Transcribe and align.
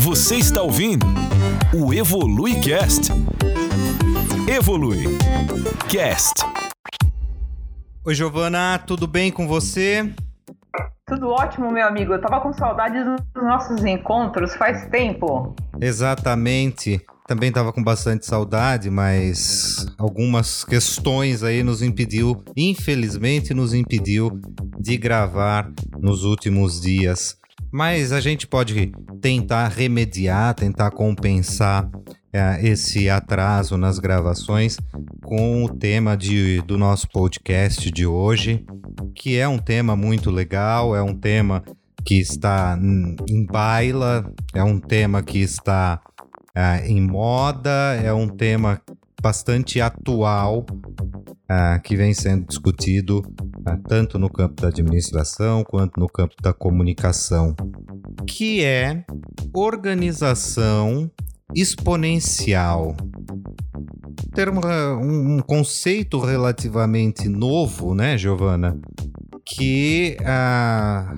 Você 0.00 0.36
está 0.36 0.62
ouvindo 0.62 1.04
o 1.74 1.92
Evolui 1.92 2.58
Cast. 2.60 3.12
Evolui 4.48 5.04
Cast. 5.90 6.42
Oi, 8.06 8.14
Giovana, 8.14 8.78
tudo 8.78 9.06
bem 9.06 9.30
com 9.30 9.46
você? 9.46 10.10
Tudo 11.06 11.28
ótimo, 11.28 11.70
meu 11.70 11.86
amigo. 11.86 12.14
Eu 12.14 12.20
tava 12.20 12.40
com 12.40 12.50
saudades 12.50 13.04
dos 13.04 13.44
nossos 13.44 13.84
encontros 13.84 14.54
faz 14.54 14.88
tempo. 14.88 15.54
Exatamente. 15.78 16.98
Também 17.28 17.52
tava 17.52 17.70
com 17.70 17.84
bastante 17.84 18.24
saudade, 18.24 18.88
mas 18.88 19.86
algumas 19.98 20.64
questões 20.64 21.42
aí 21.42 21.62
nos 21.62 21.82
impediu, 21.82 22.42
infelizmente 22.56 23.52
nos 23.52 23.74
impediu 23.74 24.40
de 24.78 24.96
gravar 24.96 25.70
nos 26.00 26.24
últimos 26.24 26.80
dias. 26.80 27.39
Mas 27.72 28.12
a 28.12 28.20
gente 28.20 28.46
pode 28.46 28.92
tentar 29.20 29.68
remediar, 29.68 30.54
tentar 30.54 30.90
compensar 30.90 31.88
é, 32.32 32.58
esse 32.66 33.08
atraso 33.08 33.76
nas 33.76 33.98
gravações 33.98 34.78
com 35.22 35.64
o 35.64 35.68
tema 35.68 36.16
de, 36.16 36.60
do 36.62 36.76
nosso 36.78 37.08
podcast 37.08 37.90
de 37.90 38.06
hoje, 38.06 38.64
que 39.14 39.36
é 39.36 39.46
um 39.48 39.58
tema 39.58 39.94
muito 39.94 40.30
legal, 40.30 40.94
é 40.94 41.02
um 41.02 41.14
tema 41.14 41.62
que 42.04 42.18
está 42.18 42.78
em 43.28 43.44
baila, 43.44 44.32
é 44.54 44.62
um 44.62 44.78
tema 44.78 45.22
que 45.22 45.38
está 45.38 46.00
é, 46.54 46.88
em 46.88 47.00
moda, 47.00 48.00
é 48.02 48.12
um 48.12 48.28
tema 48.28 48.80
bastante 49.20 49.80
atual 49.80 50.64
é, 51.48 51.78
que 51.80 51.96
vem 51.96 52.14
sendo 52.14 52.46
discutido 52.46 53.22
é, 53.66 53.76
tanto 53.88 54.18
no 54.18 54.30
campo 54.30 54.62
da 54.62 54.68
administração 54.68 55.64
quanto 55.64 55.98
no 55.98 56.08
campo 56.08 56.34
da 56.42 56.52
comunicação, 56.52 57.54
que 58.26 58.64
é 58.64 59.04
organização 59.52 61.10
exponencial. 61.54 62.96
Termo, 64.34 64.60
um, 64.64 65.36
um 65.36 65.38
conceito 65.40 66.18
relativamente 66.20 67.28
novo, 67.28 67.94
né, 67.94 68.16
Giovana? 68.16 68.78
Que 69.44 70.16
ah, 70.24 71.16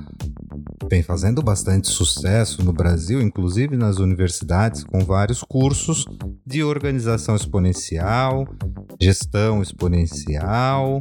vem 0.88 1.02
fazendo 1.02 1.42
bastante 1.42 1.88
sucesso 1.88 2.64
no 2.64 2.72
Brasil, 2.72 3.20
inclusive 3.20 3.76
nas 3.76 3.98
universidades, 3.98 4.84
com 4.84 5.00
vários 5.00 5.42
cursos 5.42 6.06
de 6.44 6.62
organização 6.62 7.36
exponencial, 7.36 8.46
gestão 9.00 9.62
exponencial. 9.62 10.98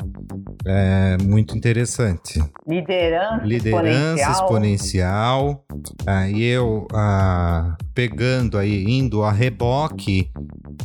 É 0.65 1.17
muito 1.23 1.57
interessante. 1.57 2.43
Liderança, 2.67 3.45
Liderança 3.45 4.31
exponencial. 4.31 5.65
Aí 6.05 6.41
eu 6.41 6.87
ah, 6.93 7.75
pegando 7.93 8.57
aí, 8.57 8.85
indo 8.85 9.20
a 9.23 9.31
reboque 9.31 10.29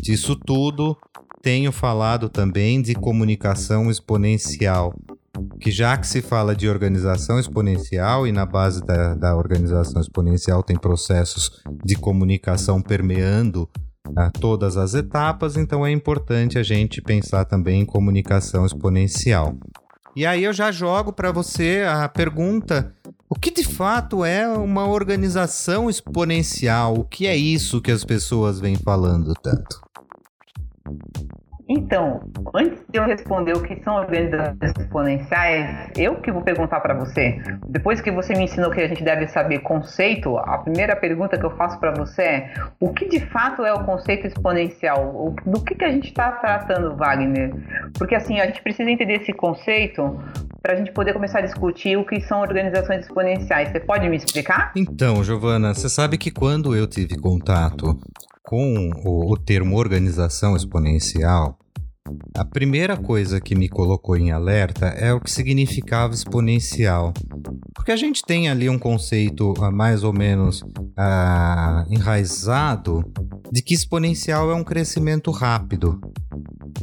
disso 0.01 0.37
tudo, 0.37 0.97
tenho 1.43 1.73
falado 1.73 2.29
também 2.29 2.81
de 2.83 2.95
comunicação 2.95 3.91
exponencial 3.91 4.95
que 5.61 5.71
já 5.71 5.97
que 5.97 6.07
se 6.07 6.23
fala 6.23 6.55
de 6.55 6.69
organização 6.69 7.39
exponencial 7.39 8.27
e 8.27 8.33
na 8.33 8.47
base 8.47 8.85
da, 8.85 9.15
da 9.15 9.37
organização 9.37 10.01
exponencial 10.01 10.63
tem 10.63 10.77
processos 10.77 11.63
de 11.85 11.95
comunicação 11.95 12.81
permeando 12.81 13.69
a 14.17 14.31
todas 14.31 14.77
as 14.77 14.95
etapas, 14.95 15.57
então 15.57 15.85
é 15.85 15.91
importante 15.91 16.59
a 16.59 16.63
gente 16.63 17.03
pensar 17.03 17.45
também 17.45 17.81
em 17.81 17.85
comunicação 17.85 18.65
exponencial. 18.65 19.57
E 20.15 20.25
aí 20.25 20.45
eu 20.45 20.53
já 20.53 20.71
jogo 20.71 21.13
para 21.13 21.33
você 21.33 21.85
a 21.87 22.09
pergunta: 22.09 22.95
o 23.29 23.35
que 23.35 23.51
de 23.51 23.65
fato 23.65 24.25
é 24.25 24.47
uma 24.49 24.87
organização 24.87 25.91
exponencial? 25.91 26.95
O 26.95 27.05
que 27.05 27.27
é 27.27 27.37
isso 27.37 27.83
que 27.83 27.91
as 27.91 28.05
pessoas 28.05 28.61
vêm 28.61 28.77
falando 28.77 29.35
tanto? 29.35 29.81
Então, 31.69 32.21
antes 32.55 32.79
de 32.89 32.97
eu 32.97 33.05
responder 33.05 33.57
o 33.57 33.63
que 33.63 33.83
são 33.83 33.97
organizações 33.97 34.73
exponenciais, 34.79 35.91
eu 35.97 36.15
que 36.21 36.31
vou 36.31 36.41
perguntar 36.43 36.79
para 36.79 36.95
você. 36.95 37.43
Depois 37.69 38.01
que 38.01 38.13
você 38.13 38.35
me 38.35 38.45
ensinou 38.45 38.71
que 38.71 38.81
a 38.81 38.87
gente 38.87 39.03
deve 39.03 39.27
saber 39.27 39.59
conceito, 39.61 40.39
a 40.39 40.59
primeira 40.59 40.95
pergunta 40.95 41.37
que 41.37 41.45
eu 41.45 41.51
faço 41.57 41.81
para 41.81 41.93
você 41.93 42.23
é: 42.23 42.55
o 42.79 42.93
que 42.93 43.09
de 43.09 43.19
fato 43.19 43.65
é 43.65 43.73
o 43.73 43.85
conceito 43.85 44.29
exponencial? 44.29 45.35
Do 45.45 45.65
que, 45.65 45.75
que 45.75 45.85
a 45.85 45.91
gente 45.91 46.09
está 46.09 46.31
tratando, 46.33 46.95
Wagner? 46.95 47.53
Porque 47.99 48.15
assim, 48.15 48.39
a 48.39 48.47
gente 48.47 48.63
precisa 48.63 48.89
entender 48.89 49.15
esse 49.15 49.33
conceito 49.33 50.17
para 50.67 50.75
a 50.75 50.77
gente 50.77 50.91
poder 50.91 51.13
começar 51.13 51.39
a 51.39 51.43
discutir 51.43 51.97
o 51.97 52.05
que 52.05 52.21
são 52.23 52.41
organizações 52.41 53.07
exponenciais. 53.07 53.71
Você 53.71 53.79
pode 53.79 54.09
me 54.09 54.17
explicar? 54.17 54.73
Então, 54.75 55.23
Giovana, 55.23 55.73
você 55.73 55.89
sabe 55.89 56.19
que 56.19 56.29
quando 56.29 56.75
eu 56.75 56.89
tive 56.89 57.17
contato 57.17 57.97
com 58.43 58.91
o, 59.05 59.33
o 59.33 59.37
termo 59.37 59.79
organização 59.79 60.57
exponencial, 60.57 61.57
a 62.35 62.45
primeira 62.45 62.97
coisa 62.97 63.41
que 63.41 63.55
me 63.55 63.69
colocou 63.69 64.17
em 64.17 64.31
alerta 64.31 64.87
é 64.87 65.13
o 65.13 65.21
que 65.21 65.31
significava 65.31 66.15
exponencial. 66.15 67.13
Porque 67.75 67.93
a 67.93 67.97
gente 67.97 68.23
tem 68.23 68.49
ali 68.49 68.69
um 68.69 68.79
conceito 68.79 69.53
uh, 69.53 69.73
mais 69.73 70.05
ou 70.05 70.13
menos 70.13 70.63
uh, 70.63 71.87
enraizado 71.89 73.05
de 73.51 73.63
que 73.63 73.75
exponencial 73.75 74.51
é 74.51 74.55
um 74.55 74.65
crescimento 74.65 75.31
rápido. 75.31 76.01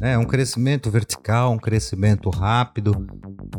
É 0.02 0.18
um 0.18 0.26
crescimento 0.26 0.90
vertical, 0.90 1.52
um 1.52 1.58
crescimento 1.58 2.30
rápido. 2.30 3.06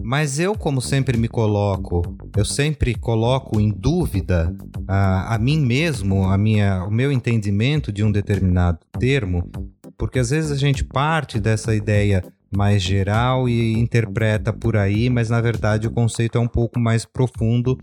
Mas 0.03 0.39
eu, 0.39 0.55
como 0.55 0.81
sempre 0.81 1.17
me 1.17 1.29
coloco, 1.29 2.03
eu 2.37 2.45
sempre 2.45 2.95
coloco 2.95 3.61
em 3.61 3.71
dúvida 3.71 4.55
a, 4.89 5.33
ah, 5.33 5.35
a 5.35 5.39
mim 5.39 5.61
mesmo, 5.61 6.29
a 6.29 6.37
minha, 6.37 6.85
o 6.85 6.91
meu 6.91 7.13
entendimento 7.13 7.93
de 7.93 8.03
um 8.03 8.11
determinado 8.11 8.79
termo, 8.99 9.49
porque 9.97 10.19
às 10.19 10.31
vezes 10.31 10.51
a 10.51 10.57
gente 10.57 10.85
parte 10.85 11.39
dessa 11.41 11.75
ideia 11.75 12.23
mais 12.57 12.83
geral 12.83 13.49
e 13.49 13.73
interpreta 13.73 14.53
por 14.53 14.77
aí, 14.77 15.11
mas 15.11 15.29
na 15.29 15.41
verdade 15.41 15.87
o 15.87 15.91
conceito 15.91 16.39
é 16.39 16.41
um 16.41 16.49
pouco 16.49 16.79
mais 16.79 17.05
profundo 17.05 17.77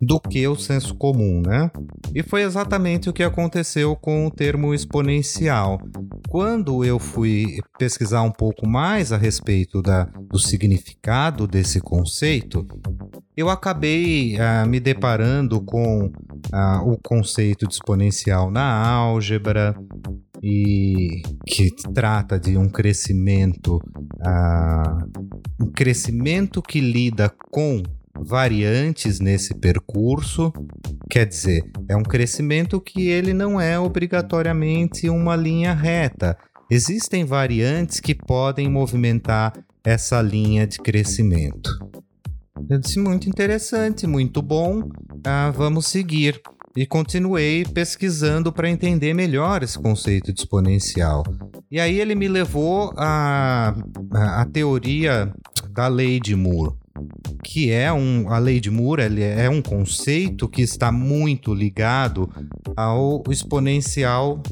do 0.00 0.18
que 0.18 0.46
o 0.48 0.56
senso 0.56 0.94
comum, 0.94 1.42
né? 1.44 1.70
E 2.14 2.22
foi 2.22 2.42
exatamente 2.42 3.08
o 3.08 3.12
que 3.12 3.22
aconteceu 3.22 3.94
com 3.94 4.26
o 4.26 4.30
termo 4.30 4.74
exponencial. 4.74 5.80
Quando 6.28 6.84
eu 6.84 6.98
fui 6.98 7.58
pesquisar 7.78 8.22
um 8.22 8.32
pouco 8.32 8.66
mais 8.66 9.12
a 9.12 9.16
respeito 9.16 9.82
da, 9.82 10.04
do 10.04 10.38
significado 10.38 11.46
desse 11.46 11.80
conceito, 11.80 12.66
eu 13.36 13.50
acabei 13.50 14.36
uh, 14.36 14.68
me 14.68 14.80
deparando 14.80 15.60
com 15.60 16.06
uh, 16.06 16.90
o 16.90 16.98
conceito 17.02 17.66
de 17.66 17.74
exponencial 17.74 18.50
na 18.50 18.64
álgebra, 18.64 19.74
e 20.46 21.22
que 21.46 21.70
trata 21.94 22.38
de 22.38 22.58
um 22.58 22.68
crescimento, 22.68 23.76
uh, 23.76 25.22
um 25.58 25.72
crescimento 25.72 26.60
que 26.60 26.80
lida 26.80 27.32
com 27.50 27.82
variantes 28.14 29.20
nesse 29.20 29.54
percurso, 29.54 30.52
quer 31.08 31.24
dizer, 31.24 31.64
é 31.88 31.96
um 31.96 32.02
crescimento 32.02 32.78
que 32.78 33.08
ele 33.08 33.32
não 33.32 33.58
é 33.58 33.78
obrigatoriamente 33.78 35.08
uma 35.08 35.34
linha 35.34 35.72
reta. 35.72 36.36
Existem 36.70 37.24
variantes 37.24 37.98
que 37.98 38.14
podem 38.14 38.68
movimentar 38.68 39.54
essa 39.82 40.20
linha 40.20 40.66
de 40.66 40.76
crescimento. 40.76 41.70
Eu 42.68 42.78
disse 42.78 43.00
muito 43.00 43.30
interessante, 43.30 44.06
muito 44.06 44.42
bom. 44.42 44.90
Ah, 45.24 45.50
vamos 45.50 45.86
seguir 45.86 46.38
e 46.76 46.84
continuei 46.86 47.64
pesquisando 47.64 48.52
para 48.52 48.68
entender 48.68 49.14
melhor 49.14 49.62
esse 49.62 49.78
conceito 49.78 50.32
de 50.32 50.40
exponencial. 50.40 51.22
E 51.70 51.78
aí 51.78 52.00
ele 52.00 52.14
me 52.14 52.26
levou 52.26 52.92
à 52.96 53.74
a, 54.12 54.42
a, 54.42 54.44
teoria 54.46 55.32
da 55.70 55.86
lei 55.86 56.18
de 56.18 56.34
Moore, 56.34 56.74
que 57.44 57.70
é 57.70 57.92
um 57.92 58.28
a 58.28 58.38
lei 58.38 58.58
de 58.60 58.70
Moore 58.70 59.02
ele 59.02 59.22
é 59.22 59.48
um 59.48 59.62
conceito 59.62 60.48
que 60.48 60.62
está 60.62 60.90
muito 60.90 61.54
ligado 61.54 62.28
ao 62.76 63.22
exponencial 63.30 64.42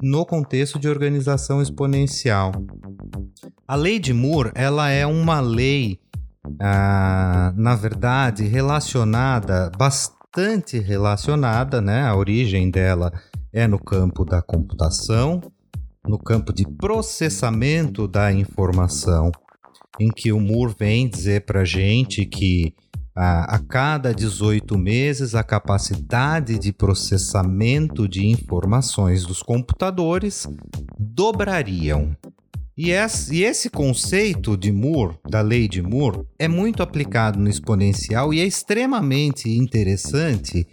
no 0.00 0.24
contexto 0.24 0.78
de 0.78 0.88
organização 0.88 1.60
exponencial. 1.60 2.52
A 3.66 3.74
lei 3.74 3.98
de 3.98 4.12
Moore 4.12 4.52
ela 4.54 4.88
é 4.88 5.04
uma 5.04 5.40
lei 5.40 5.98
ah, 6.60 7.52
na 7.56 7.74
verdade 7.74 8.44
relacionada 8.46 9.70
bastante 9.76 10.21
bastante 10.34 10.78
relacionada, 10.78 11.82
né? 11.82 12.04
A 12.04 12.16
origem 12.16 12.70
dela 12.70 13.12
é 13.52 13.66
no 13.66 13.78
campo 13.78 14.24
da 14.24 14.40
computação, 14.40 15.42
no 16.08 16.18
campo 16.18 16.54
de 16.54 16.64
processamento 16.64 18.08
da 18.08 18.32
informação, 18.32 19.30
em 20.00 20.08
que 20.08 20.32
o 20.32 20.40
Moore 20.40 20.74
vem 20.78 21.06
dizer 21.06 21.44
para 21.44 21.66
gente 21.66 22.24
que 22.24 22.74
a, 23.14 23.56
a 23.56 23.58
cada 23.58 24.14
18 24.14 24.78
meses 24.78 25.34
a 25.34 25.44
capacidade 25.44 26.58
de 26.58 26.72
processamento 26.72 28.08
de 28.08 28.26
informações 28.26 29.26
dos 29.26 29.42
computadores 29.42 30.48
dobrariam. 30.98 32.16
E 32.76 32.90
esse 32.90 33.68
conceito 33.68 34.56
de 34.56 34.72
Moore, 34.72 35.18
da 35.28 35.42
lei 35.42 35.68
de 35.68 35.82
Moore, 35.82 36.22
é 36.38 36.48
muito 36.48 36.82
aplicado 36.82 37.38
no 37.38 37.48
exponencial 37.48 38.32
e 38.32 38.40
é 38.40 38.46
extremamente 38.46 39.50
interessante 39.50 40.66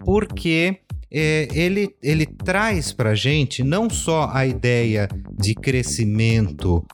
porque 0.00 0.78
é, 1.10 1.48
ele, 1.52 1.94
ele 2.02 2.26
traz 2.26 2.92
para 2.92 3.10
a 3.10 3.14
gente 3.14 3.64
não 3.64 3.88
só 3.88 4.30
a 4.32 4.46
ideia 4.46 5.08
de 5.38 5.54
crescimento, 5.54 6.84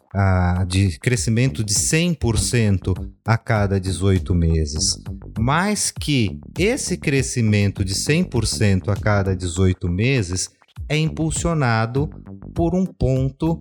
de 0.68 0.98
crescimento 1.00 1.64
de 1.64 1.74
100% 1.74 2.94
a 3.24 3.36
cada 3.36 3.80
18 3.80 4.34
meses, 4.34 5.00
mas 5.38 5.90
que 5.90 6.38
esse 6.56 6.96
crescimento 6.96 7.84
de 7.84 7.94
100% 7.94 8.88
a 8.88 8.96
cada 8.96 9.34
18 9.34 9.88
meses 9.88 10.48
é 10.88 10.96
impulsionado 10.96 12.08
por 12.54 12.74
um 12.74 12.86
ponto 12.86 13.58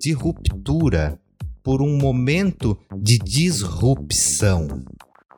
de 0.00 0.12
ruptura, 0.12 1.18
por 1.62 1.82
um 1.82 1.98
momento 1.98 2.78
de 2.96 3.18
disrupção. 3.18 4.84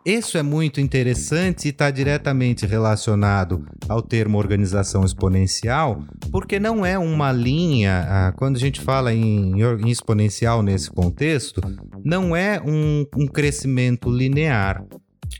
Isso 0.04 0.38
é 0.38 0.42
muito 0.42 0.80
interessante 0.80 1.66
e 1.66 1.68
está 1.68 1.90
diretamente 1.90 2.64
relacionado 2.64 3.66
ao 3.88 4.00
termo 4.00 4.38
organização 4.38 5.04
exponencial, 5.04 6.02
porque 6.32 6.58
não 6.58 6.86
é 6.86 6.98
uma 6.98 7.30
linha, 7.32 8.06
ah, 8.08 8.32
quando 8.32 8.56
a 8.56 8.58
gente 8.58 8.80
fala 8.80 9.12
em, 9.12 9.54
exponencial 9.86 10.62
nesse 10.62 10.90
contexto, 10.90 11.60
não 12.02 12.34
é 12.34 12.60
um, 12.60 13.04
um 13.14 13.26
crescimento 13.26 14.10
linear. 14.10 14.82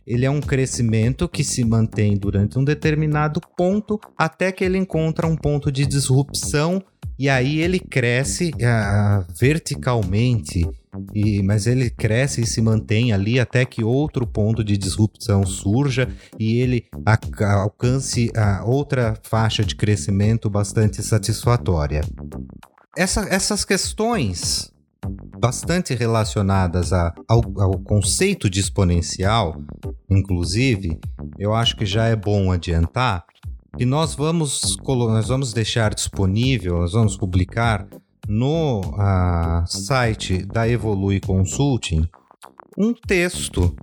Ele 0.06 0.25
é 0.25 0.31
um 0.31 0.40
crescimento 0.40 1.28
que 1.28 1.44
se 1.44 1.64
mantém 1.64 2.16
durante 2.16 2.58
um 2.58 2.64
determinado 2.64 3.40
ponto 3.56 4.00
até 4.16 4.52
que 4.52 4.64
ele 4.64 4.78
encontra 4.78 5.26
um 5.26 5.37
ponto 5.37 5.70
de 5.70 5.87
disrupção 5.87 6.82
e 7.20 7.28
aí 7.28 7.60
ele 7.60 7.78
cresce 7.78 8.50
uh, 8.54 9.26
verticalmente, 9.38 10.66
e, 11.14 11.42
mas 11.42 11.66
ele 11.66 11.90
cresce 11.90 12.40
e 12.40 12.46
se 12.46 12.62
mantém 12.62 13.12
ali 13.12 13.38
até 13.38 13.66
que 13.66 13.84
outro 13.84 14.26
ponto 14.26 14.64
de 14.64 14.78
disrupção 14.78 15.44
surja 15.44 16.08
e 16.38 16.60
ele 16.60 16.86
alcance 17.60 18.31
uh, 18.31 18.66
outra 18.66 19.19
faixa 19.22 19.62
de 19.62 19.75
crescimento 19.75 20.48
bastante 20.48 21.02
satisfatória. 21.02 22.00
Essa, 22.96 23.28
essas 23.28 23.66
questões 23.66 24.72
bastante 25.38 25.94
relacionadas 25.94 26.93
a, 26.93 27.14
ao, 27.26 27.43
ao, 27.58 27.79
conceito 27.79 28.50
de 28.50 28.61
exponencial, 28.61 29.61
inclusive, 30.08 30.99
eu 31.38 31.55
acho 31.55 31.76
que 31.76 31.87
já 31.87 32.06
é 32.06 32.17
bom 32.17 32.52
adiantar 32.52 33.25
e 33.79 33.85
nós 33.85 34.14
vamos, 34.14 34.76
nós 34.87 35.29
vamos 35.29 35.52
deixar 35.52 35.94
disponível, 35.94 36.79
nós 36.79 36.93
vamos 36.93 37.17
publicar 37.17 37.87
no 38.29 38.81
uh, 38.81 39.67
site 39.67 40.44
da 40.44 40.69
Evolui 40.69 41.20
Consulting 41.20 42.08
um 42.76 42.93
texto 42.93 43.75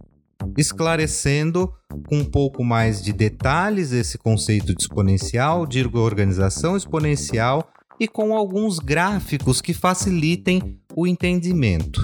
esclarecendo 0.58 1.74
com 2.08 2.20
um 2.20 2.25
pouco 2.25 2.63
mais 2.63 3.02
de 3.02 3.12
detalhes 3.12 3.92
esse 3.92 4.18
conceito 4.18 4.74
de 4.74 4.81
exponencial, 4.81 5.66
de 5.66 5.86
organização 5.86 6.78
exponencial 6.78 7.68
e 8.00 8.08
com 8.08 8.36
alguns 8.36 8.80
gráficos 8.80 9.62
que 9.62 9.74
facilitem 9.74 10.80
o 10.98 11.06
entendimento. 11.06 12.02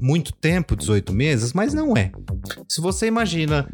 muito 0.00 0.32
tempo, 0.32 0.76
18 0.76 1.12
meses, 1.12 1.52
mas 1.52 1.72
não 1.72 1.96
é. 1.96 2.10
Se 2.68 2.80
você 2.80 3.06
imagina 3.06 3.68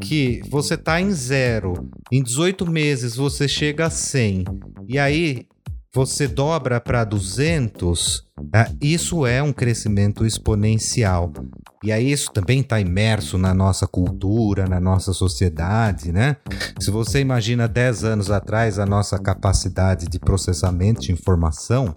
que 0.00 0.42
você 0.48 0.74
está 0.74 1.00
em 1.00 1.10
zero, 1.12 1.88
em 2.10 2.22
18 2.22 2.70
meses 2.70 3.16
você 3.16 3.46
chega 3.46 3.86
a 3.86 3.90
100, 3.90 4.44
e 4.88 4.98
aí 4.98 5.46
você 5.94 6.26
dobra 6.26 6.80
para 6.80 7.04
200, 7.04 8.24
é, 8.54 8.66
isso 8.80 9.26
é 9.26 9.42
um 9.42 9.52
crescimento 9.52 10.24
exponencial. 10.24 11.30
E 11.84 11.92
aí 11.92 12.10
isso 12.10 12.32
também 12.32 12.60
está 12.60 12.80
imerso 12.80 13.36
na 13.36 13.52
nossa 13.52 13.86
cultura, 13.86 14.66
na 14.66 14.80
nossa 14.80 15.12
sociedade, 15.12 16.10
né? 16.10 16.36
Se 16.80 16.90
você 16.90 17.20
imagina 17.20 17.68
10 17.68 18.04
anos 18.04 18.30
atrás 18.30 18.78
a 18.78 18.86
nossa 18.86 19.18
capacidade 19.18 20.06
de 20.06 20.18
processamento 20.18 21.02
de 21.02 21.12
informação, 21.12 21.94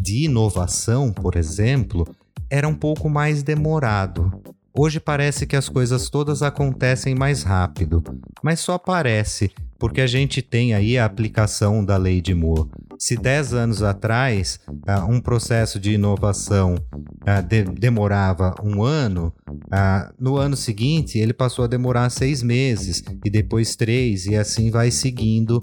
de 0.00 0.24
inovação, 0.24 1.12
por 1.12 1.36
exemplo, 1.36 2.06
era 2.50 2.66
um 2.66 2.74
pouco 2.74 3.08
mais 3.08 3.42
demorado. 3.42 4.32
Hoje 4.74 4.98
parece 4.98 5.46
que 5.46 5.56
as 5.56 5.68
coisas 5.68 6.08
todas 6.08 6.42
acontecem 6.42 7.14
mais 7.14 7.42
rápido, 7.42 8.02
mas 8.42 8.60
só 8.60 8.78
parece, 8.78 9.50
porque 9.82 10.00
a 10.00 10.06
gente 10.06 10.40
tem 10.40 10.74
aí 10.74 10.96
a 10.96 11.04
aplicação 11.04 11.84
da 11.84 11.96
lei 11.96 12.20
de 12.20 12.32
Moore. 12.32 12.70
Se 12.96 13.16
10 13.16 13.52
anos 13.52 13.82
atrás 13.82 14.60
uh, 14.68 15.10
um 15.10 15.20
processo 15.20 15.80
de 15.80 15.94
inovação 15.94 16.76
uh, 16.76 17.42
de 17.44 17.64
demorava 17.64 18.54
um 18.62 18.84
ano, 18.84 19.34
uh, 19.48 20.14
no 20.20 20.36
ano 20.36 20.54
seguinte 20.54 21.18
ele 21.18 21.32
passou 21.32 21.64
a 21.64 21.68
demorar 21.68 22.10
seis 22.10 22.44
meses 22.44 23.02
e 23.24 23.28
depois 23.28 23.74
três, 23.74 24.26
e 24.26 24.36
assim 24.36 24.70
vai 24.70 24.92
seguindo 24.92 25.60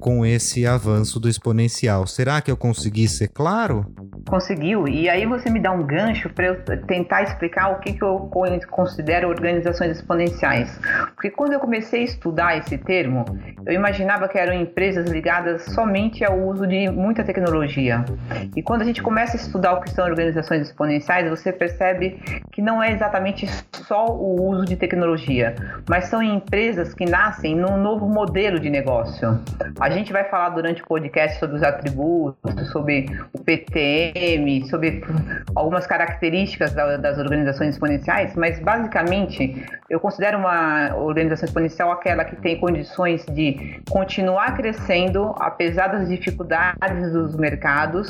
com 0.00 0.24
esse 0.24 0.66
avanço 0.66 1.20
do 1.20 1.28
exponencial. 1.28 2.06
Será 2.06 2.40
que 2.40 2.50
eu 2.50 2.56
consegui 2.56 3.06
ser 3.06 3.28
claro? 3.28 3.84
Conseguiu, 4.28 4.88
e 4.88 5.10
aí 5.10 5.26
você 5.26 5.50
me 5.50 5.60
dá 5.60 5.72
um 5.72 5.86
gancho 5.86 6.30
para 6.30 6.46
eu 6.46 6.64
tentar 6.86 7.22
explicar 7.22 7.68
o 7.72 7.80
que, 7.80 7.92
que 7.92 8.02
eu 8.02 8.30
considero 8.70 9.28
organizações 9.28 9.98
exponenciais. 9.98 10.80
Porque 11.14 11.30
quando 11.30 11.52
eu 11.52 11.60
comecei 11.60 12.00
a 12.00 12.04
estudar 12.04 12.56
esse 12.56 12.78
termo, 12.78 13.24
eu 13.66 13.72
imaginava 13.72 14.28
que 14.28 14.38
eram 14.38 14.52
empresas 14.52 15.08
ligadas 15.08 15.62
somente 15.66 16.24
ao 16.24 16.38
uso 16.38 16.66
de 16.66 16.90
muita 16.90 17.22
tecnologia. 17.22 18.04
E 18.56 18.62
quando 18.62 18.82
a 18.82 18.84
gente 18.84 19.02
começa 19.02 19.36
a 19.36 19.40
estudar 19.40 19.74
o 19.74 19.80
que 19.80 19.90
são 19.90 20.04
organizações 20.04 20.62
exponenciais, 20.62 21.28
você 21.28 21.52
percebe 21.52 22.20
que 22.50 22.60
não 22.60 22.82
é 22.82 22.92
exatamente 22.92 23.46
só 23.72 24.06
o 24.06 24.50
uso 24.50 24.64
de 24.64 24.76
tecnologia, 24.76 25.54
mas 25.88 26.06
são 26.06 26.22
empresas 26.22 26.92
que 26.92 27.04
nascem 27.04 27.54
num 27.54 27.76
novo 27.76 28.08
modelo 28.08 28.58
de 28.58 28.68
negócio. 28.68 29.40
A 29.80 29.90
gente 29.90 30.12
vai 30.12 30.24
falar 30.24 30.50
durante 30.50 30.82
o 30.82 30.86
podcast 30.86 31.38
sobre 31.38 31.56
os 31.56 31.62
atributos, 31.62 32.70
sobre 32.70 33.06
o 33.32 33.38
PTM, 33.38 34.66
sobre 34.68 35.04
algumas 35.54 35.86
características 35.86 36.74
das 36.74 37.18
organizações 37.18 37.70
exponenciais, 37.70 38.34
mas 38.34 38.58
basicamente 38.60 39.64
eu 39.88 40.00
considero 40.00 40.38
uma 40.38 40.94
organização 40.96 41.46
exponencial 41.46 41.92
aquela 41.92 42.24
que 42.24 42.36
tem 42.36 42.58
condições 42.58 43.24
de 43.32 43.80
continuar 43.90 44.56
crescendo 44.56 45.34
apesar 45.38 45.88
das 45.88 46.08
dificuldades 46.08 47.12
dos 47.12 47.36
mercados 47.36 48.08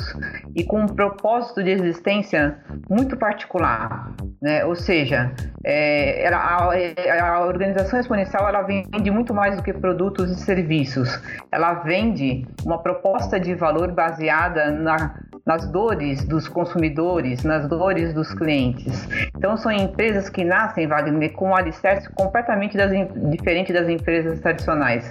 e 0.55 0.63
com 0.63 0.81
um 0.81 0.87
propósito 0.87 1.63
de 1.63 1.71
existência 1.71 2.57
muito 2.89 3.17
particular, 3.17 4.11
né? 4.41 4.65
Ou 4.65 4.75
seja, 4.75 5.31
é, 5.63 6.25
ela, 6.25 6.37
a, 6.37 7.29
a, 7.29 7.45
organização 7.45 7.99
exponencial 7.99 8.47
ela 8.47 8.61
vende 8.61 9.09
muito 9.09 9.33
mais 9.33 9.55
do 9.55 9.63
que 9.63 9.73
produtos 9.73 10.29
e 10.31 10.35
serviços. 10.35 11.21
Ela 11.51 11.75
vende 11.75 12.45
uma 12.65 12.81
proposta 12.81 13.39
de 13.39 13.55
valor 13.55 13.91
baseada 13.91 14.71
na, 14.71 15.15
nas 15.45 15.69
dores 15.71 16.23
dos 16.25 16.47
consumidores, 16.47 17.43
nas 17.43 17.67
dores 17.67 18.13
dos 18.13 18.33
clientes. 18.33 19.07
Então 19.37 19.57
são 19.57 19.71
empresas 19.71 20.29
que 20.29 20.43
nascem, 20.43 20.87
Wagner, 20.87 21.33
com 21.33 21.49
um 21.49 21.55
alicerce 21.55 22.09
completamente 22.13 22.77
das, 22.77 22.91
diferente 23.29 23.73
das 23.73 23.89
empresas 23.89 24.39
tradicionais. 24.39 25.02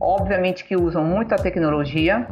Obviamente 0.00 0.64
que 0.64 0.76
usam 0.76 1.04
muita 1.04 1.36
tecnologia, 1.36 2.26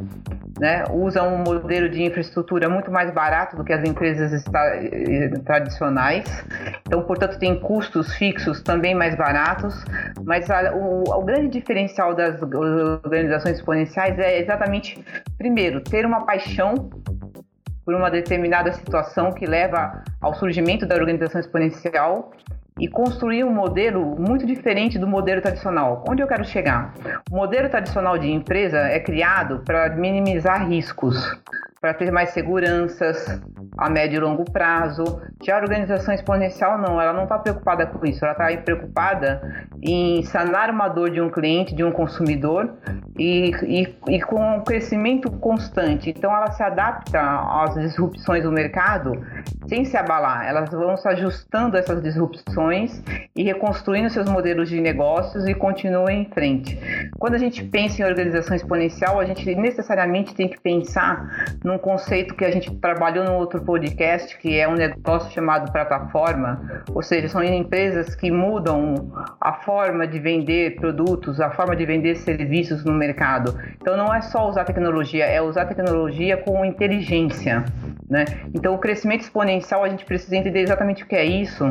né? 0.58 0.84
usam 0.90 1.34
um 1.34 1.38
modelo 1.38 1.88
de 1.88 2.02
infraestrutura 2.02 2.68
muito 2.68 2.90
mais 2.90 3.12
barato 3.12 3.56
do 3.56 3.64
que 3.64 3.72
as 3.72 3.82
empresas 3.88 4.32
eh, 4.32 5.30
tradicionais. 5.44 6.44
Então, 6.86 7.02
portanto, 7.02 7.38
tem 7.38 7.58
custos 7.58 8.14
fixos 8.14 8.62
também 8.62 8.94
mais 8.94 9.14
baratos. 9.14 9.84
Mas 10.24 10.50
a, 10.50 10.74
o, 10.74 11.04
o 11.04 11.22
grande 11.24 11.58
diferencial 11.58 12.14
das 12.14 12.40
organizações 12.42 13.56
exponenciais 13.56 14.18
é 14.18 14.40
exatamente, 14.40 15.02
primeiro, 15.38 15.80
ter 15.80 16.04
uma 16.04 16.26
paixão 16.26 16.90
por 17.84 17.94
uma 17.94 18.10
determinada 18.10 18.72
situação 18.72 19.32
que 19.32 19.46
leva 19.46 20.02
ao 20.20 20.34
surgimento 20.34 20.86
da 20.86 20.94
organização 20.94 21.40
exponencial 21.40 22.30
e 22.80 22.88
construir 22.88 23.44
um 23.44 23.52
modelo 23.52 24.16
muito 24.18 24.46
diferente 24.46 24.98
do 24.98 25.06
modelo 25.06 25.42
tradicional. 25.42 26.02
Onde 26.08 26.22
eu 26.22 26.26
quero 26.26 26.44
chegar? 26.44 26.94
O 27.30 27.36
modelo 27.36 27.68
tradicional 27.68 28.16
de 28.18 28.30
empresa 28.30 28.78
é 28.78 28.98
criado 28.98 29.62
para 29.64 29.90
minimizar 29.90 30.66
riscos, 30.66 31.16
para 31.80 31.94
ter 31.94 32.10
mais 32.10 32.30
seguranças 32.30 33.40
a 33.78 33.88
médio 33.88 34.16
e 34.16 34.20
longo 34.20 34.44
prazo. 34.44 35.22
Já 35.42 35.56
a 35.56 35.62
organização 35.62 36.12
exponencial 36.12 36.76
não, 36.76 37.00
ela 37.00 37.12
não 37.14 37.22
está 37.22 37.38
preocupada 37.38 37.86
com 37.86 38.04
isso, 38.04 38.22
ela 38.24 38.32
está 38.32 38.62
preocupada 38.62 39.66
em 39.82 40.22
sanar 40.24 40.68
uma 40.70 40.88
dor 40.88 41.10
de 41.10 41.20
um 41.20 41.30
cliente, 41.30 41.74
de 41.74 41.82
um 41.82 41.90
consumidor 41.90 42.74
e, 43.18 43.50
e, 43.64 43.96
e 44.08 44.20
com 44.20 44.56
um 44.56 44.60
crescimento 44.62 45.30
constante. 45.30 46.10
Então 46.10 46.34
ela 46.34 46.50
se 46.50 46.62
adapta 46.62 47.20
às 47.20 47.74
disrupções 47.74 48.42
do 48.42 48.52
mercado 48.52 49.12
sem 49.66 49.84
se 49.84 49.96
abalar. 49.96 50.46
Elas 50.46 50.70
vão 50.70 50.96
se 50.96 51.08
ajustando 51.08 51.76
a 51.76 51.80
essas 51.80 52.02
disrupções 52.02 53.02
e 53.34 53.42
reconstruindo 53.42 54.10
seus 54.10 54.28
modelos 54.28 54.68
de 54.68 54.80
negócios 54.80 55.46
e 55.46 55.54
continuam 55.54 56.10
em 56.10 56.26
frente. 56.26 56.78
Quando 57.18 57.34
a 57.34 57.38
gente 57.38 57.64
pensa 57.64 58.02
em 58.02 58.04
organização 58.04 58.54
exponencial, 58.54 59.18
a 59.18 59.24
gente 59.24 59.54
necessariamente 59.54 60.34
tem 60.34 60.48
que 60.48 60.60
pensar 60.60 61.56
num 61.70 61.78
conceito 61.78 62.34
que 62.34 62.44
a 62.44 62.50
gente 62.50 62.74
trabalhou 62.76 63.24
no 63.24 63.34
outro 63.34 63.62
podcast, 63.62 64.36
que 64.38 64.58
é 64.58 64.68
um 64.68 64.74
negócio 64.74 65.30
chamado 65.32 65.70
plataforma, 65.70 66.82
ou 66.92 67.02
seja, 67.02 67.28
são 67.28 67.42
empresas 67.42 68.14
que 68.14 68.30
mudam 68.30 69.12
a 69.40 69.52
forma 69.52 70.06
de 70.06 70.18
vender 70.18 70.74
produtos, 70.76 71.40
a 71.40 71.50
forma 71.50 71.76
de 71.76 71.86
vender 71.86 72.16
serviços 72.16 72.84
no 72.84 72.92
mercado. 72.92 73.56
Então 73.80 73.96
não 73.96 74.12
é 74.12 74.20
só 74.20 74.48
usar 74.48 74.64
tecnologia, 74.64 75.24
é 75.24 75.40
usar 75.40 75.66
tecnologia 75.66 76.36
com 76.36 76.64
inteligência. 76.64 77.64
Né? 78.10 78.24
Então, 78.52 78.74
o 78.74 78.78
crescimento 78.78 79.20
exponencial, 79.20 79.84
a 79.84 79.88
gente 79.88 80.04
precisa 80.04 80.36
entender 80.36 80.62
exatamente 80.62 81.04
o 81.04 81.06
que 81.06 81.14
é 81.14 81.24
isso 81.24 81.64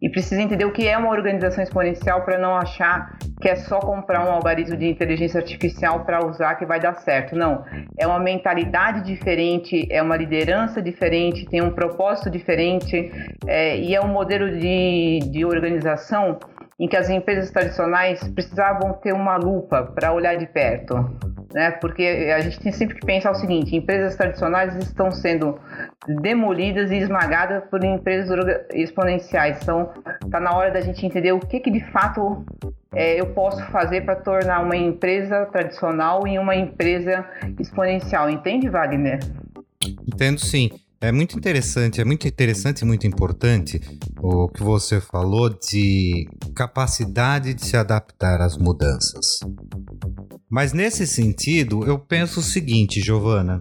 e 0.00 0.08
precisa 0.08 0.40
entender 0.40 0.64
o 0.64 0.72
que 0.72 0.88
é 0.88 0.96
uma 0.96 1.10
organização 1.10 1.62
exponencial 1.62 2.22
para 2.22 2.38
não 2.38 2.56
achar 2.56 3.18
que 3.38 3.50
é 3.50 3.54
só 3.54 3.78
comprar 3.80 4.26
um 4.26 4.32
algoritmo 4.32 4.78
de 4.78 4.88
inteligência 4.88 5.38
artificial 5.38 6.04
para 6.06 6.24
usar 6.26 6.54
que 6.54 6.64
vai 6.64 6.80
dar 6.80 6.94
certo. 6.94 7.36
Não, 7.36 7.64
é 7.98 8.06
uma 8.06 8.18
mentalidade 8.18 9.02
diferente, 9.02 9.33
é 9.90 10.02
uma 10.02 10.16
liderança 10.16 10.80
diferente, 10.80 11.46
tem 11.46 11.62
um 11.62 11.70
propósito 11.70 12.30
diferente 12.30 13.10
é, 13.46 13.78
e 13.78 13.94
é 13.94 14.00
um 14.00 14.08
modelo 14.08 14.50
de, 14.58 15.20
de 15.30 15.44
organização 15.44 16.38
em 16.78 16.88
que 16.88 16.96
as 16.96 17.08
empresas 17.08 17.50
tradicionais 17.50 18.26
precisavam 18.28 18.94
ter 18.94 19.12
uma 19.12 19.36
lupa 19.36 19.84
para 19.94 20.12
olhar 20.12 20.36
de 20.36 20.46
perto, 20.46 20.94
né? 21.52 21.70
Porque 21.70 22.02
a 22.34 22.40
gente 22.40 22.58
tem 22.58 22.72
sempre 22.72 22.96
que 22.96 23.06
pensar 23.06 23.30
o 23.30 23.34
seguinte: 23.36 23.76
empresas 23.76 24.16
tradicionais 24.16 24.74
estão 24.76 25.10
sendo 25.10 25.58
demolidas 26.20 26.90
e 26.90 26.96
esmagadas 26.96 27.64
por 27.70 27.82
empresas 27.84 28.28
exponenciais. 28.72 29.62
Então, 29.62 29.92
está 30.24 30.40
na 30.40 30.54
hora 30.54 30.72
da 30.72 30.80
gente 30.80 31.06
entender 31.06 31.32
o 31.32 31.38
que, 31.38 31.60
que 31.60 31.70
de 31.70 31.80
fato 31.92 32.44
é, 32.94 33.20
eu 33.20 33.26
posso 33.26 33.62
fazer 33.70 34.02
para 34.02 34.16
tornar 34.16 34.60
uma 34.60 34.76
empresa 34.76 35.46
tradicional 35.46 36.26
em 36.26 36.38
uma 36.38 36.54
empresa 36.54 37.24
exponencial. 37.58 38.30
Entende, 38.30 38.68
Wagner? 38.68 39.20
Entendo 40.06 40.38
sim. 40.40 40.70
É 41.00 41.12
muito 41.12 41.36
interessante, 41.36 42.00
é 42.00 42.04
muito 42.04 42.26
interessante 42.26 42.80
e 42.80 42.84
muito 42.86 43.06
importante 43.06 43.78
o 44.18 44.48
que 44.48 44.62
você 44.62 45.02
falou 45.02 45.50
de 45.50 46.26
capacidade 46.56 47.52
de 47.52 47.62
se 47.62 47.76
adaptar 47.76 48.40
às 48.40 48.56
mudanças. 48.56 49.40
Mas 50.48 50.72
nesse 50.72 51.06
sentido, 51.06 51.84
eu 51.84 51.98
penso 51.98 52.40
o 52.40 52.42
seguinte, 52.42 53.02
Giovana, 53.02 53.60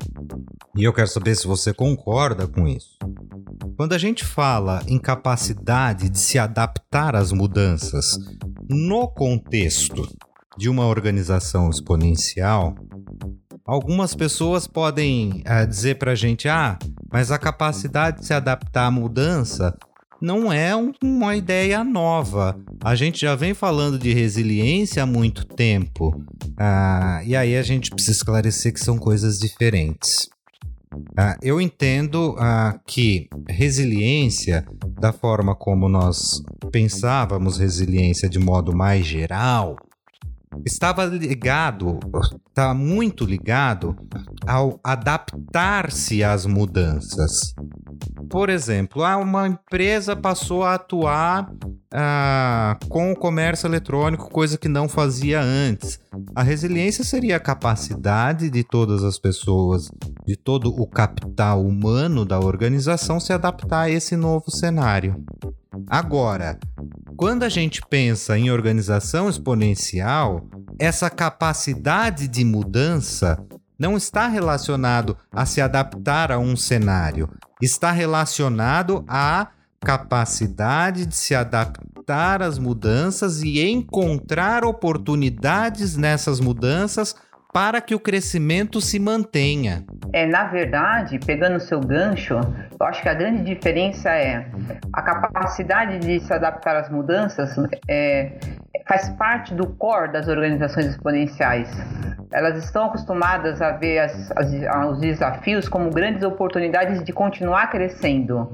e 0.78 0.86
eu 0.86 0.94
quero 0.94 1.08
saber 1.10 1.36
se 1.36 1.46
você 1.46 1.74
concorda 1.74 2.48
com 2.48 2.66
isso. 2.66 2.98
Quando 3.76 3.92
a 3.92 3.98
gente 3.98 4.24
fala 4.24 4.82
em 4.88 4.98
capacidade 4.98 6.10
de 6.10 6.20
se 6.20 6.40
adaptar 6.40 7.14
às 7.14 7.34
mudanças 7.34 8.18
no 8.74 9.08
contexto 9.08 10.08
de 10.58 10.70
uma 10.70 10.86
organização 10.86 11.70
exponencial, 11.70 12.76
algumas 13.66 14.16
pessoas 14.16 14.68
podem 14.68 15.44
uh, 15.48 15.68
dizer 15.68 15.98
para 15.98 16.12
a 16.12 16.16
gente: 16.16 16.50
ah, 16.50 16.78
mas 17.12 17.32
a 17.32 17.38
capacidade 17.38 18.20
de 18.20 18.26
se 18.26 18.34
adaptar 18.34 18.88
à 18.88 18.92
mudança 18.92 19.76
não 20.22 20.54
é 20.54 20.76
um, 20.76 20.94
uma 21.04 21.36
ideia 21.36 21.84
nova. 21.84 22.58
A 22.82 22.96
gente 22.96 23.22
já 23.22 23.36
vem 23.36 23.54
falando 23.54 24.00
de 24.00 24.14
resiliência 24.14 25.04
há 25.04 25.06
muito 25.06 25.46
tempo. 25.46 26.24
Ah, 26.58 27.22
e 27.26 27.36
aí 27.36 27.58
a 27.58 27.62
gente 27.62 27.90
precisa 27.90 28.18
esclarecer 28.18 28.74
que 28.74 28.80
são 28.80 28.98
coisas 28.98 29.38
diferentes. 29.38 30.30
Ah, 31.18 31.38
eu 31.42 31.60
entendo 31.62 32.36
ah, 32.38 32.80
que 32.86 33.28
resiliência, 33.48 34.66
da 35.00 35.12
forma 35.12 35.56
como 35.56 35.88
nós 35.90 36.42
pensávamos 36.72 37.58
resiliência 37.58 38.30
de 38.30 38.40
modo 38.40 38.76
mais 38.76 39.06
geral, 39.06 39.76
estava 40.66 41.06
ligado, 41.06 42.00
está 42.48 42.74
muito 42.74 43.26
ligado 43.26 43.96
ao 44.46 44.80
adaptar-se 44.84 46.24
às 46.24 46.46
mudanças. 46.46 47.54
Por 48.30 48.50
exemplo, 48.50 49.04
ah, 49.04 49.18
uma 49.18 49.48
empresa 49.48 50.16
passou 50.16 50.64
a 50.64 50.76
atuar 50.76 51.52
ah, 51.96 52.76
com 52.90 53.12
o 53.12 53.16
comércio 53.16 53.68
eletrônico, 53.68 54.32
coisa 54.32 54.58
que 54.58 54.68
não 54.68 54.90
fazia 54.90 55.40
antes. 55.40 56.00
A 56.34 56.42
resiliência 56.42 57.04
seria 57.04 57.38
a 57.38 57.40
capacidade 57.40 58.50
de 58.50 58.64
todas 58.64 59.04
as 59.04 59.20
pessoas, 59.20 59.92
de 60.26 60.36
todo 60.36 60.70
o 60.70 60.88
capital 60.88 61.64
humano 61.64 62.26
da 62.26 62.40
organização 62.40 63.20
se 63.20 63.32
adaptar 63.32 63.82
a 63.82 63.90
esse 63.92 64.16
novo 64.16 64.50
cenário. 64.50 65.24
Agora, 65.88 66.58
quando 67.16 67.44
a 67.44 67.50
gente 67.50 67.82
pensa 67.88 68.38
em 68.38 68.50
organização 68.50 69.30
exponencial, 69.30 70.48
essa 70.80 71.12
capacidade 71.12 72.28
de 72.28 72.44
mudança 72.44 73.38
não 73.78 73.96
está 73.96 74.28
relacionado 74.28 75.16
a 75.32 75.46
se 75.46 75.62
adaptar 75.62 76.32
a 76.32 76.40
um 76.40 76.56
cenário, 76.56 77.30
está 77.62 77.92
relacionado 77.92 79.04
à 79.08 79.50
capacidade 79.84 81.06
de 81.06 81.16
se 81.16 81.36
adaptar 81.36 82.42
às 82.42 82.58
mudanças 82.58 83.44
e 83.44 83.62
encontrar 83.62 84.64
oportunidades 84.64 85.98
nessas 85.98 86.40
mudanças 86.40 87.16
para 87.54 87.80
que 87.80 87.94
o 87.94 88.00
crescimento 88.00 88.82
se 88.82 89.00
mantenha. 89.00 89.86
É, 90.12 90.26
na 90.26 90.46
verdade, 90.46 91.20
pegando 91.20 91.58
o 91.58 91.60
seu 91.60 91.80
gancho, 91.80 92.34
eu 92.34 92.88
acho 92.88 93.02
que 93.04 93.10
a 93.10 93.14
grande 93.14 93.44
diferença 93.44 94.10
é 94.10 94.50
a 94.92 95.02
capacidade 95.04 96.00
de 96.00 96.20
se 96.20 96.34
adaptar 96.34 96.76
às 96.76 96.90
mudanças 96.90 97.56
é, 97.88 98.40
faz 98.88 99.10
parte 99.10 99.54
do 99.54 99.68
core 99.68 100.12
das 100.12 100.28
organizações 100.28 100.88
exponenciais. 100.88 101.70
Elas 102.32 102.64
estão 102.64 102.86
acostumadas 102.86 103.62
a 103.62 103.74
ver 103.74 104.00
as, 104.00 104.32
as, 104.32 104.52
os 104.90 105.00
desafios 105.00 105.70
como 105.70 105.92
grandes 105.92 106.24
oportunidades 106.24 107.04
de 107.04 107.14
continuar 107.14 107.70
crescendo 107.70 108.50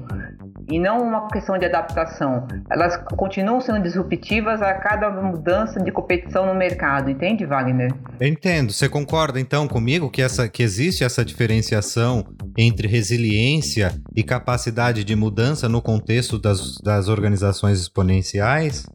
e 0.70 0.78
não 0.78 0.98
uma 0.98 1.28
questão 1.28 1.58
de 1.58 1.66
adaptação. 1.66 2.46
Elas 2.70 2.96
continuam 3.16 3.60
sendo 3.60 3.82
disruptivas 3.82 4.62
a 4.62 4.74
cada 4.74 5.10
mudança 5.10 5.80
de 5.80 5.90
competição 5.90 6.46
no 6.46 6.54
mercado, 6.54 7.10
entende, 7.10 7.44
Wagner? 7.44 7.92
entendo. 8.20 8.72
Você 8.72 8.88
concorda 8.88 9.40
então 9.40 9.66
comigo 9.66 10.10
que, 10.10 10.22
essa, 10.22 10.48
que 10.48 10.62
existe 10.62 11.04
essa 11.04 11.24
diferenciação 11.24 12.24
entre 12.56 12.86
resiliência 12.86 13.92
e 14.14 14.22
capacidade 14.22 15.04
de 15.04 15.16
mudança 15.16 15.68
no 15.68 15.82
contexto 15.82 16.38
das, 16.38 16.78
das 16.78 17.08
organizações 17.08 17.80
exponenciais? 17.80 18.86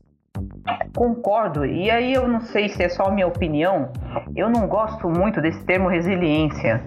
Concordo, 0.95 1.65
e 1.65 1.91
aí 1.91 2.13
eu 2.13 2.27
não 2.27 2.39
sei 2.39 2.69
se 2.69 2.81
é 2.81 2.89
só 2.89 3.11
minha 3.11 3.27
opinião, 3.27 3.91
eu 4.35 4.49
não 4.49 4.65
gosto 4.67 5.09
muito 5.09 5.41
desse 5.41 5.61
termo 5.65 5.89
resiliência, 5.89 6.81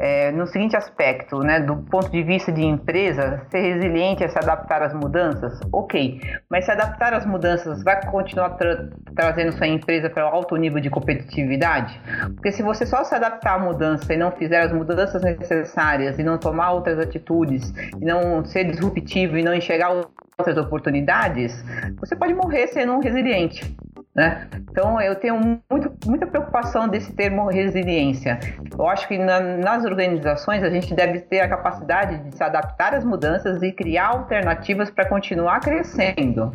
é, 0.00 0.32
no 0.32 0.46
seguinte 0.48 0.76
aspecto, 0.76 1.38
né, 1.38 1.60
do 1.60 1.76
ponto 1.76 2.10
de 2.10 2.22
vista 2.24 2.50
de 2.50 2.62
empresa, 2.62 3.46
ser 3.50 3.60
resiliente 3.60 4.24
é 4.24 4.28
se 4.28 4.36
adaptar 4.36 4.82
às 4.82 4.92
mudanças, 4.92 5.60
ok, 5.72 6.20
mas 6.50 6.64
se 6.64 6.72
adaptar 6.72 7.14
às 7.14 7.24
mudanças 7.24 7.82
vai 7.84 8.04
continuar 8.06 8.50
tra 8.50 8.88
trazendo 9.14 9.52
sua 9.52 9.66
empresa 9.66 10.08
para 10.08 10.24
alto 10.24 10.56
nível 10.56 10.80
de 10.80 10.88
competitividade? 10.88 12.00
Porque 12.34 12.50
se 12.50 12.62
você 12.62 12.86
só 12.86 13.04
se 13.04 13.14
adaptar 13.14 13.56
à 13.56 13.58
mudança 13.58 14.12
e 14.12 14.16
não 14.16 14.32
fizer 14.32 14.62
as 14.62 14.72
mudanças 14.72 15.22
necessárias 15.22 16.18
e 16.18 16.22
não 16.22 16.38
tomar 16.38 16.72
outras 16.72 16.98
atitudes, 16.98 17.72
e 18.00 18.04
não 18.04 18.44
ser 18.44 18.64
disruptivo 18.64 19.36
e 19.36 19.42
não 19.42 19.54
enxergar 19.54 19.92
outras 20.38 20.56
oportunidades, 20.56 21.64
você 21.98 22.16
pode 22.16 22.34
morrer 22.34 22.68
sendo 22.68 22.92
um 22.92 23.00
resiliente. 23.00 23.76
Né? 24.14 24.46
Então 24.70 25.00
eu 25.00 25.14
tenho 25.14 25.38
muito, 25.70 25.90
muita 26.06 26.26
preocupação 26.26 26.86
desse 26.86 27.14
termo 27.14 27.48
resiliência. 27.48 28.38
Eu 28.78 28.86
acho 28.86 29.08
que 29.08 29.16
na, 29.16 29.40
nas 29.40 29.84
organizações 29.84 30.62
a 30.62 30.68
gente 30.68 30.92
deve 30.94 31.20
ter 31.20 31.40
a 31.40 31.48
capacidade 31.48 32.18
de 32.18 32.36
se 32.36 32.44
adaptar 32.44 32.94
às 32.94 33.04
mudanças 33.04 33.62
e 33.62 33.72
criar 33.72 34.08
alternativas 34.08 34.90
para 34.90 35.08
continuar 35.08 35.60
crescendo. 35.60 36.52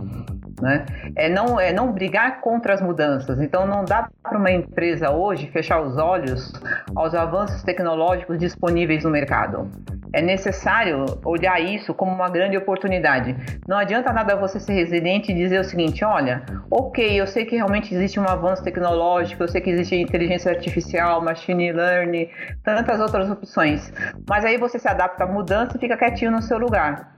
Né? 0.62 0.86
É, 1.16 1.30
não, 1.30 1.60
é 1.60 1.74
não 1.74 1.92
brigar 1.92 2.42
contra 2.42 2.76
as 2.76 2.82
mudanças. 2.82 3.40
Então 3.42 3.66
não 3.66 3.84
dá 3.84 4.08
para 4.22 4.38
uma 4.38 4.52
empresa 4.52 5.12
hoje 5.12 5.48
fechar 5.48 5.82
os 5.82 5.98
olhos 5.98 6.54
aos 6.96 7.16
avanços 7.16 7.64
tecnológicos 7.64 8.38
disponíveis 8.38 9.04
no 9.04 9.10
mercado. 9.10 9.68
É 10.18 10.22
necessário 10.22 11.06
olhar 11.24 11.62
isso 11.62 11.94
como 11.94 12.12
uma 12.12 12.28
grande 12.28 12.58
oportunidade. 12.58 13.36
Não 13.68 13.78
adianta 13.78 14.12
nada 14.12 14.36
você 14.36 14.60
ser 14.60 14.74
resiliente 14.74 15.32
e 15.32 15.36
dizer 15.36 15.60
o 15.60 15.64
seguinte: 15.64 16.04
olha, 16.04 16.44
ok, 16.72 17.22
eu 17.22 17.28
sei 17.28 17.46
que 17.46 17.56
realmente 17.56 17.94
existe 17.94 18.20
um 18.20 18.28
avanço 18.28 18.64
tecnológico, 18.64 19.44
eu 19.44 19.48
sei 19.48 19.62
que 19.62 19.70
existe 19.70 19.96
inteligência 19.96 20.52
artificial, 20.52 21.24
machine 21.24 21.72
learning, 21.72 22.30
tantas 22.64 23.00
outras 23.00 23.30
opções, 23.30 23.94
mas 24.28 24.44
aí 24.44 24.58
você 24.58 24.80
se 24.80 24.88
adapta 24.88 25.24
à 25.24 25.28
mudança 25.28 25.78
e 25.78 25.80
fica 25.80 25.96
quietinho 25.96 26.32
no 26.32 26.42
seu 26.42 26.58
lugar. 26.58 27.16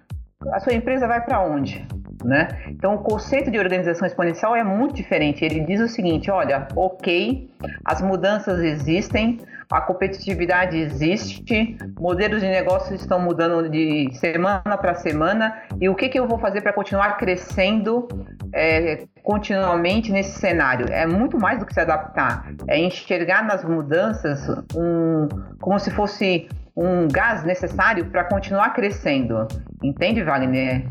A 0.52 0.60
sua 0.60 0.74
empresa 0.74 1.08
vai 1.08 1.24
para 1.24 1.42
onde? 1.42 1.88
Né? 2.24 2.50
Então, 2.68 2.96
o 2.96 2.98
conceito 3.00 3.50
de 3.50 3.58
organização 3.58 4.06
exponencial 4.06 4.56
é 4.56 4.64
muito 4.64 4.94
diferente. 4.94 5.46
Ele 5.46 5.62
diz 5.62 5.80
o 5.80 5.88
seguinte: 5.88 6.30
olha, 6.30 6.68
ok, 6.76 7.50
as 7.86 8.02
mudanças 8.02 8.60
existem, 8.60 9.40
a 9.72 9.80
competitividade 9.82 10.78
existe, 10.78 11.78
modelos 12.00 12.42
de 12.42 12.48
negócios 12.48 13.00
estão 13.00 13.20
mudando 13.20 13.70
de 13.70 14.10
semana 14.16 14.78
para 14.78 14.96
semana, 14.96 15.62
e 15.80 15.88
o 15.88 15.96
que, 15.96 16.10
que 16.10 16.20
eu 16.20 16.28
vou 16.28 16.40
fazer 16.40 16.62
para 16.62 16.74
continuar 16.74 17.18
crescendo 17.18 18.08
é, 18.52 19.06
continuamente 19.22 20.12
nesse 20.12 20.40
cenário? 20.40 20.88
É 20.90 21.06
muito 21.06 21.40
mais 21.40 21.60
do 21.60 21.66
que 21.66 21.74
se 21.74 21.80
adaptar, 21.80 22.52
é 22.68 22.80
enxergar 22.80 23.46
nas 23.46 23.64
mudanças 23.64 24.50
um, 24.76 25.28
como 25.62 25.80
se 25.80 25.92
fosse 25.92 26.50
um 26.80 27.10
gás 27.10 27.44
necessário 27.44 28.06
para 28.06 28.24
continuar 28.24 28.70
crescendo. 28.74 29.46
Entende, 29.84 30.24
Wagner? 30.24 30.88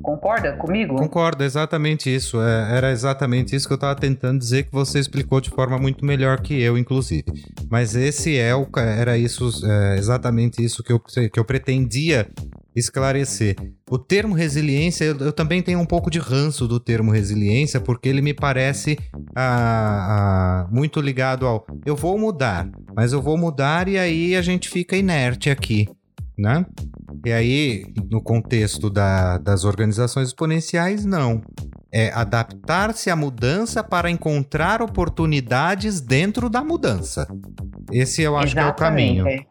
Concorda 0.00 0.52
comigo? 0.52 0.94
Concordo, 0.94 1.42
exatamente 1.42 2.14
isso. 2.14 2.40
É, 2.40 2.76
era 2.76 2.92
exatamente 2.92 3.56
isso 3.56 3.66
que 3.66 3.72
eu 3.72 3.76
estava 3.76 3.96
tentando 3.96 4.38
dizer 4.38 4.64
que 4.64 4.72
você 4.72 5.00
explicou 5.00 5.40
de 5.40 5.50
forma 5.50 5.78
muito 5.78 6.04
melhor 6.04 6.40
que 6.40 6.62
eu, 6.62 6.78
inclusive. 6.78 7.24
Mas 7.68 7.96
esse 7.96 8.38
é 8.38 8.54
o 8.54 8.68
era 8.76 9.18
isso 9.18 9.50
é, 9.64 9.96
exatamente 9.96 10.62
isso 10.62 10.82
que 10.84 10.92
eu, 10.92 11.00
que 11.00 11.40
eu 11.40 11.44
pretendia 11.44 12.28
esclarecer. 12.76 13.56
O 13.90 13.98
termo 13.98 14.34
resiliência, 14.34 15.04
eu, 15.04 15.16
eu, 15.18 15.32
também 15.32 15.62
tenho 15.62 15.80
um 15.80 15.86
pouco 15.86 16.10
de 16.10 16.18
ranço 16.18 16.68
do 16.68 16.78
termo 16.78 17.10
resiliência, 17.10 17.80
porque 17.80 18.08
ele 18.08 18.20
me 18.20 18.34
parece 18.34 18.98
ah, 19.34 20.66
ah, 20.66 20.68
muito 20.70 21.00
ligado 21.00 21.46
ao 21.46 21.66
eu 21.84 21.96
vou 21.96 22.18
mudar, 22.18 22.68
mas 22.94 23.12
eu 23.12 23.22
vou 23.22 23.36
mudar 23.36 23.88
e 23.88 23.98
aí 23.98 24.36
a 24.36 24.42
gente 24.42 24.68
fica 24.68 24.96
inerte 24.96 25.50
aqui 25.50 25.88
né? 26.38 26.66
E 27.24 27.32
aí, 27.32 27.86
no 28.10 28.20
contexto 28.20 28.90
da, 28.90 29.38
das 29.38 29.64
organizações 29.64 30.28
exponenciais, 30.28 31.04
não. 31.04 31.42
É 31.90 32.12
adaptar-se 32.12 33.08
à 33.08 33.16
mudança 33.16 33.82
para 33.82 34.10
encontrar 34.10 34.82
oportunidades 34.82 36.00
dentro 36.00 36.50
da 36.50 36.62
mudança. 36.62 37.26
Esse 37.90 38.22
eu 38.22 38.36
acho 38.36 38.54
Exatamente. 38.54 39.14
que 39.14 39.18
é 39.18 39.22
o 39.22 39.24
caminho. 39.24 39.46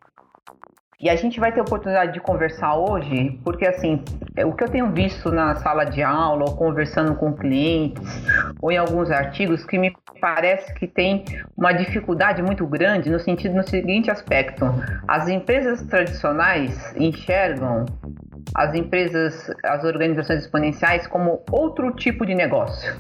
E 1.00 1.10
a 1.10 1.16
gente 1.16 1.40
vai 1.40 1.52
ter 1.52 1.60
oportunidade 1.60 2.14
de 2.14 2.22
conversar 2.22 2.76
hoje, 2.76 3.38
porque 3.44 3.68
assim, 3.68 4.02
o 4.46 4.54
que 4.54 4.64
eu 4.64 4.70
tenho 4.70 4.92
visto 4.92 5.30
na 5.30 5.56
sala 5.56 5.84
de 5.84 6.02
aula, 6.02 6.46
ou 6.48 6.56
conversando 6.56 7.16
com 7.16 7.34
clientes, 7.34 8.02
ou 8.62 8.72
em 8.72 8.78
alguns 8.78 9.12
artigos, 9.12 9.66
que 9.66 9.78
me 9.78 9.94
parece 10.22 10.74
que 10.74 10.88
tem 10.88 11.26
uma 11.58 11.74
dificuldade 11.74 12.42
muito 12.42 12.66
grande 12.66 13.10
no 13.10 13.20
sentido 13.20 13.56
no 13.56 13.68
seguinte 13.68 14.10
aspecto: 14.10 14.66
as 15.06 15.28
empresas 15.28 15.82
tradicionais 15.84 16.96
enxergam 16.96 17.86
as 18.56 18.74
empresas, 18.74 19.52
as 19.66 19.84
organizações 19.84 20.44
exponenciais 20.44 21.06
como 21.08 21.44
outro 21.52 21.92
tipo 21.92 22.26
de 22.26 22.34
negócio. 22.34 22.96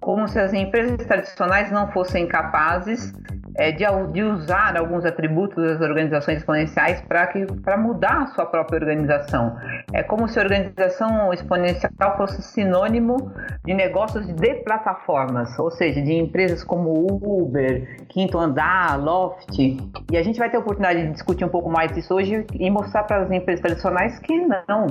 Como 0.00 0.26
se 0.26 0.38
as 0.38 0.54
empresas 0.54 1.04
tradicionais 1.06 1.70
não 1.70 1.90
fossem 1.92 2.26
capazes 2.26 3.12
é, 3.56 3.72
de, 3.72 3.84
de, 4.12 4.22
usar 4.22 4.76
alguns 4.76 5.04
atributos 5.04 5.56
das 5.56 5.80
organizações 5.80 6.38
exponenciais 6.38 7.02
para 7.02 7.76
mudar 7.76 8.22
a 8.22 8.26
sua 8.28 8.46
própria 8.46 8.78
organização. 8.78 9.56
É 9.92 10.02
como 10.02 10.28
se 10.28 10.38
a 10.38 10.42
organização 10.42 11.32
exponencial 11.32 12.16
fosse 12.16 12.42
sinônimo 12.42 13.32
de 13.64 13.74
negócios 13.74 14.26
de 14.26 14.54
plataformas, 14.56 15.58
ou 15.58 15.70
seja, 15.70 16.00
de 16.02 16.12
empresas 16.12 16.62
como 16.62 17.06
Uber, 17.10 18.06
Quinto 18.08 18.38
Andar, 18.38 19.02
Loft. 19.02 19.58
E 19.58 20.16
a 20.16 20.22
gente 20.22 20.38
vai 20.38 20.50
ter 20.50 20.56
a 20.56 20.60
oportunidade 20.60 21.06
de 21.06 21.12
discutir 21.12 21.44
um 21.44 21.48
pouco 21.48 21.70
mais 21.70 21.92
disso 21.92 22.14
hoje 22.14 22.46
e 22.54 22.70
mostrar 22.70 23.04
para 23.04 23.22
as 23.22 23.30
empresas 23.30 23.60
tradicionais 23.60 24.18
que 24.18 24.36
não. 24.36 24.86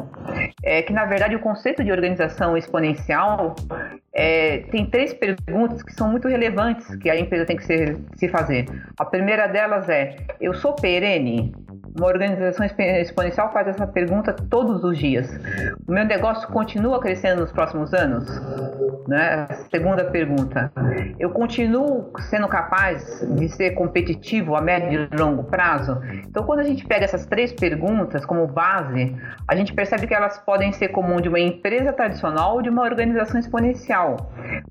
É 0.64 0.82
que, 0.82 0.94
na 0.94 1.06
verdade, 1.06 1.36
o 1.36 1.40
conceito 1.40 1.84
de 1.84 1.92
organização 1.92 2.58
exponencial 2.58 3.56
é, 4.16 4.60
tem 4.72 4.86
três 4.86 5.14
perguntas 5.14 5.84
que 5.84 5.94
são 5.94 6.10
muito 6.10 6.30
relevantes 6.30 6.96
que 6.96 7.10
a 7.10 7.20
empresa 7.20 7.46
tem 7.46 7.58
que 7.58 7.66
se, 7.66 7.98
se 8.16 8.30
fazer. 8.30 8.66
A 8.98 9.04
primeira 9.04 9.46
delas 9.48 9.90
é: 9.90 10.16
eu 10.40 10.54
sou 10.54 10.74
perene? 10.74 11.54
Uma 11.98 12.08
organização 12.08 12.66
exponencial 12.66 13.54
faz 13.54 13.70
essa 13.70 13.88
pergunta 13.88 14.34
todos 14.34 14.84
os 14.84 14.98
dias. 14.98 15.30
O 15.88 15.94
meu 15.94 16.04
negócio 16.04 16.46
continua 16.50 17.00
crescendo 17.00 17.42
nos 17.42 17.54
próximos 17.54 17.94
anos? 17.94 18.26
Né? 19.08 19.48
Segunda 19.70 20.04
pergunta: 20.06 20.72
eu 21.20 21.30
continuo 21.30 22.12
sendo 22.30 22.48
capaz 22.48 23.26
de 23.36 23.48
ser 23.50 23.72
competitivo 23.72 24.56
a 24.56 24.62
médio 24.62 25.08
e 25.12 25.18
longo 25.18 25.44
prazo? 25.44 26.02
Então, 26.28 26.44
quando 26.44 26.60
a 26.60 26.64
gente 26.64 26.86
pega 26.86 27.06
essas 27.06 27.26
três 27.26 27.54
perguntas 27.54 28.26
como 28.26 28.48
base, 28.48 29.16
a 29.48 29.56
gente 29.56 29.74
percebe 29.74 30.08
que 30.08 30.14
elas 30.14 30.38
podem 30.40 30.72
ser 30.72 30.90
comum 30.90 31.22
de 31.22 31.30
uma 31.30 31.40
empresa 31.40 31.94
tradicional 31.94 32.56
ou 32.56 32.62
de 32.62 32.70
uma 32.70 32.84
organização 32.84 33.40
exponencial. 33.40 34.05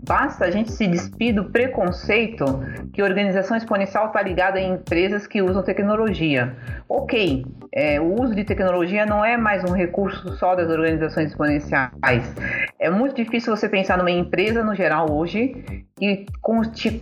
Basta 0.07 0.45
a 0.45 0.51
gente 0.51 0.73
se 0.73 0.87
despir 0.87 1.35
do 1.35 1.45
preconceito 1.45 2.45
que 2.93 3.03
organização 3.03 3.57
exponencial 3.57 4.07
está 4.09 4.23
ligada 4.23 4.61
em 4.61 4.75
empresas 4.75 5.27
que 5.27 5.43
usam 5.43 5.63
tecnologia. 5.63 6.55
Ok, 6.89 7.45
é, 7.73 8.01
o 8.01 8.23
uso 8.23 8.35
de 8.35 8.45
tecnologia 8.45 9.05
não 9.07 9.25
é 9.25 9.37
mais 9.37 9.65
um 9.65 9.73
recurso 9.73 10.33
só 10.37 10.55
das 10.55 10.69
organizações 10.69 11.31
exponenciais. 11.31 12.35
É 12.79 12.91
muito 12.91 13.17
difícil 13.17 13.55
você 13.55 13.69
pensar 13.69 13.99
numa 13.99 14.11
empresa 14.11 14.63
no 14.63 14.75
geral 14.75 15.11
hoje 15.11 15.85
que, 15.97 16.27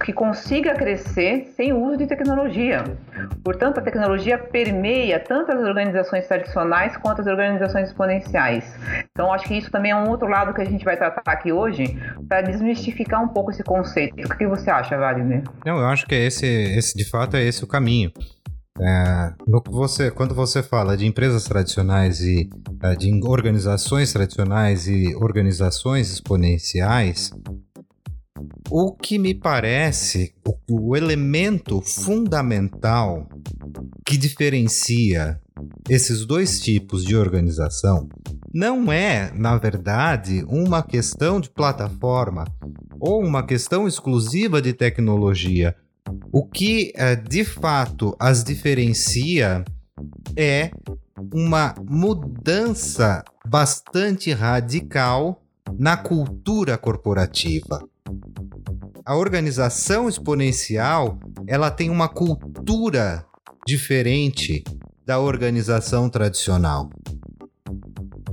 que 0.05 0.13
consiga 0.13 0.75
crescer 0.75 1.53
sem 1.57 1.73
o 1.73 1.83
uso 1.83 1.97
de 1.97 2.07
tecnologia. 2.07 2.85
Portanto, 3.43 3.79
a 3.79 3.83
tecnologia 3.83 4.37
permeia 4.39 5.19
tanto 5.19 5.51
as 5.51 5.63
organizações 5.63 6.27
tradicionais 6.27 6.97
quanto 6.99 7.23
as 7.23 7.27
organizações 7.27 7.89
exponenciais. 7.89 8.65
Então, 9.11 9.33
acho 9.33 9.47
que 9.47 9.57
isso 9.57 9.71
também 9.71 9.93
é 9.93 9.97
um 9.97 10.09
outro 10.11 10.29
lado 10.29 10.53
que 10.53 10.61
a 10.61 10.65
gente 10.65 10.85
vai 10.85 10.97
tratar 10.97 11.23
aqui 11.33 11.53
hoje 11.53 11.97
para 12.29 12.43
desmistificar 12.43 13.23
um 13.23 13.29
pouco 13.29 13.51
esse 13.51 13.63
conceito. 13.63 14.15
O 14.27 14.37
que 14.37 14.47
você 14.47 14.71
acha, 14.71 14.97
Wagner? 14.97 15.43
Não, 15.65 15.79
eu 15.79 15.87
acho 15.87 16.07
que 16.07 16.15
é 16.15 16.27
esse, 16.27 16.47
esse 16.47 16.97
de 16.97 17.09
fato 17.09 17.37
é 17.37 17.43
esse 17.43 17.65
o 17.65 17.67
caminho. 17.67 18.13
É, 18.81 19.33
você, 19.71 20.11
quando 20.11 20.35
você 20.35 20.63
fala 20.63 20.97
de 20.97 21.07
empresas 21.07 21.45
tradicionais 21.45 22.21
e 22.21 22.49
é, 22.83 22.95
de 22.95 23.21
organizações 23.25 24.13
tradicionais 24.13 24.89
e 24.89 25.15
organizações 25.17 26.11
exponenciais, 26.11 27.31
o 28.71 28.93
que 28.93 29.19
me 29.19 29.35
parece, 29.35 30.35
o, 30.69 30.91
o 30.91 30.97
elemento 30.97 31.81
fundamental 31.81 33.29
que 34.05 34.17
diferencia 34.17 35.41
esses 35.89 36.25
dois 36.25 36.61
tipos 36.61 37.05
de 37.05 37.17
organização 37.17 38.09
não 38.53 38.93
é, 38.93 39.33
na 39.35 39.57
verdade, 39.57 40.45
uma 40.49 40.83
questão 40.83 41.41
de 41.41 41.49
plataforma 41.49 42.45
ou 43.01 43.25
uma 43.25 43.45
questão 43.45 43.89
exclusiva 43.89 44.61
de 44.61 44.73
tecnologia, 44.73 45.75
o 46.31 46.47
que 46.47 46.93
uh, 46.97 47.29
de 47.29 47.45
fato 47.45 48.15
as 48.19 48.45
diferencia 48.45 49.65
é 50.37 50.71
uma 51.33 51.75
mudança 51.89 53.25
bastante 53.47 54.33
radical 54.33 55.43
na 55.79 55.97
cultura 55.97 56.77
corporativa. 56.77 57.83
A 59.05 59.17
organização 59.17 60.09
exponencial, 60.09 61.19
ela 61.47 61.71
tem 61.71 61.91
uma 61.91 62.09
cultura 62.09 63.27
diferente 63.67 64.63
da 65.05 65.19
organização 65.19 66.09
tradicional. 66.09 66.89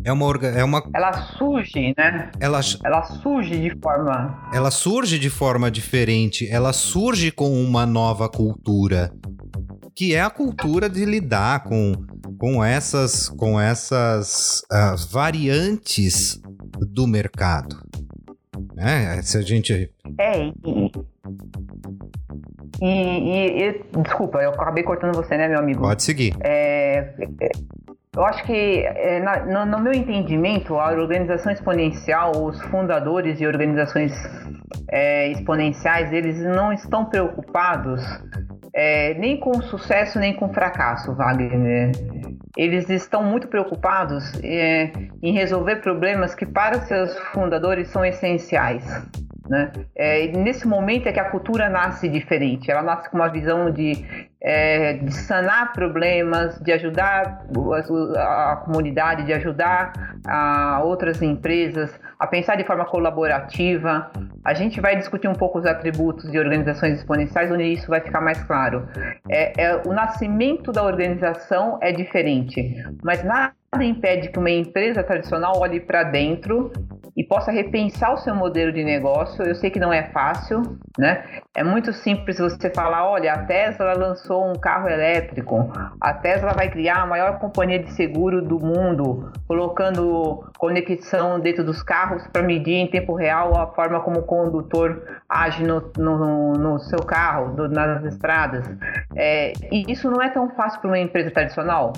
É 0.03 0.13
uma, 0.13 0.32
é 0.45 0.63
uma. 0.63 0.84
Ela 0.93 1.12
surge, 1.38 1.93
né? 1.97 2.32
Ela, 2.39 2.62
ela 2.84 3.03
surge 3.03 3.60
de 3.60 3.77
forma. 3.82 4.49
Ela 4.53 4.71
surge 4.71 5.19
de 5.19 5.29
forma 5.29 5.69
diferente. 5.69 6.47
Ela 6.49 6.71
surge 6.71 7.32
com 7.32 7.62
uma 7.62 7.86
nova 7.86 8.29
cultura. 8.29 9.12
Que 9.95 10.15
é 10.15 10.21
a 10.21 10.29
cultura 10.29 10.89
de 10.89 11.03
lidar 11.03 11.63
com, 11.63 11.91
com 12.39 12.63
essas, 12.63 13.27
com 13.27 13.60
essas 13.60 14.62
uh, 14.71 14.95
variantes 15.12 16.39
do 16.93 17.05
mercado. 17.05 17.75
É, 18.78 19.22
se 19.22 19.38
a 19.38 19.41
gente. 19.41 19.91
É, 20.17 20.45
e, 20.45 20.54
e, 22.82 22.86
e, 22.86 23.69
e, 23.69 24.02
desculpa, 24.04 24.39
eu 24.39 24.52
acabei 24.52 24.84
cortando 24.84 25.15
você, 25.15 25.38
né, 25.38 25.48
meu 25.48 25.60
amigo? 25.60 25.82
Pode 25.82 26.04
seguir. 26.04 26.36
É 26.41 27.13
eu 28.15 28.26
acho 28.26 28.43
que, 28.43 28.84
é, 28.86 29.19
na, 29.19 29.45
no, 29.45 29.65
no, 29.65 29.80
meu 29.80 29.93
entendimento, 29.93 30.76
a 30.76 30.91
organização 30.91 31.52
exponencial, 31.52 32.32
os 32.43 32.60
fundadores 32.63 33.38
de 33.38 33.45
organizações 33.45 34.12
é, 34.89 35.32
exponenciais, 35.32 36.12
eles 36.12 36.38
não 36.39 36.74
estão 36.74 37.06
preocupados 37.06 38.02
é, 38.74 39.13
nem 39.13 39.39
com 39.39 39.62
sucesso 39.62 40.19
nem 40.19 40.36
com 40.36 40.52
fracasso, 40.52 41.13
Wagner. 41.15 41.91
Eles 42.60 42.89
estão 42.89 43.24
muito 43.24 43.48
preocupados 43.48 44.34
é, 44.43 44.91
em 45.24 45.32
resolver 45.32 45.78
problemas 45.78 46.36
que 46.36 46.45
para 46.45 46.82
seus 46.82 47.17
fundadores 47.32 47.88
são 47.88 48.04
essenciais. 48.04 48.86
Né? 49.48 49.72
É, 49.95 50.28
nesse 50.28 50.67
momento 50.67 51.08
é 51.08 51.13
que 51.13 51.22
a 51.22 51.30
cultura 51.30 51.69
nasce 51.69 52.10
diferente, 52.10 52.69
ela 52.69 52.84
nasce 52.84 53.10
com 53.10 53.15
uma 53.15 53.30
visão 53.30 53.72
de, 53.72 54.06
é, 54.43 54.93
de 54.93 55.13
sanar 55.13 55.72
problemas, 55.72 56.60
de 56.60 56.74
ajudar 56.74 57.45
a, 58.17 58.52
a 58.52 58.56
comunidade, 58.58 59.24
de 59.24 59.32
ajudar 59.32 59.93
a 60.28 60.82
outras 60.84 61.22
empresas 61.22 61.98
a 62.19 62.27
pensar 62.27 62.58
de 62.58 62.65
forma 62.65 62.86
colaborativa. 62.86 64.12
A 64.43 64.53
gente 64.53 64.82
vai 64.82 64.97
discutir 64.97 65.29
um 65.29 65.34
pouco 65.34 65.58
os 65.58 65.65
atributos 65.65 66.29
de 66.29 66.38
organizações 66.38 66.99
exponenciais, 66.99 67.49
onde 67.49 67.63
isso 67.63 67.88
vai 67.88 68.01
ficar 68.01 68.19
mais 68.19 68.43
claro. 68.43 68.86
É, 69.29 69.53
é 69.63 69.82
o 69.86 69.93
nascimento 69.93 70.71
da 70.73 70.84
organização 70.84 71.79
é 71.82 71.93
diferente, 71.93 72.75
mas 73.01 73.23
nada 73.71 73.84
impede 73.84 74.29
que 74.29 74.39
uma 74.39 74.49
empresa 74.49 75.03
tradicional 75.03 75.53
olhe 75.58 75.79
para 75.79 76.03
dentro 76.03 76.71
e 77.15 77.23
possa 77.23 77.51
repensar 77.51 78.13
o 78.13 78.17
seu 78.17 78.34
modelo 78.34 78.71
de 78.71 78.84
negócio. 78.84 79.43
Eu 79.43 79.55
sei 79.55 79.69
que 79.69 79.79
não 79.79 79.91
é 79.91 80.03
fácil, 80.12 80.62
né? 80.97 81.41
É 81.55 81.63
muito 81.63 81.91
simples 81.91 82.39
você 82.39 82.69
falar, 82.69 83.10
olha, 83.10 83.34
a 83.34 83.45
Tesla 83.45 83.93
lançou 83.93 84.49
um 84.49 84.53
carro 84.53 84.88
elétrico, 84.88 85.69
a 85.99 86.13
Tesla 86.13 86.53
vai 86.53 86.69
criar 86.69 87.01
a 87.01 87.05
maior 87.05 87.38
companhia 87.39 87.79
de 87.79 87.91
seguro 87.91 88.41
do 88.41 88.60
mundo, 88.60 89.32
colocando 89.47 90.49
conexão 90.58 91.39
dentro 91.39 91.63
dos 91.63 91.84
carros 91.84 92.25
para 92.27 92.41
medir 92.41 92.75
em 92.75 92.88
tempo 92.88 93.13
real 93.13 93.55
a 93.58 93.67
forma 93.67 93.99
como 94.01 94.19
o 94.19 94.23
condutor 94.23 95.03
age 95.27 95.63
no, 95.63 95.91
no, 95.97 96.53
no 96.53 96.79
seu 96.79 96.99
carro, 96.99 97.53
do, 97.55 97.67
nas 97.67 98.03
estradas. 98.05 98.65
É, 99.15 99.53
e 99.71 99.91
isso 99.91 100.10
não 100.10 100.21
é 100.21 100.29
tão 100.29 100.49
fácil 100.51 100.79
para 100.79 100.89
uma 100.89 100.99
empresa 100.99 101.32
tradicional. 101.32 101.93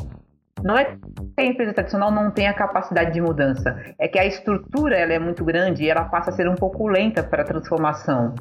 Não 0.63 0.78
é 0.78 0.86
que 0.86 1.00
a 1.38 1.45
empresa 1.45 1.74
tradicional 1.74 2.12
não 2.12 2.32
tenha 2.32 2.54
capacidade 2.54 3.13
de 3.13 3.21
mudança, 3.21 3.80
é 3.97 4.08
que 4.08 4.19
a 4.19 4.26
estrutura 4.26 4.95
ela 4.95 5.13
é 5.13 5.19
muito 5.19 5.43
grande 5.43 5.84
e 5.84 5.89
ela 5.89 6.06
passa 6.06 6.30
a 6.30 6.34
ser 6.34 6.47
um 6.47 6.56
pouco 6.56 6.88
lenta 6.88 7.24
para 7.24 7.41
a 7.41 7.45
transformação. 7.45 8.36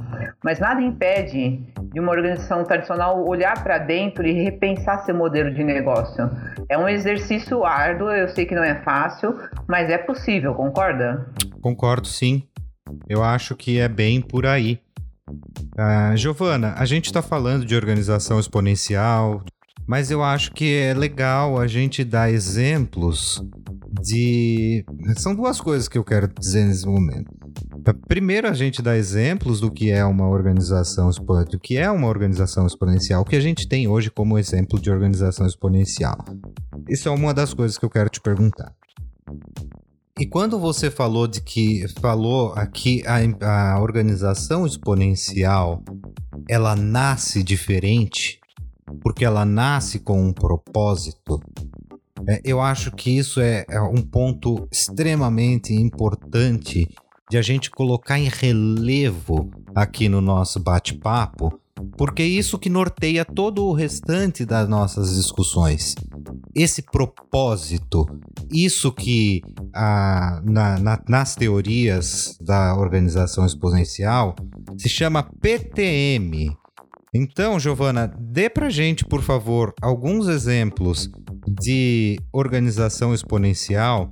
Mas 0.44 0.58
nada 0.58 0.80
impede 0.80 1.64
de 1.92 2.00
uma 2.00 2.12
organização 2.12 2.64
tradicional 2.64 3.26
olhar 3.26 3.62
para 3.62 3.78
dentro 3.78 4.26
e 4.26 4.32
repensar 4.32 4.98
seu 5.04 5.14
modelo 5.14 5.52
de 5.52 5.64
negócio. 5.64 6.30
É 6.68 6.78
um 6.78 6.88
exercício 6.88 7.64
árduo, 7.64 8.10
eu 8.10 8.28
sei 8.28 8.46
que 8.46 8.54
não 8.54 8.62
é 8.62 8.82
fácil, 8.82 9.36
mas 9.68 9.90
é 9.90 9.98
possível, 9.98 10.54
concorda? 10.54 11.26
Concordo, 11.60 12.06
sim. 12.06 12.42
Eu 13.08 13.22
acho 13.22 13.54
que 13.56 13.78
é 13.78 13.88
bem 13.88 14.20
por 14.20 14.46
aí. 14.46 14.80
Uh, 15.28 16.16
Giovana, 16.16 16.74
a 16.76 16.84
gente 16.84 17.06
está 17.06 17.22
falando 17.22 17.64
de 17.64 17.76
organização 17.76 18.40
exponencial, 18.40 19.42
mas 19.90 20.08
eu 20.08 20.22
acho 20.22 20.52
que 20.52 20.72
é 20.72 20.94
legal 20.94 21.58
a 21.58 21.66
gente 21.66 22.04
dar 22.04 22.30
exemplos 22.30 23.44
de. 24.00 24.84
São 25.16 25.34
duas 25.34 25.60
coisas 25.60 25.88
que 25.88 25.98
eu 25.98 26.04
quero 26.04 26.28
dizer 26.28 26.64
nesse 26.64 26.86
momento. 26.86 27.28
Primeiro, 28.06 28.46
a 28.46 28.52
gente 28.52 28.80
dá 28.80 28.96
exemplos 28.96 29.58
do 29.58 29.68
que 29.68 29.90
é 29.90 30.04
uma 30.04 30.28
organização 30.28 31.10
do 31.10 31.58
que 31.58 31.76
é 31.76 31.90
uma 31.90 32.06
organização 32.06 32.68
exponencial, 32.68 33.24
que 33.24 33.34
a 33.34 33.40
gente 33.40 33.66
tem 33.66 33.88
hoje 33.88 34.12
como 34.12 34.38
exemplo 34.38 34.78
de 34.80 34.92
organização 34.92 35.44
exponencial. 35.44 36.24
Isso 36.88 37.08
é 37.08 37.10
uma 37.10 37.34
das 37.34 37.52
coisas 37.52 37.76
que 37.76 37.84
eu 37.84 37.90
quero 37.90 38.08
te 38.08 38.20
perguntar. 38.20 38.72
E 40.20 40.24
quando 40.24 40.56
você 40.56 40.88
falou 40.88 41.26
de 41.26 41.40
que 41.40 41.88
falou 42.00 42.52
aqui 42.52 43.02
a, 43.04 43.74
a 43.74 43.80
organização 43.80 44.64
exponencial 44.64 45.82
ela 46.48 46.76
nasce 46.76 47.42
diferente, 47.42 48.39
porque 49.02 49.24
ela 49.24 49.44
nasce 49.44 49.98
com 49.98 50.20
um 50.20 50.32
propósito. 50.32 51.40
É, 52.28 52.40
eu 52.44 52.60
acho 52.60 52.90
que 52.92 53.10
isso 53.16 53.40
é, 53.40 53.64
é 53.68 53.80
um 53.80 54.02
ponto 54.02 54.68
extremamente 54.70 55.72
importante 55.72 56.88
de 57.30 57.38
a 57.38 57.42
gente 57.42 57.70
colocar 57.70 58.18
em 58.18 58.28
relevo 58.28 59.50
aqui 59.74 60.08
no 60.08 60.20
nosso 60.20 60.58
bate-papo, 60.58 61.58
porque 61.96 62.22
é 62.22 62.26
isso 62.26 62.58
que 62.58 62.68
norteia 62.68 63.24
todo 63.24 63.64
o 63.64 63.72
restante 63.72 64.44
das 64.44 64.68
nossas 64.68 65.14
discussões. 65.14 65.94
Esse 66.54 66.82
propósito, 66.82 68.04
isso 68.50 68.92
que 68.92 69.42
ah, 69.72 70.42
na, 70.44 70.78
na, 70.78 71.02
nas 71.08 71.36
teorias 71.36 72.36
da 72.40 72.76
organização 72.76 73.46
exponencial 73.46 74.34
se 74.76 74.88
chama 74.88 75.22
PTM, 75.22 76.50
então, 77.12 77.58
Giovana, 77.58 78.06
dê 78.06 78.48
pra 78.48 78.70
gente, 78.70 79.04
por 79.04 79.22
favor, 79.22 79.74
alguns 79.82 80.28
exemplos 80.28 81.10
de 81.60 82.20
organização 82.32 83.12
exponencial 83.12 84.10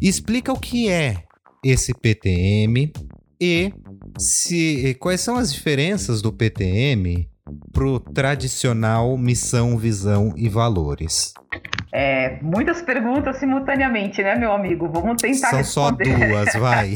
explica 0.00 0.52
o 0.52 0.58
que 0.58 0.88
é 0.88 1.24
esse 1.62 1.92
PTM 1.92 2.92
e 3.40 3.72
se 4.18 4.96
quais 4.98 5.20
são 5.20 5.36
as 5.36 5.52
diferenças 5.52 6.22
do 6.22 6.32
PTM 6.32 7.28
para 7.72 7.86
o 7.86 8.00
tradicional 8.00 9.16
missão, 9.18 9.76
visão 9.76 10.32
e 10.36 10.48
valores. 10.48 11.34
É, 11.92 12.38
muitas 12.42 12.82
perguntas 12.82 13.36
simultaneamente, 13.36 14.22
né, 14.22 14.34
meu 14.34 14.52
amigo? 14.52 14.88
Vamos 14.88 15.20
tentar 15.20 15.48
São 15.48 15.58
responder. 15.58 16.04
só 16.04 16.26
duas, 16.26 16.54
vai. 16.54 16.94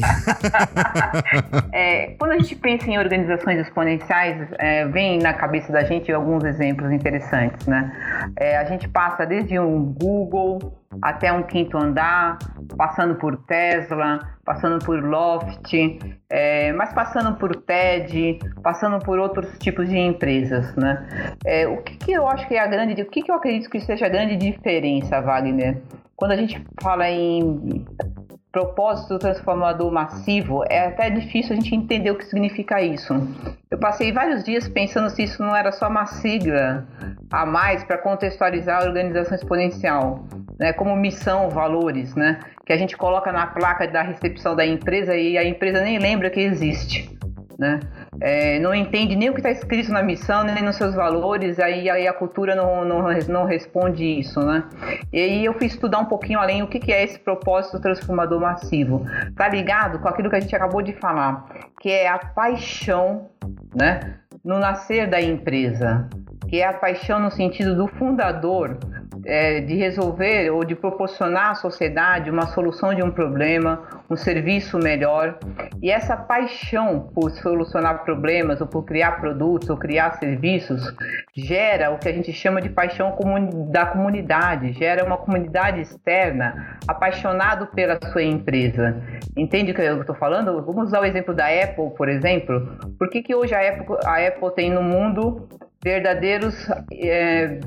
é, 1.73 2.15
quando 2.19 2.31
a 2.31 2.37
gente 2.37 2.55
pensa 2.55 2.89
em 2.89 2.97
organizações 2.97 3.59
exponenciais, 3.59 4.47
é, 4.59 4.85
vem 4.87 5.19
na 5.19 5.33
cabeça 5.33 5.71
da 5.71 5.83
gente 5.83 6.11
alguns 6.11 6.43
exemplos 6.43 6.91
interessantes, 6.91 7.65
né? 7.65 7.91
É, 8.37 8.57
a 8.57 8.65
gente 8.65 8.87
passa 8.87 9.25
desde 9.25 9.57
um 9.59 9.83
Google 9.83 10.82
até 11.01 11.31
um 11.31 11.43
quinto 11.43 11.77
andar, 11.77 12.37
passando 12.77 13.15
por 13.15 13.37
Tesla, 13.45 14.19
passando 14.45 14.83
por 14.83 15.01
Loft, 15.03 15.73
é, 16.29 16.73
mas 16.73 16.93
passando 16.93 17.37
por 17.37 17.55
TED, 17.55 18.39
passando 18.61 19.03
por 19.03 19.19
outros 19.19 19.57
tipos 19.59 19.87
de 19.89 19.97
empresas, 19.97 20.75
né? 20.75 21.35
É, 21.45 21.67
o 21.67 21.81
que, 21.81 21.97
que, 21.97 22.11
eu 22.11 22.27
acho 22.27 22.47
que 22.47 22.55
é 22.55 22.59
a 22.59 22.67
grande, 22.67 23.01
o 23.01 23.09
que, 23.09 23.21
que 23.21 23.31
eu 23.31 23.35
acredito 23.35 23.69
que 23.69 23.79
seja 23.79 24.05
a 24.05 24.09
grande 24.09 24.35
diferença, 24.35 25.21
Wagner? 25.21 25.81
Quando 26.15 26.31
a 26.31 26.35
gente 26.35 26.63
fala 26.81 27.09
em 27.09 27.85
propósito 28.53 29.17
transformador 29.17 29.91
massivo, 29.91 30.63
é 30.69 30.85
até 30.85 31.09
difícil 31.09 31.53
a 31.53 31.55
gente 31.55 31.75
entender 31.75 32.11
o 32.11 32.15
que 32.15 32.25
significa 32.25 32.79
isso. 32.79 33.13
Eu 33.69 33.79
passei 33.79 34.11
vários 34.11 34.43
dias 34.43 34.67
pensando 34.67 35.09
se 35.09 35.23
isso 35.23 35.41
não 35.41 35.55
era 35.55 35.71
só 35.71 35.89
uma 35.89 36.05
sigla 36.05 36.87
a 37.31 37.47
mais 37.47 37.83
para 37.83 37.97
contextualizar 37.97 38.83
a 38.83 38.85
organização 38.85 39.35
exponencial, 39.35 40.23
né, 40.59 40.73
como 40.73 40.95
missão, 40.95 41.49
valores, 41.49 42.15
né, 42.15 42.39
que 42.65 42.73
a 42.73 42.77
gente 42.77 42.95
coloca 42.95 43.31
na 43.31 43.47
placa 43.47 43.87
da 43.87 44.01
recepção 44.01 44.55
da 44.55 44.65
empresa 44.65 45.15
e 45.15 45.37
a 45.37 45.43
empresa 45.43 45.81
nem 45.81 45.99
lembra 45.99 46.29
que 46.29 46.39
existe 46.39 47.13
né? 47.57 47.79
É, 48.19 48.59
não 48.59 48.73
entende 48.73 49.15
nem 49.15 49.29
o 49.29 49.33
que 49.33 49.39
está 49.39 49.51
escrito 49.51 49.91
na 49.91 50.01
missão, 50.01 50.43
nem 50.43 50.63
nos 50.63 50.75
seus 50.75 50.93
valores, 50.95 51.59
aí, 51.59 51.89
aí 51.89 52.07
a 52.07 52.13
cultura 52.13 52.55
não, 52.55 52.85
não, 52.85 53.07
não 53.27 53.45
responde 53.45 54.19
isso, 54.19 54.39
né? 54.41 54.63
E 55.11 55.19
aí 55.19 55.45
eu 55.45 55.53
fui 55.53 55.67
estudar 55.67 55.99
um 55.99 56.05
pouquinho 56.05 56.39
além 56.39 56.61
o 56.61 56.67
que, 56.67 56.79
que 56.79 56.91
é 56.91 57.03
esse 57.03 57.19
propósito 57.19 57.79
transformador 57.79 58.39
massivo. 58.39 59.05
Tá 59.35 59.47
ligado 59.47 59.99
com 59.99 60.07
aquilo 60.07 60.29
que 60.29 60.35
a 60.35 60.39
gente 60.39 60.55
acabou 60.55 60.81
de 60.81 60.93
falar, 60.93 61.45
que 61.79 61.89
é 61.89 62.07
a 62.07 62.17
paixão, 62.17 63.29
né? 63.75 64.15
No 64.43 64.59
nascer 64.59 65.09
da 65.09 65.21
empresa, 65.21 66.09
que 66.49 66.59
é 66.59 66.67
a 66.67 66.73
paixão 66.73 67.19
no 67.19 67.31
sentido 67.31 67.75
do 67.75 67.87
fundador 67.87 68.77
é, 69.25 69.61
de 69.61 69.75
resolver 69.75 70.49
ou 70.51 70.63
de 70.63 70.75
proporcionar 70.75 71.51
à 71.51 71.55
sociedade 71.55 72.29
uma 72.29 72.47
solução 72.47 72.93
de 72.93 73.01
um 73.03 73.11
problema, 73.11 73.81
um 74.09 74.15
serviço 74.15 74.77
melhor. 74.77 75.37
E 75.81 75.89
essa 75.91 76.15
paixão 76.15 77.09
por 77.13 77.31
solucionar 77.31 78.03
problemas, 78.03 78.61
ou 78.61 78.67
por 78.67 78.83
criar 78.83 79.19
produtos, 79.19 79.69
ou 79.69 79.77
criar 79.77 80.17
serviços, 80.19 80.81
gera 81.35 81.91
o 81.91 81.97
que 81.97 82.09
a 82.09 82.13
gente 82.13 82.31
chama 82.33 82.61
de 82.61 82.69
paixão 82.69 83.15
da 83.69 83.85
comunidade, 83.85 84.73
gera 84.73 85.03
uma 85.03 85.17
comunidade 85.17 85.81
externa 85.81 86.77
apaixonado 86.87 87.67
pela 87.67 87.99
sua 88.11 88.23
empresa. 88.23 89.01
Entende 89.35 89.71
o 89.71 89.75
que 89.75 89.81
eu 89.81 90.01
estou 90.01 90.15
falando? 90.15 90.63
Vamos 90.63 90.87
usar 90.87 91.01
o 91.01 91.05
exemplo 91.05 91.33
da 91.33 91.47
Apple, 91.47 91.91
por 91.95 92.09
exemplo. 92.09 92.77
Por 92.97 93.09
que, 93.09 93.21
que 93.21 93.33
hoje 93.33 93.53
a 93.53 93.69
Apple, 93.69 93.95
a 94.05 94.27
Apple 94.27 94.51
tem 94.55 94.71
no 94.71 94.81
mundo 94.81 95.47
verdadeiros 95.83 96.55
é, 96.93 97.59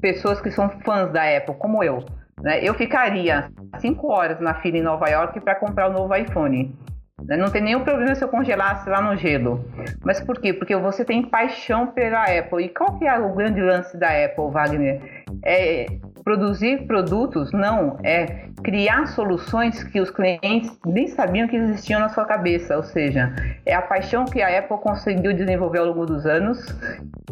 pessoas 0.00 0.40
que 0.40 0.50
são 0.50 0.68
fãs 0.84 1.10
da 1.12 1.22
Apple, 1.36 1.54
como 1.56 1.82
eu. 1.82 2.04
Né? 2.42 2.62
Eu 2.62 2.74
ficaria 2.74 3.50
cinco 3.78 4.08
horas 4.08 4.40
na 4.40 4.54
fila 4.54 4.78
em 4.78 4.82
Nova 4.82 5.08
York 5.08 5.40
para 5.40 5.54
comprar 5.54 5.90
o 5.90 5.92
novo 5.92 6.14
iPhone. 6.14 6.76
Né? 7.24 7.36
Não 7.36 7.50
tem 7.50 7.62
nenhum 7.62 7.82
problema 7.82 8.14
se 8.14 8.22
eu 8.22 8.28
congelasse 8.28 8.88
lá 8.88 9.02
no 9.02 9.16
gelo. 9.16 9.64
Mas 10.04 10.20
por 10.20 10.40
quê? 10.40 10.52
Porque 10.52 10.74
você 10.76 11.04
tem 11.04 11.22
paixão 11.22 11.88
pela 11.88 12.24
Apple. 12.24 12.64
E 12.64 12.68
qual 12.68 12.98
que 12.98 13.06
é 13.06 13.18
o 13.18 13.34
grande 13.34 13.60
lance 13.60 13.96
da 13.96 14.08
Apple, 14.08 14.50
Wagner? 14.50 15.24
É 15.44 15.86
produzir 16.22 16.86
produtos? 16.86 17.52
Não, 17.52 17.96
é 18.04 18.48
criar 18.62 19.06
soluções 19.06 19.82
que 19.82 20.00
os 20.00 20.10
clientes 20.10 20.70
nem 20.86 21.08
sabiam 21.08 21.48
que 21.48 21.56
existiam 21.56 22.00
na 22.00 22.08
sua 22.08 22.24
cabeça. 22.24 22.76
Ou 22.76 22.82
seja, 22.82 23.34
é 23.66 23.74
a 23.74 23.82
paixão 23.82 24.24
que 24.24 24.40
a 24.40 24.58
Apple 24.58 24.78
conseguiu 24.78 25.32
desenvolver 25.32 25.78
ao 25.80 25.86
longo 25.86 26.06
dos 26.06 26.24
anos 26.24 26.58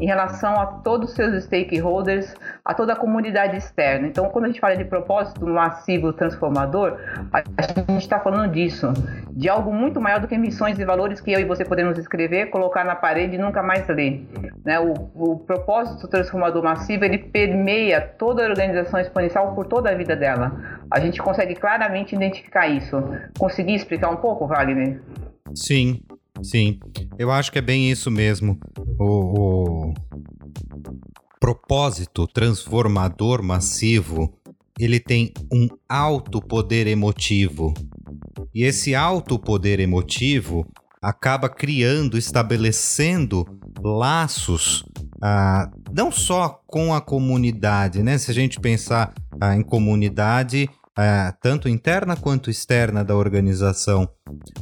em 0.01 0.07
relação 0.07 0.55
a 0.61 0.67
todos 0.67 1.11
os 1.11 1.17
seus 1.17 1.45
stakeholders, 1.45 2.35
a 2.65 2.75
toda 2.75 2.93
a 2.93 2.97
comunidade 2.97 3.57
externa. 3.57 4.07
Então, 4.07 4.29
quando 4.29 4.45
a 4.45 4.49
gente 4.49 4.61
fala 4.61 4.77
de 4.77 4.85
propósito 4.85 5.47
massivo 5.47 6.13
transformador, 6.13 6.99
a 7.33 7.63
gente 7.91 8.03
está 8.03 8.21
falando 8.21 8.51
disso, 8.53 8.93
de 9.31 9.49
algo 9.49 9.73
muito 9.73 10.01
maior 10.01 10.21
do 10.21 10.29
que 10.29 10.37
missões 10.37 10.79
e 10.79 10.85
valores 10.85 11.21
que 11.21 11.33
eu 11.33 11.41
e 11.41 11.45
você 11.45 11.65
podemos 11.65 11.99
escrever, 11.99 12.47
colocar 12.47 12.85
na 12.85 12.95
parede 12.95 13.37
e 13.37 13.39
nunca 13.39 13.63
mais 13.63 13.87
ler. 13.89 14.27
Né? 14.65 14.79
O, 14.81 14.93
o 15.15 15.39
propósito 15.39 16.09
transformador 16.09 16.63
massivo 16.63 17.05
ele 17.05 17.19
permeia 17.19 18.01
toda 18.01 18.45
a 18.45 18.49
organização 18.49 19.01
exponencial 19.01 19.55
por 19.55 19.67
toda 19.67 19.91
a 19.91 19.95
vida 19.95 20.15
dela. 20.15 20.53
A 20.91 21.01
gente 21.01 21.21
consegue 21.21 21.55
claramente 21.55 22.15
identificar 22.15 22.67
isso. 22.69 22.97
Conseguir 23.39 23.75
explicar 23.75 24.11
um 24.11 24.17
pouco, 24.17 24.47
Wagner? 24.47 25.01
Sim, 25.55 26.03
sim. 26.42 26.79
Eu 27.18 27.31
acho 27.31 27.51
que 27.51 27.59
é 27.59 27.62
bem 27.62 27.90
isso 27.90 28.11
mesmo. 28.11 28.59
O, 28.99 29.90
o 29.90 29.94
propósito 31.40 32.27
transformador 32.27 33.42
massivo 33.42 34.33
ele 34.79 35.01
tem 35.01 35.33
um 35.53 35.68
alto 35.88 36.40
poder 36.40 36.87
emotivo. 36.87 37.72
E 38.55 38.62
esse 38.62 38.94
alto 38.94 39.38
poder 39.38 39.81
emotivo 39.81 40.66
acaba 41.01 41.49
criando, 41.49 42.18
estabelecendo 42.18 43.44
laços, 43.83 44.85
ah, 45.22 45.70
não 45.92 46.11
só 46.11 46.61
com 46.66 46.92
a 46.92 47.01
comunidade, 47.01 48.03
né? 48.03 48.18
Se 48.18 48.31
a 48.31 48.35
gente 48.35 48.61
pensar 48.61 49.14
ah, 49.40 49.57
em 49.57 49.62
comunidade, 49.62 50.68
ah, 50.97 51.35
tanto 51.43 51.69
interna 51.69 52.17
quanto 52.17 52.51
externa 52.51 53.05
da 53.05 53.15
organização, 53.15 54.09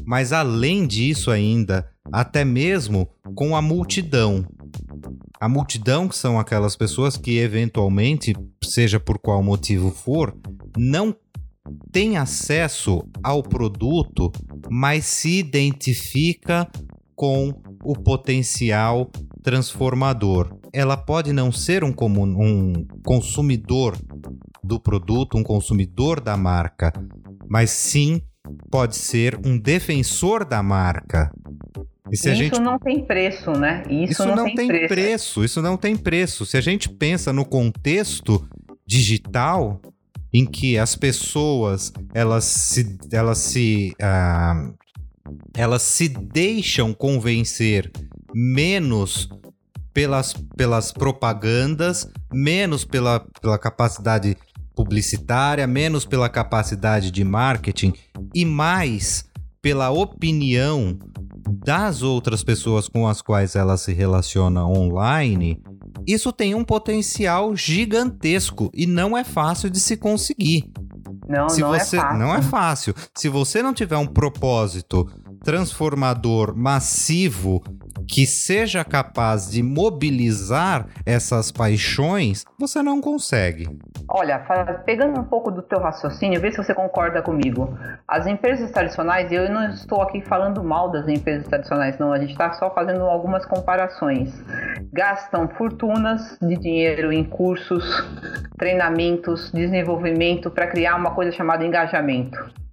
mas 0.04 0.32
além 0.32 0.86
disso 0.86 1.30
ainda, 1.30 1.88
até 2.12 2.44
mesmo 2.44 3.08
com 3.34 3.54
a 3.54 3.62
multidão. 3.62 4.44
A 5.40 5.48
multidão 5.48 6.08
que 6.08 6.16
são 6.16 6.38
aquelas 6.38 6.74
pessoas 6.74 7.16
que 7.16 7.38
eventualmente, 7.38 8.34
seja 8.62 8.98
por 8.98 9.18
qual 9.18 9.42
motivo 9.42 9.90
for, 9.90 10.36
não 10.76 11.14
tem 11.92 12.16
acesso 12.16 13.06
ao 13.22 13.42
produto, 13.42 14.32
mas 14.68 15.04
se 15.04 15.38
identifica 15.38 16.68
com 17.14 17.52
o 17.82 17.94
potencial 17.94 19.08
transformador. 19.42 20.58
Ela 20.72 20.96
pode 20.96 21.32
não 21.32 21.52
ser 21.52 21.84
um, 21.84 21.94
um 22.00 22.86
consumidor 23.04 23.96
do 24.64 24.80
produto, 24.80 25.36
um 25.36 25.42
consumidor 25.42 26.20
da 26.20 26.36
marca, 26.36 26.92
mas 27.48 27.70
sim 27.70 28.22
pode 28.70 28.96
ser 28.96 29.38
um 29.44 29.58
defensor 29.58 30.44
da 30.44 30.62
marca. 30.62 31.30
isso 32.10 32.34
gente... 32.34 32.60
não 32.60 32.78
tem 32.78 33.04
preço, 33.04 33.52
né? 33.52 33.82
Isso, 33.88 34.12
isso 34.12 34.26
não, 34.26 34.36
não, 34.36 34.44
tem, 34.44 34.54
tem 34.56 34.68
preço. 34.68 34.88
preço. 34.88 35.44
Isso 35.44 35.62
não 35.62 35.76
tem 35.76 35.96
preço. 35.96 36.46
Se 36.46 36.56
a 36.56 36.60
gente 36.60 36.88
pensa 36.88 37.32
no 37.32 37.44
contexto 37.44 38.46
digital, 38.86 39.80
em 40.32 40.44
que 40.44 40.76
as 40.76 40.96
pessoas 40.96 41.92
elas 42.12 42.44
se, 42.44 42.98
elas 43.12 43.38
se, 43.38 43.94
uh, 44.02 44.74
elas 45.54 45.82
se 45.82 46.08
deixam 46.08 46.92
convencer 46.92 47.90
menos 48.34 49.28
pelas, 49.94 50.34
pelas 50.56 50.90
propagandas, 50.90 52.10
menos 52.32 52.84
pela, 52.84 53.24
pela 53.40 53.56
capacidade 53.56 54.36
publicitária, 54.74 55.66
menos 55.66 56.04
pela 56.04 56.28
capacidade 56.28 57.10
de 57.10 57.24
marketing 57.24 57.92
e 58.34 58.44
mais 58.44 59.24
pela 59.62 59.90
opinião 59.90 60.98
das 61.64 62.02
outras 62.02 62.44
pessoas 62.44 62.88
com 62.88 63.08
as 63.08 63.22
quais 63.22 63.54
ela 63.54 63.76
se 63.76 63.92
relaciona 63.92 64.66
online, 64.66 65.62
isso 66.06 66.32
tem 66.32 66.54
um 66.54 66.64
potencial 66.64 67.56
gigantesco 67.56 68.70
e 68.74 68.86
não 68.86 69.16
é 69.16 69.24
fácil 69.24 69.70
de 69.70 69.80
se 69.80 69.96
conseguir. 69.96 70.70
Não, 71.26 71.48
se 71.48 71.60
não 71.60 71.74
é 71.74 71.78
você, 71.78 71.96
é 71.96 72.00
fácil. 72.00 72.18
Não 72.18 72.34
é 72.34 72.42
fácil. 72.42 72.94
Se 73.14 73.28
você 73.28 73.62
não 73.62 73.72
tiver 73.72 73.96
um 73.96 74.06
propósito 74.06 75.08
transformador 75.44 76.56
massivo 76.56 77.62
que 78.08 78.26
seja 78.26 78.84
capaz 78.84 79.50
de 79.50 79.62
mobilizar 79.62 80.86
essas 81.06 81.52
paixões, 81.52 82.44
você 82.58 82.82
não 82.82 83.00
consegue. 83.00 83.68
Olha, 84.08 84.38
pegando 84.84 85.20
um 85.20 85.24
pouco 85.24 85.50
do 85.50 85.62
teu 85.62 85.78
raciocínio, 85.78 86.40
vê 86.40 86.50
se 86.50 86.58
você 86.58 86.74
concorda 86.74 87.22
comigo. 87.22 87.76
As 88.06 88.26
empresas 88.26 88.70
tradicionais, 88.70 89.30
eu 89.32 89.50
não 89.50 89.70
estou 89.70 90.02
aqui 90.02 90.20
falando 90.22 90.62
mal 90.62 90.90
das 90.90 91.08
empresas 91.08 91.46
tradicionais, 91.46 91.98
não, 91.98 92.12
a 92.12 92.18
gente 92.18 92.32
está 92.32 92.52
só 92.54 92.70
fazendo 92.70 93.04
algumas 93.04 93.44
comparações. 93.46 94.32
Gastam 94.92 95.48
fortunas 95.48 96.38
de 96.40 96.56
dinheiro 96.56 97.12
em 97.12 97.24
cursos, 97.24 97.84
treinamentos, 98.58 99.50
desenvolvimento 99.52 100.50
para 100.50 100.66
criar 100.66 100.96
uma 100.96 101.12
coisa 101.12 101.32
chamada 101.32 101.64
engajamento. 101.64 102.63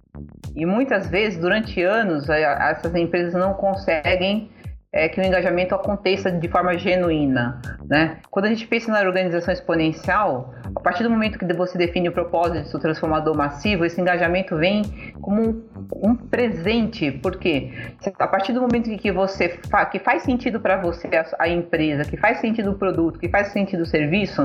E 0.54 0.66
muitas 0.66 1.08
vezes, 1.08 1.38
durante 1.38 1.82
anos, 1.82 2.28
essas 2.28 2.94
empresas 2.94 3.34
não 3.34 3.54
conseguem 3.54 4.50
é, 4.92 5.08
que 5.08 5.18
o 5.18 5.24
engajamento 5.24 5.74
aconteça 5.74 6.30
de 6.30 6.48
forma 6.48 6.76
genuína. 6.76 7.60
Né? 7.88 8.18
Quando 8.30 8.44
a 8.44 8.48
gente 8.48 8.66
pensa 8.66 8.92
na 8.92 9.00
organização 9.00 9.52
exponencial, 9.52 10.54
a 10.76 10.80
partir 10.80 11.02
do 11.02 11.10
momento 11.10 11.38
que 11.38 11.52
você 11.54 11.78
define 11.78 12.10
o 12.10 12.12
propósito 12.12 12.70
do 12.72 12.78
transformador 12.78 13.34
massivo, 13.34 13.86
esse 13.86 13.98
engajamento 14.00 14.54
vem 14.56 14.82
como 15.20 15.42
um, 15.42 15.62
um 16.10 16.14
presente, 16.14 17.10
porque 17.10 17.72
a 18.18 18.28
partir 18.28 18.52
do 18.52 18.60
momento 18.60 18.94
que 18.98 19.10
você 19.10 19.58
fa 19.70 19.86
que 19.86 19.98
faz 19.98 20.22
sentido 20.22 20.60
para 20.60 20.76
você 20.76 21.08
a, 21.16 21.44
a, 21.44 21.48
empresa, 21.48 22.04
que 22.04 22.18
faz 22.18 22.38
sentido 22.38 22.72
o 22.72 22.74
produto, 22.74 23.18
que 23.18 23.28
faz 23.28 23.48
sentido 23.48 23.84
o 23.84 23.86
serviço, 23.86 24.42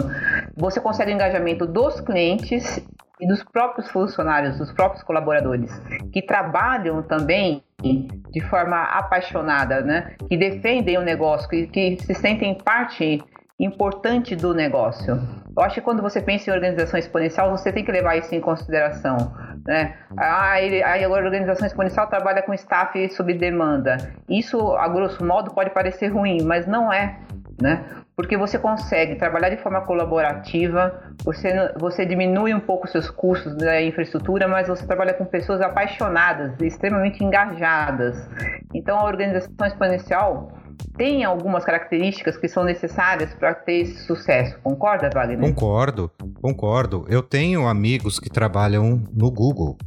você 0.56 0.80
consegue 0.80 1.12
o 1.12 1.16
engajamento 1.16 1.66
dos 1.66 2.00
clientes 2.00 2.82
e 3.20 3.28
dos 3.28 3.44
próprios 3.44 3.90
funcionários, 3.90 4.58
dos 4.58 4.72
próprios 4.72 5.04
colaboradores, 5.04 5.72
que 6.12 6.22
trabalham 6.22 7.02
também 7.04 7.64
de 7.82 8.42
forma 8.50 8.84
apaixonada, 8.84 9.82
né? 9.82 10.16
que 10.28 10.38
defendem 10.38 10.98
o 10.98 11.02
negócio, 11.02 11.48
que, 11.48 11.68
que 11.68 11.98
se 11.98 12.14
sentem 12.14 12.56
parte 12.56 13.24
importante 13.60 14.36
do 14.36 14.54
negócio. 14.54 15.20
Eu 15.56 15.64
acho 15.64 15.76
que 15.76 15.82
quando 15.82 16.02
você 16.02 16.22
pensa 16.22 16.50
em 16.50 16.54
organização 16.54 17.00
exponencial, 17.00 17.50
você 17.50 17.72
tem 17.72 17.84
que 17.84 17.92
levar 17.92 18.16
isso 18.16 18.34
em 18.36 18.40
consideração. 18.40 19.18
Né? 19.66 19.96
Ah, 20.16 20.62
ele, 20.62 20.84
a 20.84 21.10
organização 21.10 21.66
exponencial 21.66 22.08
trabalha 22.08 22.44
com 22.44 22.54
staff 22.54 23.10
sob 23.10 23.34
demanda. 23.34 23.98
Isso, 24.30 24.60
a 24.74 24.88
grosso 24.88 25.26
modo, 25.26 25.52
pode 25.52 25.72
parecer 25.72 26.10
ruim, 26.10 26.44
mas 26.44 26.68
não 26.68 26.94
é. 26.94 27.20
Né? 27.60 27.84
porque 28.18 28.36
você 28.36 28.58
consegue 28.58 29.16
trabalhar 29.16 29.50
de 29.50 29.62
forma 29.62 29.80
colaborativa, 29.82 31.14
você, 31.24 31.72
você 31.80 32.04
diminui 32.04 32.52
um 32.52 32.60
pouco 32.60 32.88
seus 32.88 33.12
custos 33.12 33.56
da 33.56 33.80
infraestrutura, 33.80 34.48
mas 34.48 34.68
você 34.68 34.88
trabalha 34.88 35.14
com 35.14 35.24
pessoas 35.24 35.62
apaixonadas, 35.62 36.60
extremamente 36.60 37.24
engajadas. 37.24 38.28
Então 38.74 38.98
a 38.98 39.06
organização 39.06 39.68
exponencial 39.68 40.52
tem 40.98 41.24
algumas 41.24 41.64
características 41.64 42.36
que 42.38 42.48
são 42.48 42.64
necessárias 42.64 43.36
para 43.36 43.54
ter 43.54 43.82
esse 43.82 44.04
sucesso. 44.06 44.60
Concorda, 44.64 45.12
Wagner? 45.14 45.40
Concordo, 45.40 46.12
concordo. 46.42 47.06
Eu 47.08 47.22
tenho 47.22 47.68
amigos 47.68 48.20
que 48.20 48.32
trabalham 48.32 49.00
no 49.14 49.30
Google 49.30 49.78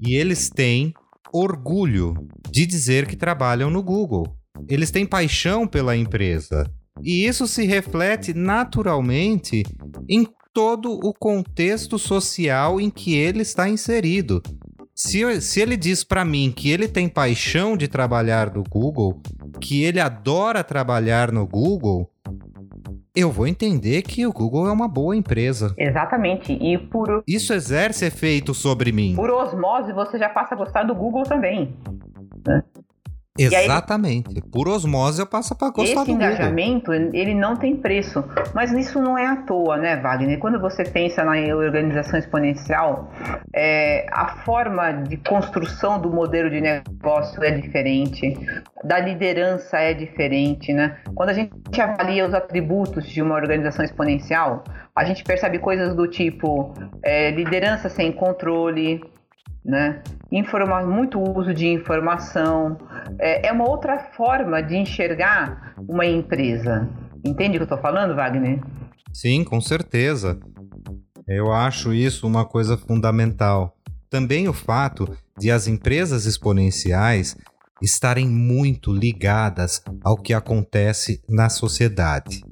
e 0.00 0.14
eles 0.14 0.48
têm 0.48 0.94
orgulho 1.32 2.14
de 2.48 2.64
dizer 2.64 3.08
que 3.08 3.16
trabalham 3.16 3.70
no 3.70 3.82
Google. 3.82 4.24
Eles 4.68 4.92
têm 4.92 5.04
paixão 5.04 5.66
pela 5.66 5.96
empresa. 5.96 6.70
E 7.00 7.26
isso 7.26 7.46
se 7.46 7.64
reflete 7.64 8.34
naturalmente 8.34 9.62
em 10.08 10.26
todo 10.52 10.92
o 10.92 11.14
contexto 11.14 11.98
social 11.98 12.80
em 12.80 12.90
que 12.90 13.16
ele 13.16 13.42
está 13.42 13.68
inserido. 13.68 14.42
Se, 14.94 15.40
se 15.40 15.60
ele 15.60 15.76
diz 15.76 16.04
para 16.04 16.24
mim 16.24 16.52
que 16.54 16.70
ele 16.70 16.86
tem 16.86 17.08
paixão 17.08 17.76
de 17.76 17.88
trabalhar 17.88 18.52
no 18.52 18.62
Google, 18.62 19.20
que 19.60 19.82
ele 19.82 19.98
adora 19.98 20.62
trabalhar 20.62 21.32
no 21.32 21.46
Google, 21.46 22.10
eu 23.14 23.30
vou 23.30 23.46
entender 23.46 24.02
que 24.02 24.26
o 24.26 24.32
Google 24.32 24.66
é 24.68 24.72
uma 24.72 24.88
boa 24.88 25.16
empresa. 25.16 25.74
Exatamente. 25.78 26.52
E 26.52 26.78
por. 26.78 27.22
Isso 27.26 27.52
exerce 27.52 28.06
efeito 28.06 28.54
sobre 28.54 28.92
mim. 28.92 29.14
Por 29.14 29.30
osmose, 29.30 29.92
você 29.92 30.18
já 30.18 30.28
passa 30.28 30.54
a 30.54 30.58
gostar 30.58 30.84
do 30.84 30.94
Google 30.94 31.22
também. 31.24 31.74
Exatamente. 33.38 34.28
Aí, 34.28 34.42
Por 34.42 34.68
osmose 34.68 35.20
eu 35.20 35.26
passo 35.26 35.54
para 35.54 35.70
gostar 35.70 36.02
esse 36.02 36.10
do 36.10 36.10
engajamento, 36.12 36.92
ele 36.92 37.34
não 37.34 37.56
tem 37.56 37.74
preço. 37.74 38.22
Mas 38.54 38.70
isso 38.72 39.00
não 39.00 39.16
é 39.16 39.26
à 39.26 39.36
toa, 39.36 39.78
né, 39.78 39.96
Wagner? 39.96 40.38
Quando 40.38 40.60
você 40.60 40.84
pensa 40.84 41.24
na 41.24 41.32
organização 41.54 42.18
exponencial, 42.18 43.10
é, 43.54 44.06
a 44.10 44.42
forma 44.44 44.92
de 44.92 45.16
construção 45.16 45.98
do 45.98 46.10
modelo 46.10 46.50
de 46.50 46.60
negócio 46.60 47.42
é 47.42 47.52
diferente, 47.52 48.34
da 48.84 48.98
liderança 48.98 49.78
é 49.78 49.94
diferente, 49.94 50.72
né? 50.74 50.98
Quando 51.14 51.30
a 51.30 51.34
gente 51.34 51.80
avalia 51.80 52.26
os 52.26 52.34
atributos 52.34 53.06
de 53.06 53.22
uma 53.22 53.34
organização 53.34 53.84
exponencial, 53.84 54.62
a 54.94 55.04
gente 55.04 55.24
percebe 55.24 55.58
coisas 55.58 55.94
do 55.94 56.06
tipo 56.06 56.74
é, 57.02 57.30
liderança 57.30 57.88
sem 57.88 58.12
controle, 58.12 59.00
né? 59.64 60.02
Informa 60.30 60.82
muito 60.84 61.20
uso 61.20 61.54
de 61.54 61.68
informação. 61.68 62.78
É, 63.18 63.48
é, 63.48 63.52
uma 63.52 63.68
outra 63.68 63.98
forma 64.16 64.62
de 64.62 64.76
enxergar 64.76 65.74
uma 65.88 66.04
empresa. 66.04 66.88
Entende 67.24 67.56
o 67.56 67.60
que 67.60 67.72
eu 67.72 67.76
estou 67.76 67.78
falando, 67.78 68.14
Wagner? 68.14 68.60
Sim, 69.12 69.44
com 69.44 69.60
certeza. 69.60 70.38
Eu 71.28 71.52
acho 71.52 71.92
isso 71.92 72.26
uma 72.26 72.44
coisa 72.44 72.76
fundamental. 72.76 73.76
Também 74.10 74.48
o 74.48 74.52
fato 74.52 75.08
de 75.38 75.50
as 75.50 75.66
empresas 75.66 76.26
exponenciais 76.26 77.36
estarem 77.80 78.28
muito 78.28 78.92
ligadas 78.92 79.82
ao 80.04 80.16
que 80.16 80.32
acontece 80.32 81.22
na 81.28 81.48
sociedade. 81.48 82.44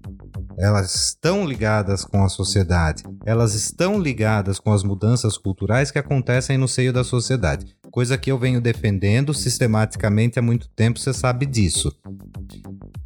Elas 0.61 0.94
estão 0.94 1.46
ligadas 1.46 2.05
com 2.05 2.23
a 2.23 2.29
sociedade, 2.29 3.03
elas 3.25 3.55
estão 3.55 3.99
ligadas 3.99 4.61
com 4.61 4.70
as 4.70 4.85
mudanças 4.85 5.38
culturais 5.38 5.90
que 5.90 5.99
acontecem 5.99 6.59
no 6.59 6.68
seio 6.68 6.92
da 6.92 7.03
sociedade, 7.03 7.75
coisa 7.90 8.18
que 8.18 8.31
eu 8.31 8.38
venho 8.38 8.61
defendendo 8.61 9.33
sistematicamente 9.33 10.38
há 10.38 10.42
muito 10.42 10.68
tempo, 10.68 10.99
você 10.99 11.14
sabe 11.14 11.46
disso. 11.46 11.90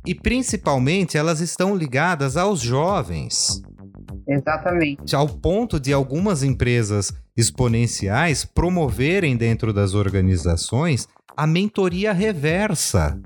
E 0.05 0.17
principalmente 0.17 1.17
elas 1.17 1.41
estão 1.41 1.77
ligadas 1.77 2.37
aos 2.37 2.59
jovens. 2.59 3.63
Exatamente. 4.27 5.15
Ao 5.15 5.29
ponto 5.29 5.79
de 5.79 5.93
algumas 5.93 6.43
empresas 6.43 7.13
exponenciais 7.37 8.45
promoverem 8.45 9.37
dentro 9.37 9.73
das 9.73 9.95
organizações 9.95 11.09
a 11.37 11.47
mentoria 11.47 12.13
reversa, 12.13 13.21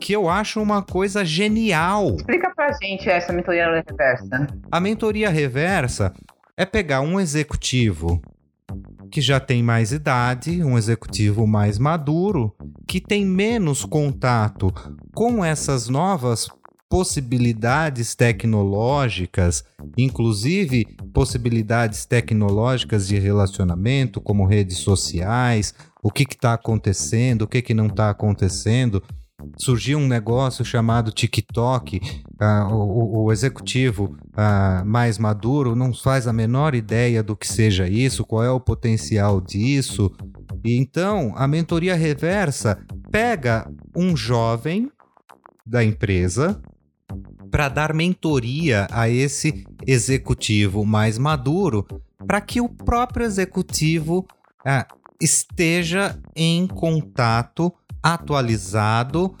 que 0.00 0.12
eu 0.12 0.28
acho 0.28 0.60
uma 0.60 0.82
coisa 0.82 1.24
genial. 1.24 2.14
Explica 2.16 2.52
pra 2.54 2.72
gente 2.72 3.08
essa 3.08 3.32
mentoria 3.32 3.82
reversa. 3.86 4.46
A 4.70 4.80
mentoria 4.80 5.30
reversa 5.30 6.12
é 6.56 6.64
pegar 6.64 7.00
um 7.00 7.20
executivo 7.20 8.20
que 9.10 9.20
já 9.20 9.38
tem 9.38 9.62
mais 9.62 9.92
idade, 9.92 10.62
um 10.64 10.76
executivo 10.76 11.46
mais 11.46 11.78
maduro, 11.78 12.54
que 12.86 13.00
tem 13.00 13.24
menos 13.24 13.84
contato 13.84 14.72
com 15.14 15.44
essas 15.44 15.88
novas 15.88 16.48
possibilidades 16.88 18.14
tecnológicas, 18.14 19.64
inclusive 19.96 20.84
possibilidades 21.12 22.04
tecnológicas 22.04 23.06
de 23.06 23.18
relacionamento, 23.18 24.20
como 24.20 24.46
redes 24.46 24.78
sociais, 24.78 25.74
o 26.02 26.10
que 26.10 26.22
está 26.22 26.54
acontecendo, 26.54 27.42
o 27.42 27.48
que, 27.48 27.62
que 27.62 27.74
não 27.74 27.86
está 27.86 28.10
acontecendo. 28.10 29.02
Surgiu 29.56 29.98
um 29.98 30.06
negócio 30.06 30.64
chamado 30.64 31.12
TikTok, 31.12 32.00
uh, 32.40 32.74
o, 32.74 33.24
o, 33.24 33.32
executivo 33.32 34.16
uh, 34.32 34.84
mais 34.84 35.18
maduro 35.18 35.76
não 35.76 35.92
faz 35.92 36.26
a 36.26 36.32
menor 36.32 36.74
ideia 36.74 37.22
do 37.22 37.36
que 37.36 37.46
seja 37.46 37.88
isso, 37.88 38.24
qual 38.24 38.42
é 38.42 38.50
o 38.50 38.60
potencial 38.60 39.40
disso. 39.40 40.10
E 40.64 40.76
então 40.76 41.32
a 41.36 41.46
mentoria 41.46 41.94
reversa 41.94 42.78
pega 43.10 43.70
um 43.94 44.16
jovem 44.16 44.90
da 45.66 45.84
empresa 45.84 46.60
para 47.50 47.68
dar 47.68 47.94
mentoria 47.94 48.86
a 48.90 49.08
esse 49.08 49.64
executivo 49.86 50.84
mais 50.84 51.18
maduro, 51.18 51.86
para 52.26 52.40
que 52.40 52.60
o 52.60 52.68
próprio 52.68 53.24
executivo 53.24 54.26
ah, 54.66 54.86
esteja 55.20 56.18
em 56.34 56.66
contato 56.66 57.72
atualizado 58.04 59.34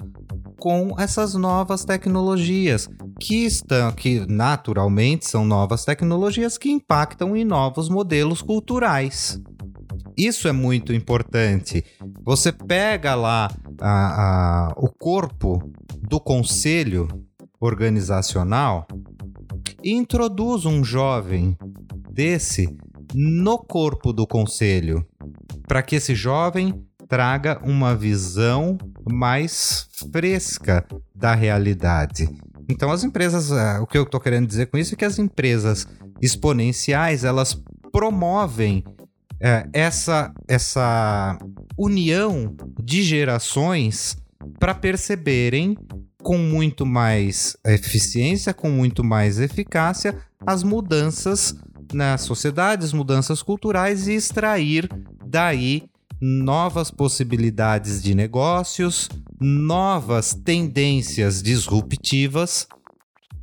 com 0.58 0.98
essas 0.98 1.34
novas 1.34 1.84
tecnologias 1.84 2.88
que 3.20 3.44
estão 3.44 3.92
que 3.92 4.24
naturalmente 4.26 5.28
são 5.28 5.44
novas 5.44 5.84
tecnologias 5.84 6.56
que 6.56 6.70
impactam 6.70 7.36
em 7.36 7.44
novos 7.44 7.90
modelos 7.90 8.40
culturais. 8.40 9.38
Isso 10.16 10.48
é 10.48 10.52
muito 10.52 10.94
importante. 10.94 11.84
Você 12.24 12.50
pega 12.50 13.14
lá 13.14 13.50
a, 13.78 14.68
a, 14.68 14.74
o 14.78 14.88
corpo 14.88 15.60
do 16.00 16.18
conselho 16.18 17.08
organizacional 17.60 18.86
e 19.82 19.92
introduz 19.92 20.64
um 20.64 20.82
jovem 20.82 21.54
desse 22.10 22.74
no 23.12 23.58
corpo 23.58 24.12
do 24.12 24.26
conselho, 24.26 25.06
para 25.68 25.82
que 25.82 25.96
esse 25.96 26.14
jovem 26.14 26.84
traga 27.08 27.60
uma 27.64 27.94
visão 27.94 28.78
mais 29.10 29.88
fresca 30.12 30.84
da 31.14 31.34
realidade. 31.34 32.28
Então 32.68 32.90
as 32.90 33.04
empresas, 33.04 33.50
uh, 33.50 33.82
o 33.82 33.86
que 33.86 33.98
eu 33.98 34.04
estou 34.04 34.20
querendo 34.20 34.46
dizer 34.46 34.66
com 34.66 34.78
isso 34.78 34.94
é 34.94 34.96
que 34.96 35.04
as 35.04 35.18
empresas 35.18 35.86
exponenciais 36.20 37.24
elas 37.24 37.60
promovem 37.92 38.84
uh, 39.34 39.68
essa 39.72 40.32
essa 40.48 41.38
união 41.76 42.54
de 42.82 43.02
gerações 43.02 44.16
para 44.58 44.74
perceberem 44.74 45.76
com 46.22 46.38
muito 46.38 46.86
mais 46.86 47.56
eficiência, 47.66 48.54
com 48.54 48.70
muito 48.70 49.04
mais 49.04 49.38
eficácia, 49.38 50.16
as 50.46 50.62
mudanças 50.62 51.54
na 51.92 52.16
sociedade, 52.16 52.84
as 52.84 52.94
mudanças 52.94 53.42
culturais 53.42 54.08
e 54.08 54.14
extrair 54.14 54.88
daí 55.26 55.84
novas 56.26 56.90
possibilidades 56.90 58.02
de 58.02 58.14
negócios, 58.14 59.10
novas 59.38 60.32
tendências 60.32 61.42
disruptivas. 61.42 62.66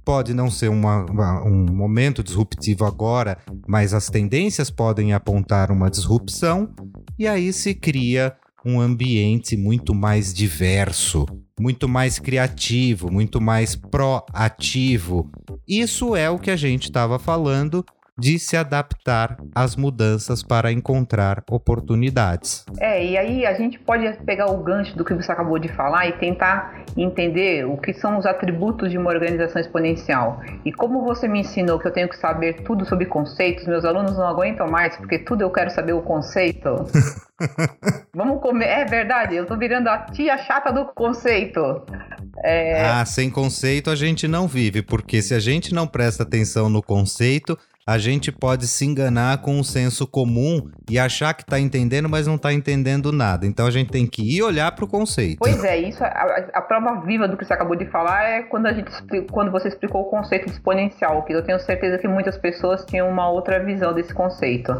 Pode 0.04 0.34
não 0.34 0.50
ser 0.50 0.72
uma, 0.72 1.06
uma, 1.06 1.44
um 1.44 1.72
momento 1.72 2.24
disruptivo 2.24 2.84
agora, 2.84 3.38
mas 3.68 3.94
as 3.94 4.10
tendências 4.10 4.72
podem 4.72 5.14
apontar 5.14 5.72
uma 5.72 5.92
disrupção, 5.92 6.74
e 7.20 7.28
aí 7.28 7.54
se 7.54 7.76
cria 7.76 8.36
um 8.66 8.82
ambiente 8.82 9.56
muito 9.56 9.94
mais 9.94 10.34
diverso, 10.34 11.28
muito 11.60 11.88
mais 11.88 12.18
criativo, 12.18 13.12
muito 13.12 13.40
mais 13.40 13.76
proativo. 13.76 15.30
Isso 15.68 16.16
é 16.16 16.32
o 16.32 16.40
que 16.40 16.50
a 16.50 16.56
gente 16.56 16.86
estava 16.86 17.20
falando 17.20 17.86
de 18.18 18.38
se 18.38 18.58
adaptar 18.58 19.38
às 19.56 19.76
mudanças 19.76 20.44
para 20.44 20.72
encontrar 20.72 21.44
oportunidades. 21.50 22.66
É, 22.80 23.04
e 23.04 23.18
aí 23.18 23.46
a 23.46 23.54
gente 23.54 23.80
pode 23.80 24.12
pegar 24.26 24.52
o 24.52 24.58
gancho 24.58 24.96
do 24.98 25.06
que 25.06 25.14
você 25.14 25.32
acabou 25.32 25.58
de 25.58 25.68
falar 25.70 26.08
e 26.08 26.14
tentar 26.14 26.84
entender 26.96 27.66
o 27.66 27.78
que 27.78 27.94
são 27.94 28.18
os 28.18 28.26
atributos 28.26 28.92
de 28.92 28.98
uma 28.98 29.10
organização 29.10 29.62
exponencial. 29.62 30.42
E 30.66 30.72
como 30.72 31.04
você 31.04 31.28
me 31.28 31.40
ensinou 31.40 31.80
que 31.80 31.88
eu 31.88 31.92
tenho 31.92 32.10
que 32.10 32.18
saber 32.18 32.62
tudo 32.64 32.86
sobre 32.86 33.06
conceitos, 33.06 33.66
meus 33.66 33.86
alunos 33.86 34.18
não 34.18 34.28
aguentam 34.28 34.68
mais, 34.68 34.96
porque 34.98 35.20
tudo 35.20 35.42
eu 35.42 35.50
quero 35.50 35.72
saber 35.72 35.94
o 35.94 36.02
conceito. 36.02 36.76
Vamos 38.14 38.42
comer. 38.42 38.66
É 38.66 38.86
verdade, 38.86 39.36
eu 39.36 39.46
tô 39.46 39.58
virando 39.58 39.88
a 39.88 40.00
tia 40.00 40.38
chata 40.38 40.72
do 40.72 40.86
conceito. 40.86 41.82
É... 42.44 42.86
Ah, 42.86 43.06
sem 43.06 43.30
conceito 43.30 43.90
a 43.90 43.96
gente 43.96 44.28
não 44.28 44.48
vive, 44.48 44.82
porque 44.82 45.22
se 45.22 45.34
a 45.34 45.40
gente 45.40 45.74
não 45.74 45.88
presta 45.88 46.24
atenção 46.24 46.70
no 46.70 46.82
conceito, 46.82 47.58
a 47.86 47.98
gente 47.98 48.32
pode 48.32 48.68
se 48.68 48.86
enganar 48.86 49.42
com 49.42 49.60
o 49.60 49.64
senso 49.64 50.06
comum 50.06 50.70
e 50.90 51.00
achar 51.00 51.34
que 51.34 51.42
está 51.42 51.60
entendendo, 51.60 52.08
mas 52.08 52.28
não 52.28 52.36
está 52.36 52.54
entendendo 52.54 53.12
nada. 53.12 53.46
Então 53.46 53.66
a 53.66 53.72
gente 53.72 53.92
tem 53.92 54.06
que 54.06 54.22
ir 54.22 54.44
olhar 54.44 54.72
para 54.74 54.86
o 54.86 54.88
conceito. 54.88 55.40
Pois 55.40 55.64
é, 55.64 55.78
isso 55.78 56.04
a, 56.04 56.08
a, 56.54 56.62
prova 56.62 57.02
viva 57.02 57.28
do 57.28 57.36
que 57.36 57.46
você 57.46 57.54
acabou 57.54 57.76
de 57.76 57.86
falar 57.88 58.24
é 58.24 58.44
quando 58.44 58.68
a 58.68 58.74
gente 58.74 58.92
quando 59.32 59.52
você 59.52 59.68
explicou 59.68 60.02
o 60.02 60.06
conceito 60.06 60.46
de 60.46 60.52
exponencial, 60.52 61.24
que 61.24 61.34
eu 61.34 61.44
tenho 61.44 61.60
certeza 61.60 61.98
que 61.98 62.08
muitas 62.08 62.38
pessoas 62.38 62.86
tinham 62.86 63.10
uma 63.10 63.30
outra 63.30 63.64
visão 63.64 63.94
desse 63.94 64.14
conceito. 64.14 64.72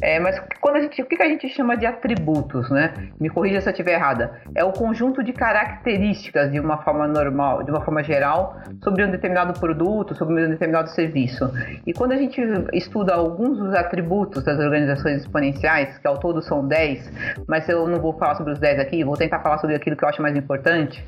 É, 0.00 0.18
mas 0.18 0.40
quando 0.60 0.76
a 0.76 0.80
gente, 0.80 1.02
o 1.02 1.06
que 1.06 1.22
a 1.22 1.28
gente 1.28 1.48
chama 1.48 1.76
de 1.76 1.86
atributos, 1.86 2.70
né? 2.70 3.10
Me 3.20 3.28
corrija 3.28 3.60
se 3.60 3.68
eu 3.68 3.72
estiver 3.72 3.94
errada. 3.94 4.40
É 4.54 4.64
o 4.64 4.72
conjunto 4.72 5.22
de 5.22 5.32
características 5.32 6.50
de 6.50 6.60
uma 6.60 6.78
forma 6.82 7.06
normal, 7.06 7.62
de 7.62 7.70
uma 7.70 7.84
forma 7.84 8.02
geral, 8.02 8.60
sobre 8.82 9.04
um 9.04 9.10
determinado 9.10 9.58
produto, 9.58 10.14
sobre 10.14 10.46
um 10.46 10.50
determinado 10.50 10.88
serviço. 10.90 11.50
E 11.86 11.92
quando 11.92 12.12
a 12.12 12.16
gente 12.16 12.37
gente 12.38 12.76
estuda 12.76 13.14
alguns 13.14 13.58
dos 13.58 13.74
atributos 13.74 14.44
das 14.44 14.58
organizações 14.58 15.22
exponenciais, 15.22 15.98
que 15.98 16.06
ao 16.06 16.18
todo 16.18 16.40
são 16.42 16.66
10, 16.66 17.44
mas 17.46 17.68
eu 17.68 17.86
não 17.86 18.00
vou 18.00 18.12
falar 18.16 18.36
sobre 18.36 18.52
os 18.52 18.58
10 18.58 18.80
aqui, 18.80 19.04
vou 19.04 19.16
tentar 19.16 19.40
falar 19.40 19.58
sobre 19.58 19.76
aquilo 19.76 19.96
que 19.96 20.04
eu 20.04 20.08
acho 20.08 20.22
mais 20.22 20.36
importante. 20.36 21.04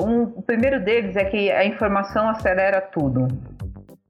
Um, 0.00 0.22
o 0.22 0.42
primeiro 0.42 0.82
deles 0.82 1.16
é 1.16 1.24
que 1.24 1.50
a 1.50 1.64
informação 1.64 2.28
acelera 2.28 2.80
tudo. 2.80 3.28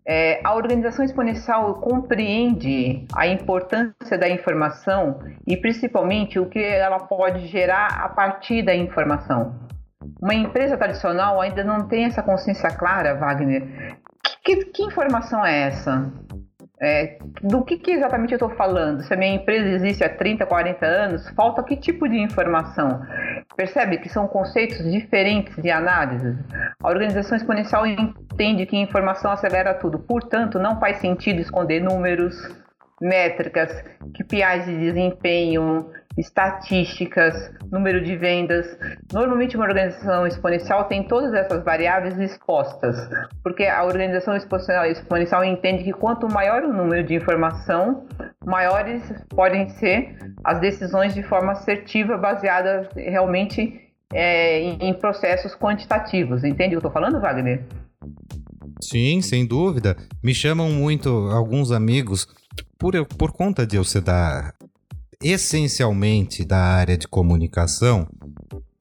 É, 0.05 0.41
a 0.43 0.55
organização 0.55 1.05
exponencial 1.05 1.75
compreende 1.75 3.07
a 3.15 3.27
importância 3.29 4.19
da 4.19 4.29
informação 4.29 5.21
e 5.47 5.57
principalmente 5.57 6.41
o 6.41 6.47
que 6.47 6.59
ela 6.59 6.99
pode 6.99 7.47
gerar 7.47 8.01
a 8.03 8.09
partir 8.09 8.65
da 8.65 8.75
informação. 8.75 9.55
Uma 10.21 10.35
empresa 10.35 10.77
tradicional 10.77 11.40
ainda 11.40 11.63
não 11.63 11.87
tem 11.87 12.05
essa 12.05 12.23
consciência 12.23 12.69
clara, 12.71 13.15
Wagner. 13.15 13.96
Que, 14.44 14.65
que 14.65 14.83
informação 14.83 15.46
é 15.46 15.69
essa? 15.69 16.13
É, 16.85 17.17
do 17.41 17.63
que, 17.63 17.79
que, 17.79 17.93
exatamente 17.93 18.33
eu 18.33 18.37
estou 18.37 18.51
falando? 18.51 19.03
Se 19.05 19.15
a 19.15 19.17
minha 19.17 19.33
empresa 19.33 19.69
existe 19.69 20.03
há 20.03 20.09
30, 20.09 20.45
40 20.45 20.85
anos, 20.85 21.29
falta 21.31 21.63
que 21.63 21.77
tipo 21.77 22.09
de 22.09 22.19
informação? 22.19 23.01
Percebe 23.57 23.99
que 23.99 24.09
são 24.09 24.27
conceitos 24.27 24.91
diferentes 24.91 25.55
de 25.63 25.71
análise? 25.71 26.37
A 26.83 26.89
organização 26.89 27.37
exponencial 27.37 27.87
entende 27.87 28.67
que 28.67 28.77
informação 28.77 29.31
acelera 29.31 29.75
tudo, 29.75 29.97
portanto, 30.01 30.59
não 30.59 30.81
faz 30.81 30.97
sentido 30.97 31.41
esconder 31.41 31.81
números, 31.81 32.35
métricas, 33.01 33.85
KPIs 34.15 34.67
de 34.67 34.79
desempenho, 34.79 35.89
estatísticas, 36.17 37.50
número 37.71 38.02
de 38.02 38.17
vendas. 38.17 38.67
Normalmente, 39.13 39.56
uma 39.56 39.67
organização 39.67 40.27
exponencial 40.27 40.85
tem 40.85 41.02
todas 41.02 41.33
essas 41.33 41.65
variáveis 41.65 42.19
expostas, 42.19 42.96
porque 43.42 43.65
a 43.65 43.85
organização 43.85 44.37
exponencial, 44.37 45.44
entende 45.44 45.85
que 45.85 45.92
quanto 45.92 46.29
maior 46.29 46.63
o 46.63 46.73
número 46.73 47.06
de 47.06 47.15
informação, 47.15 48.06
maiores 48.44 49.02
podem 49.31 49.69
ser 49.69 50.17
as 50.44 50.60
decisões 50.60 51.15
de 51.15 51.23
forma 51.23 51.52
assertiva, 51.52 52.17
baseadas 52.17 52.88
realmente 52.94 53.81
é, 54.13 54.60
em 54.60 54.92
processos 54.94 55.54
quantitativos. 55.54 56.44
Entende 56.44 56.77
o 56.77 56.81
que 56.81 56.87
eu 56.87 56.88
estou 56.88 56.92
falando, 56.92 57.21
Wagner? 57.21 57.65
Sim, 58.81 59.23
sem 59.23 59.46
dúvida. 59.46 59.96
Me 60.23 60.35
chamam 60.35 60.71
muito 60.71 61.08
alguns 61.31 61.71
amigos, 61.71 62.27
por, 62.79 62.92
por 63.06 63.33
conta 63.33 63.67
de 63.67 63.77
eu 63.77 63.85
ser 63.85 64.02
da, 64.02 64.52
essencialmente 65.23 66.44
da 66.44 66.58
área 66.58 66.96
de 66.96 67.08
comunicação, 67.08 68.06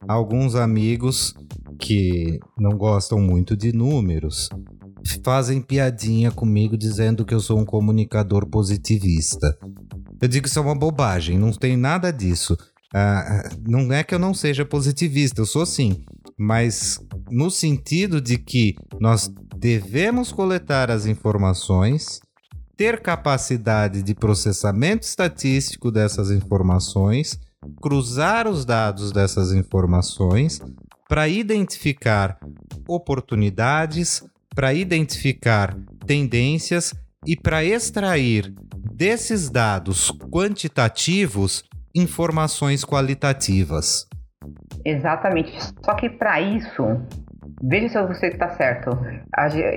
alguns 0.08 0.54
amigos 0.54 1.34
que 1.78 2.38
não 2.58 2.76
gostam 2.76 3.18
muito 3.18 3.56
de 3.56 3.72
números 3.72 4.48
fazem 5.24 5.60
piadinha 5.60 6.30
comigo 6.30 6.76
dizendo 6.76 7.24
que 7.24 7.34
eu 7.34 7.40
sou 7.40 7.58
um 7.58 7.64
comunicador 7.64 8.46
positivista. 8.48 9.56
Eu 10.20 10.28
digo 10.28 10.44
que 10.44 10.48
isso 10.48 10.58
é 10.58 10.62
uma 10.62 10.74
bobagem, 10.74 11.38
não 11.38 11.50
tem 11.52 11.76
nada 11.76 12.12
disso. 12.12 12.56
Ah, 12.94 13.50
não 13.66 13.92
é 13.92 14.04
que 14.04 14.14
eu 14.14 14.18
não 14.18 14.34
seja 14.34 14.64
positivista, 14.64 15.40
eu 15.40 15.46
sou 15.46 15.64
sim, 15.64 16.04
mas 16.38 16.98
no 17.30 17.50
sentido 17.50 18.20
de 18.20 18.36
que 18.36 18.76
nós 19.00 19.32
devemos 19.56 20.30
coletar 20.30 20.90
as 20.90 21.06
informações 21.06 22.20
ter 22.82 22.98
capacidade 22.98 24.02
de 24.02 24.12
processamento 24.12 25.06
estatístico 25.06 25.88
dessas 25.88 26.32
informações, 26.32 27.38
cruzar 27.80 28.48
os 28.48 28.64
dados 28.64 29.12
dessas 29.12 29.52
informações 29.52 30.60
para 31.08 31.28
identificar 31.28 32.40
oportunidades, 32.88 34.24
para 34.52 34.74
identificar 34.74 35.76
tendências 36.04 36.92
e 37.24 37.36
para 37.36 37.64
extrair 37.64 38.52
desses 38.76 39.48
dados 39.48 40.10
quantitativos 40.28 41.62
informações 41.94 42.84
qualitativas. 42.84 44.08
Exatamente. 44.84 45.56
Só 45.84 45.94
que 45.94 46.10
para 46.10 46.40
isso 46.40 46.82
Veja 47.62 47.88
se 47.88 48.02
você 48.02 48.26
está 48.26 48.48
certo. 48.50 48.90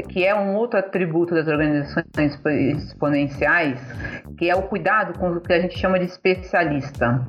Que 0.09 0.25
é 0.25 0.33
um 0.33 0.55
outro 0.55 0.79
atributo 0.79 1.35
das 1.35 1.47
organizações 1.47 2.39
exponenciais, 2.47 3.79
que 4.37 4.49
é 4.49 4.55
o 4.55 4.63
cuidado 4.63 5.17
com 5.19 5.31
o 5.31 5.41
que 5.41 5.53
a 5.53 5.61
gente 5.61 5.77
chama 5.77 5.99
de 5.99 6.05
especialista. 6.05 7.27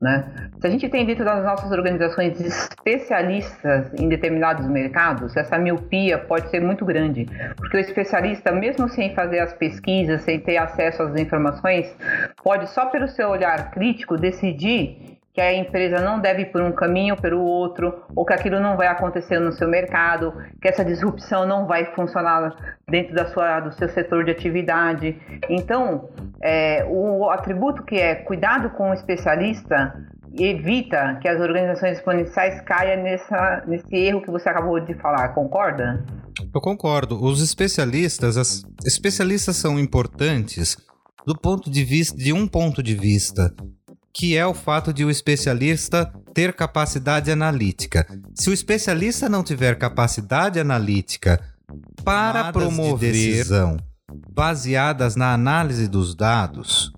Né? 0.00 0.50
Se 0.60 0.66
a 0.66 0.70
gente 0.70 0.88
tem 0.88 1.04
dentro 1.04 1.24
das 1.24 1.42
nossas 1.44 1.70
organizações 1.72 2.40
especialistas 2.40 3.92
em 3.98 4.08
determinados 4.08 4.66
mercados, 4.68 5.36
essa 5.36 5.58
miopia 5.58 6.18
pode 6.18 6.48
ser 6.50 6.60
muito 6.60 6.84
grande, 6.84 7.26
porque 7.56 7.76
o 7.76 7.80
especialista, 7.80 8.52
mesmo 8.52 8.88
sem 8.88 9.12
fazer 9.14 9.40
as 9.40 9.52
pesquisas, 9.52 10.22
sem 10.22 10.38
ter 10.40 10.56
acesso 10.56 11.02
às 11.02 11.20
informações, 11.20 11.94
pode 12.42 12.70
só 12.70 12.86
pelo 12.86 13.08
seu 13.08 13.28
olhar 13.28 13.72
crítico 13.72 14.16
decidir 14.16 15.17
que 15.38 15.42
a 15.42 15.54
empresa 15.54 16.00
não 16.00 16.20
deve 16.20 16.42
ir 16.42 16.46
por 16.46 16.60
um 16.60 16.72
caminho 16.72 17.14
ou 17.14 17.20
pelo 17.20 17.40
outro, 17.40 18.02
ou 18.16 18.24
que 18.26 18.32
aquilo 18.32 18.58
não 18.58 18.76
vai 18.76 18.88
acontecer 18.88 19.38
no 19.38 19.52
seu 19.52 19.68
mercado, 19.68 20.34
que 20.60 20.66
essa 20.66 20.84
disrupção 20.84 21.46
não 21.46 21.64
vai 21.64 21.94
funcionar 21.94 22.56
dentro 22.88 23.14
da 23.14 23.26
sua, 23.26 23.60
do 23.60 23.70
seu 23.70 23.88
setor 23.88 24.24
de 24.24 24.32
atividade. 24.32 25.16
Então, 25.48 26.08
é, 26.42 26.84
o 26.90 27.30
atributo 27.30 27.84
que 27.84 27.94
é 27.94 28.16
cuidado 28.16 28.70
com 28.70 28.90
o 28.90 28.92
especialista 28.92 29.94
evita 30.36 31.20
que 31.22 31.28
as 31.28 31.40
organizações 31.40 31.98
exponenciais 31.98 32.60
caiam 32.62 33.00
nessa, 33.04 33.62
nesse 33.64 33.94
erro 33.94 34.20
que 34.20 34.32
você 34.32 34.48
acabou 34.48 34.80
de 34.80 34.94
falar, 34.94 35.28
concorda? 35.34 36.04
Eu 36.52 36.60
concordo. 36.60 37.16
Os 37.24 37.40
especialistas, 37.40 38.36
as 38.36 38.64
especialistas 38.84 39.54
são 39.54 39.78
importantes 39.78 40.76
do 41.24 41.38
ponto 41.38 41.70
de 41.70 41.84
vista 41.84 42.16
de 42.16 42.32
um 42.32 42.48
ponto 42.48 42.82
de 42.82 42.96
vista 42.96 43.54
que 44.18 44.36
é 44.36 44.44
o 44.44 44.52
fato 44.52 44.92
de 44.92 45.04
o 45.04 45.10
especialista 45.10 46.12
ter 46.34 46.52
capacidade 46.52 47.30
analítica. 47.30 48.04
Se 48.34 48.50
o 48.50 48.52
especialista 48.52 49.28
não 49.28 49.44
tiver 49.44 49.78
capacidade 49.78 50.58
analítica 50.58 51.40
para 52.02 52.52
promover 52.52 53.12
de 53.12 53.30
decisão 53.30 53.76
baseadas 54.34 55.14
na 55.14 55.32
análise 55.32 55.86
dos 55.86 56.16
dados, 56.16 56.92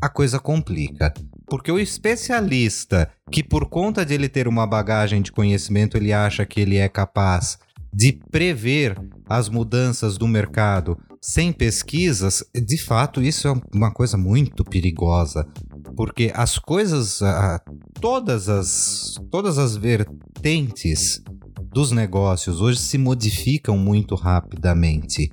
a 0.00 0.08
coisa 0.08 0.38
complica. 0.38 1.12
Porque 1.46 1.70
o 1.70 1.78
especialista, 1.78 3.10
que 3.30 3.44
por 3.44 3.68
conta 3.68 4.02
de 4.02 4.14
ele 4.14 4.28
ter 4.28 4.48
uma 4.48 4.66
bagagem 4.66 5.20
de 5.20 5.30
conhecimento, 5.30 5.98
ele 5.98 6.14
acha 6.14 6.46
que 6.46 6.62
ele 6.62 6.78
é 6.78 6.88
capaz 6.88 7.58
de 7.92 8.18
prever 8.30 8.96
as 9.28 9.50
mudanças 9.50 10.16
do 10.16 10.26
mercado 10.26 10.98
sem 11.20 11.52
pesquisas, 11.52 12.44
de 12.54 12.78
fato, 12.78 13.20
isso 13.20 13.48
é 13.48 13.54
uma 13.74 13.90
coisa 13.90 14.16
muito 14.16 14.62
perigosa, 14.62 15.44
porque 15.96 16.30
as 16.34 16.58
coisas, 16.58 17.20
todas 18.00 18.48
as, 18.48 19.18
todas 19.30 19.56
as 19.56 19.76
vertentes 19.76 21.22
dos 21.58 21.90
negócios 21.90 22.60
hoje 22.60 22.78
se 22.78 22.98
modificam 22.98 23.76
muito 23.78 24.14
rapidamente. 24.14 25.30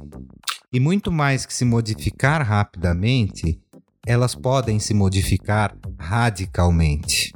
E 0.72 0.80
muito 0.80 1.12
mais 1.12 1.46
que 1.46 1.54
se 1.54 1.66
modificar 1.66 2.42
rapidamente, 2.42 3.60
elas 4.08 4.34
podem 4.34 4.80
se 4.80 4.94
modificar 4.94 5.76
radicalmente. 6.00 7.32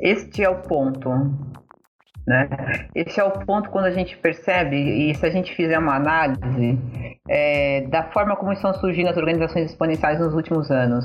Este 0.00 0.42
é 0.42 0.48
o 0.50 0.60
ponto. 0.62 1.08
Né? 2.26 2.48
Esse 2.94 3.20
é 3.20 3.24
o 3.24 3.30
ponto 3.30 3.70
quando 3.70 3.86
a 3.86 3.90
gente 3.90 4.16
percebe, 4.16 4.76
e 4.76 5.14
se 5.14 5.24
a 5.24 5.30
gente 5.30 5.54
fizer 5.54 5.78
uma 5.78 5.96
análise 5.96 6.78
é, 7.34 7.80
da 7.88 8.04
forma 8.04 8.36
como 8.36 8.52
estão 8.52 8.72
surgindo 8.74 9.08
as 9.08 9.16
organizações 9.16 9.72
exponenciais 9.72 10.20
nos 10.20 10.34
últimos 10.34 10.70
anos. 10.70 11.04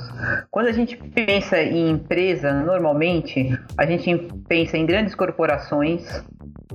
Quando 0.52 0.68
a 0.68 0.72
gente 0.72 0.96
pensa 0.96 1.60
em 1.60 1.90
empresa, 1.90 2.54
normalmente 2.54 3.60
a 3.76 3.86
gente 3.88 4.16
pensa 4.48 4.78
em 4.78 4.86
grandes 4.86 5.16
corporações, 5.16 6.24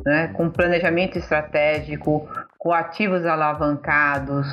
né, 0.05 0.33
com 0.35 0.51
planejamento 0.51 1.17
estratégico, 1.19 2.29
com 2.59 2.73
ativos 2.73 3.25
alavancados, 3.25 4.49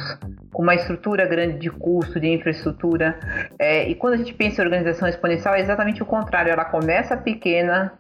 com 0.54 0.62
uma 0.62 0.76
estrutura 0.76 1.26
grande 1.26 1.58
de 1.58 1.72
custo, 1.72 2.20
de 2.20 2.28
infraestrutura. 2.28 3.18
É, 3.58 3.90
e 3.90 3.96
quando 3.96 4.14
a 4.14 4.18
gente 4.18 4.36
pensa 4.36 4.62
em 4.62 4.66
organização 4.66 5.08
exponencial, 5.08 5.56
é 5.56 5.62
exatamente 5.62 6.04
o 6.04 6.06
contrário. 6.06 6.52
Ela 6.52 6.66
começa 6.66 7.18
pequena, 7.18 7.94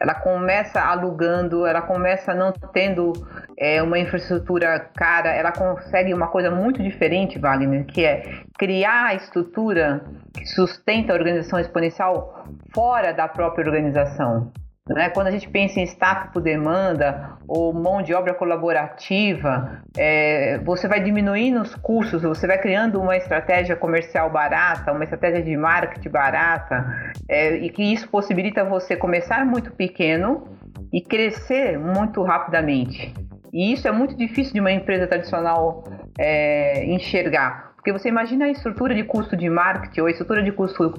ela 0.00 0.14
começa 0.14 0.80
alugando, 0.80 1.66
ela 1.66 1.80
começa 1.80 2.34
não 2.34 2.52
tendo 2.72 3.12
é, 3.58 3.82
uma 3.82 3.98
infraestrutura 3.98 4.78
cara, 4.94 5.30
ela 5.30 5.52
consegue 5.52 6.12
uma 6.12 6.28
coisa 6.28 6.50
muito 6.50 6.82
diferente, 6.82 7.38
Wagner, 7.38 7.84
que 7.86 8.04
é 8.04 8.42
criar 8.58 9.06
a 9.06 9.14
estrutura 9.14 10.04
que 10.34 10.44
sustenta 10.46 11.12
a 11.12 11.16
organização 11.16 11.58
exponencial 11.58 12.44
fora 12.74 13.12
da 13.12 13.28
própria 13.28 13.66
organização. 13.66 14.52
Né? 14.86 15.08
Quando 15.08 15.28
a 15.28 15.30
gente 15.30 15.48
pensa 15.48 15.80
em 15.80 15.84
staff 15.84 16.30
por 16.30 16.42
demanda 16.42 17.38
ou 17.48 17.72
mão 17.72 18.02
de 18.02 18.12
obra 18.12 18.34
colaborativa, 18.34 19.82
é, 19.96 20.58
você 20.58 20.86
vai 20.86 21.00
diminuindo 21.00 21.62
os 21.62 21.74
custos, 21.74 22.22
você 22.22 22.46
vai 22.46 22.58
criando 22.58 23.00
uma 23.00 23.16
estratégia 23.16 23.76
comercial 23.76 24.30
barata, 24.30 24.92
uma 24.92 25.04
estratégia 25.04 25.42
de 25.42 25.56
marketing 25.56 26.10
barata, 26.10 26.84
é, 27.26 27.56
e 27.56 27.70
que 27.70 27.82
isso 27.82 28.06
possibilita 28.10 28.62
você 28.62 28.94
começar 28.94 29.46
muito 29.46 29.72
pequeno 29.72 30.46
e 30.92 31.00
crescer 31.00 31.78
muito 31.78 32.22
rapidamente. 32.22 33.14
E 33.54 33.72
isso 33.72 33.88
é 33.88 33.92
muito 33.92 34.14
difícil 34.14 34.52
de 34.52 34.60
uma 34.60 34.72
empresa 34.72 35.06
tradicional 35.06 35.84
é, 36.18 36.84
enxergar. 36.84 37.72
Porque 37.76 37.90
você 37.90 38.10
imagina 38.10 38.44
a 38.44 38.50
estrutura 38.50 38.94
de 38.94 39.04
custo 39.04 39.34
de 39.34 39.48
marketing 39.48 40.00
ou 40.00 40.06
a 40.08 40.10
estrutura 40.10 40.42
de 40.42 40.52
custo 40.52 40.92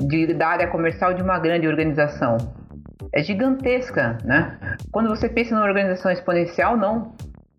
de, 0.00 0.32
da 0.32 0.48
área 0.48 0.68
comercial 0.68 1.12
de 1.12 1.22
uma 1.22 1.38
grande 1.38 1.68
organização 1.68 2.38
é 3.12 3.22
gigantesca, 3.22 4.18
né? 4.24 4.58
Quando 4.90 5.08
você 5.08 5.28
pensa 5.28 5.54
numa 5.54 5.66
organização 5.66 6.10
exponencial, 6.10 6.76
não 6.76 7.14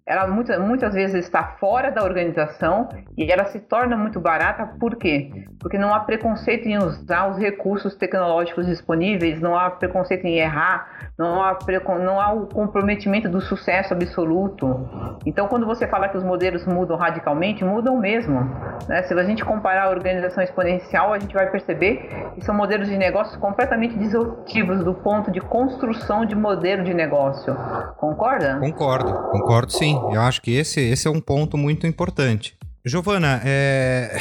ela 0.10 0.26
muitas, 0.26 0.60
muitas 0.60 0.96
vezes 0.96 1.24
está 1.24 1.44
fora 1.60 1.92
da 1.92 2.04
organização 2.04 2.90
e 3.16 3.32
ela 3.32 3.46
se 3.46 3.60
torna 3.60 3.96
muito 3.96 4.20
barata, 4.20 4.66
por 4.80 4.96
quê? 4.96 5.30
Porque 5.60 5.78
não 5.78 5.94
há 5.94 6.00
preconceito 6.00 6.68
em 6.68 6.80
usar 6.80 7.30
os 7.30 7.38
recursos 7.38 7.96
tecnológicos 7.96 8.66
disponíveis, 8.66 9.40
não 9.40 9.56
há 9.56 9.70
preconceito 9.70 10.26
em 10.26 10.40
errar, 10.40 11.12
não 11.16 11.44
há, 11.44 11.56
não 12.00 12.20
há 12.20 12.34
o 12.34 12.48
comprometimento 12.48 13.30
do 13.30 13.40
sucesso 13.40 13.94
absoluto. 13.94 14.90
Então, 15.28 15.48
quando 15.48 15.68
você 15.68 15.88
fala 15.88 16.10
que 16.10 16.18
os 16.18 16.24
modelos 16.24 16.66
mudam 16.66 16.98
radicalmente, 16.98 17.64
mudam 17.64 17.96
mesmo. 17.96 18.50
Né? 18.88 19.04
Se 19.04 19.14
a 19.14 19.24
gente 19.24 19.46
comparar 19.46 19.84
a 19.84 19.90
organização 19.90 20.44
exponencial, 20.44 21.14
a 21.14 21.20
gente 21.20 21.36
vai 21.36 21.52
perceber 21.52 22.32
que 22.34 22.44
são 22.44 22.56
modelos 22.56 22.88
de 22.88 22.98
negócios 22.98 23.38
completamente 23.38 23.96
disruptivos 23.96 24.84
do 24.84 24.96
ponto 24.96 25.30
de 25.30 25.40
construção 25.40 26.26
de 26.26 26.34
modelo 26.34 26.84
de 26.84 26.96
negócio. 26.96 27.56
Concorda? 27.98 28.58
Concordo, 28.60 29.14
concordo 29.30 29.72
sim. 29.72 29.99
Eu 30.14 30.22
acho 30.22 30.42
que 30.42 30.52
esse, 30.52 30.80
esse 30.80 31.08
é 31.08 31.12
um 31.12 31.22
ponto 31.22 31.58
muito 31.58 31.86
importante. 31.86 32.58
Giovana, 32.86 33.42
é... 33.44 34.18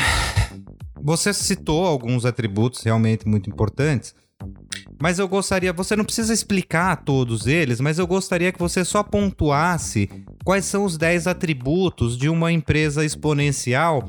você 1.01 1.33
citou 1.33 1.87
alguns 1.87 2.25
atributos 2.25 2.83
realmente 2.83 3.27
muito 3.27 3.49
importantes, 3.49 4.15
mas 5.01 5.19
eu 5.19 5.29
gostaria, 5.29 5.73
você 5.73 5.95
não 5.95 6.05
precisa 6.05 6.35
explicar 6.35 6.97
todos 6.97 7.47
eles, 7.47 7.81
mas 7.81 7.99
eu 7.99 8.07
gostaria 8.07 8.53
que 8.53 8.59
você 8.59 8.85
só 8.85 9.03
pontuasse 9.03 10.11
quais 10.45 10.65
são 10.65 10.85
os 10.85 10.99
10 10.99 11.27
atributos 11.27 12.19
de 12.19 12.29
uma 12.29 12.51
empresa 12.51 13.05
exponencial 13.05 14.09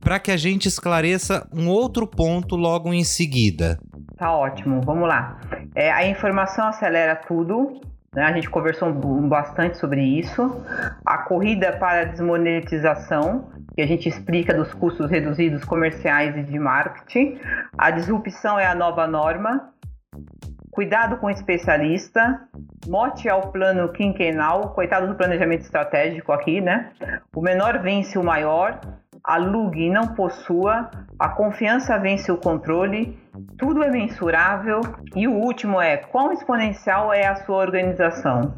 para 0.00 0.18
que 0.18 0.30
a 0.30 0.36
gente 0.36 0.66
esclareça 0.66 1.46
um 1.52 1.68
outro 1.68 2.06
ponto 2.06 2.56
logo 2.56 2.92
em 2.92 3.04
seguida. 3.04 3.78
Tá 4.16 4.32
ótimo, 4.32 4.80
vamos 4.82 5.06
lá. 5.06 5.38
É, 5.74 5.92
a 5.92 6.06
informação 6.06 6.66
acelera 6.66 7.16
tudo? 7.16 7.80
A 8.16 8.32
gente 8.32 8.50
conversou 8.50 8.92
bastante 8.92 9.78
sobre 9.78 10.02
isso. 10.02 10.64
A 11.06 11.18
corrida 11.18 11.76
para 11.76 12.00
a 12.00 12.04
desmonetização, 12.04 13.48
que 13.74 13.80
a 13.80 13.86
gente 13.86 14.08
explica 14.08 14.52
dos 14.52 14.74
custos 14.74 15.08
reduzidos 15.08 15.64
comerciais 15.64 16.36
e 16.36 16.42
de 16.42 16.58
marketing. 16.58 17.38
A 17.78 17.90
disrupção 17.92 18.58
é 18.58 18.66
a 18.66 18.74
nova 18.74 19.06
norma. 19.06 19.72
Cuidado 20.72 21.18
com 21.18 21.26
o 21.26 21.30
especialista, 21.30 22.48
mote 22.88 23.28
ao 23.28 23.52
plano 23.52 23.88
quinquenal, 23.92 24.70
coitado 24.70 25.06
do 25.06 25.14
planejamento 25.14 25.62
estratégico 25.62 26.32
aqui, 26.32 26.60
né? 26.60 26.90
O 27.34 27.40
menor 27.40 27.80
vence 27.80 28.18
o 28.18 28.24
maior, 28.24 28.80
alugue 29.24 29.86
e 29.86 29.90
não 29.90 30.08
possua, 30.08 30.90
a 31.18 31.28
confiança 31.28 31.98
vence 31.98 32.30
o 32.30 32.36
controle, 32.36 33.18
tudo 33.58 33.82
é 33.82 33.90
mensurável 33.90 34.80
e 35.14 35.28
o 35.28 35.32
último 35.32 35.80
é 35.80 35.96
quão 35.96 36.32
exponencial 36.32 37.12
é 37.12 37.26
a 37.26 37.36
sua 37.36 37.56
organização. 37.56 38.54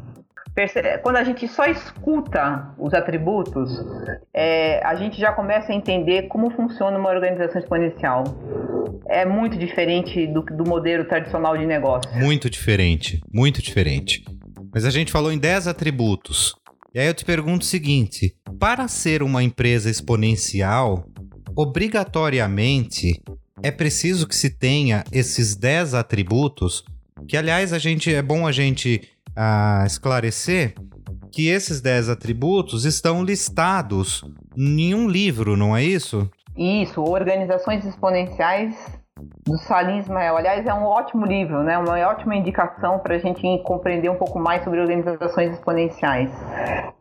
Quando 1.01 1.15
a 1.15 1.23
gente 1.23 1.47
só 1.47 1.65
escuta 1.65 2.73
os 2.77 2.93
atributos, 2.93 3.71
é, 4.31 4.85
a 4.85 4.93
gente 4.93 5.19
já 5.19 5.31
começa 5.31 5.71
a 5.71 5.75
entender 5.75 6.27
como 6.27 6.51
funciona 6.51 6.95
uma 6.97 7.09
organização 7.09 7.59
exponencial. 7.59 8.23
É 9.07 9.25
muito 9.25 9.57
diferente 9.57 10.27
do, 10.27 10.41
do 10.41 10.63
modelo 10.63 11.05
tradicional 11.05 11.57
de 11.57 11.65
negócio. 11.65 12.11
Muito 12.13 12.51
diferente, 12.51 13.19
muito 13.33 13.63
diferente. 13.63 14.23
Mas 14.71 14.85
a 14.85 14.91
gente 14.91 15.11
falou 15.11 15.31
em 15.31 15.39
10 15.39 15.67
atributos. 15.67 16.55
E 16.93 16.99
aí 16.99 17.07
eu 17.07 17.13
te 17.13 17.25
pergunto 17.25 17.63
o 17.63 17.67
seguinte: 17.67 18.35
para 18.59 18.87
ser 18.87 19.23
uma 19.23 19.41
empresa 19.41 19.89
exponencial, 19.89 21.05
obrigatoriamente 21.55 23.19
é 23.63 23.71
preciso 23.71 24.27
que 24.27 24.35
se 24.35 24.49
tenha 24.49 25.03
esses 25.11 25.55
10 25.55 25.95
atributos, 25.95 26.83
que 27.27 27.35
aliás 27.35 27.73
a 27.73 27.79
gente 27.79 28.13
é 28.13 28.21
bom 28.21 28.45
a 28.45 28.51
gente 28.51 29.01
ah, 29.35 29.83
esclarecer 29.87 30.75
que 31.31 31.47
esses 31.47 31.81
10 31.81 32.09
atributos 32.09 32.85
estão 32.85 33.23
listados 33.23 34.23
em 34.55 34.93
um 34.93 35.07
livro, 35.07 35.57
não 35.57 35.75
é 35.75 35.83
isso? 35.83 36.29
Isso, 36.55 37.01
Organizações 37.01 37.83
Exponenciais 37.85 38.75
do 39.19 39.57
Salim 39.59 39.99
Ismael. 39.99 40.37
Aliás, 40.37 40.65
é 40.65 40.73
um 40.73 40.85
ótimo 40.85 41.25
livro, 41.25 41.61
né? 41.63 41.77
uma 41.77 41.99
ótima 42.07 42.35
indicação 42.35 42.99
para 42.99 43.15
a 43.15 43.19
gente 43.19 43.41
compreender 43.63 44.09
um 44.09 44.15
pouco 44.15 44.39
mais 44.39 44.63
sobre 44.63 44.79
organizações 44.79 45.53
exponenciais. 45.53 46.31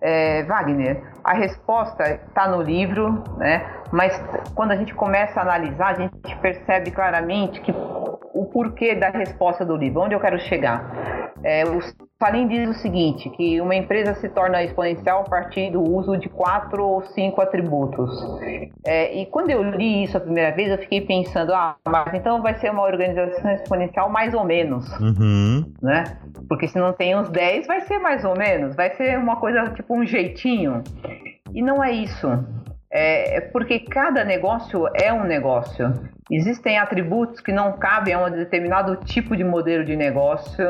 É, 0.00 0.42
Wagner, 0.44 1.02
a 1.24 1.32
resposta 1.32 2.02
está 2.28 2.48
no 2.48 2.60
livro, 2.60 3.22
né? 3.38 3.64
mas 3.90 4.12
quando 4.54 4.72
a 4.72 4.76
gente 4.76 4.94
começa 4.94 5.40
a 5.40 5.42
analisar, 5.42 5.88
a 5.88 5.94
gente 5.94 6.36
percebe 6.40 6.90
claramente 6.90 7.60
que 7.60 7.72
o 7.72 8.46
porquê 8.46 8.94
da 8.94 9.08
resposta 9.08 9.64
do 9.64 9.76
livro, 9.76 10.02
onde 10.02 10.14
eu 10.14 10.20
quero 10.20 10.38
chegar. 10.40 11.32
É, 11.42 11.64
o 11.64 11.80
Salim 12.22 12.46
diz 12.46 12.68
o 12.68 12.74
seguinte, 12.74 13.28
que 13.30 13.60
uma 13.60 13.74
empresa 13.74 14.14
se 14.14 14.28
torna 14.28 14.62
exponencial 14.62 15.22
a 15.22 15.28
partir 15.28 15.72
do 15.72 15.82
uso 15.82 16.16
de 16.16 16.28
quatro 16.28 16.86
ou 16.86 17.02
cinco 17.02 17.40
atributos. 17.40 18.12
É, 18.86 19.12
e 19.20 19.26
quando 19.26 19.50
eu 19.50 19.60
li 19.60 20.04
isso 20.04 20.16
a 20.16 20.20
primeira 20.20 20.54
vez, 20.54 20.70
eu 20.70 20.78
fiquei 20.78 21.00
pensando, 21.00 21.52
ah, 21.52 21.74
mas 21.84 22.14
então 22.14 22.40
vai 22.40 22.54
ser 22.60 22.70
uma 22.70 22.84
organização 22.84 23.50
exponencial 23.50 24.08
mais 24.08 24.34
ou 24.34 24.44
menos, 24.44 24.88
uhum. 25.00 25.64
né? 25.82 26.04
Porque 26.48 26.68
se 26.68 26.78
não 26.78 26.92
tem 26.92 27.16
uns 27.16 27.28
10, 27.28 27.66
vai 27.66 27.80
ser 27.80 27.98
mais 27.98 28.24
ou 28.24 28.38
menos, 28.38 28.76
vai 28.76 28.94
ser 28.94 29.18
uma 29.18 29.34
coisa 29.34 29.70
tipo 29.70 29.92
um 29.92 30.06
jeitinho. 30.06 30.80
E 31.52 31.60
não 31.60 31.82
é 31.82 31.90
isso. 31.90 32.28
É, 32.88 33.38
é 33.38 33.40
porque 33.40 33.80
cada 33.80 34.24
negócio 34.24 34.86
é 34.94 35.12
um 35.12 35.24
negócio. 35.24 35.92
Existem 36.30 36.78
atributos 36.78 37.40
que 37.40 37.50
não 37.50 37.72
cabem 37.72 38.14
a 38.14 38.24
um 38.24 38.30
determinado 38.30 38.94
tipo 39.04 39.36
de 39.36 39.42
modelo 39.42 39.84
de 39.84 39.96
negócio 39.96 40.64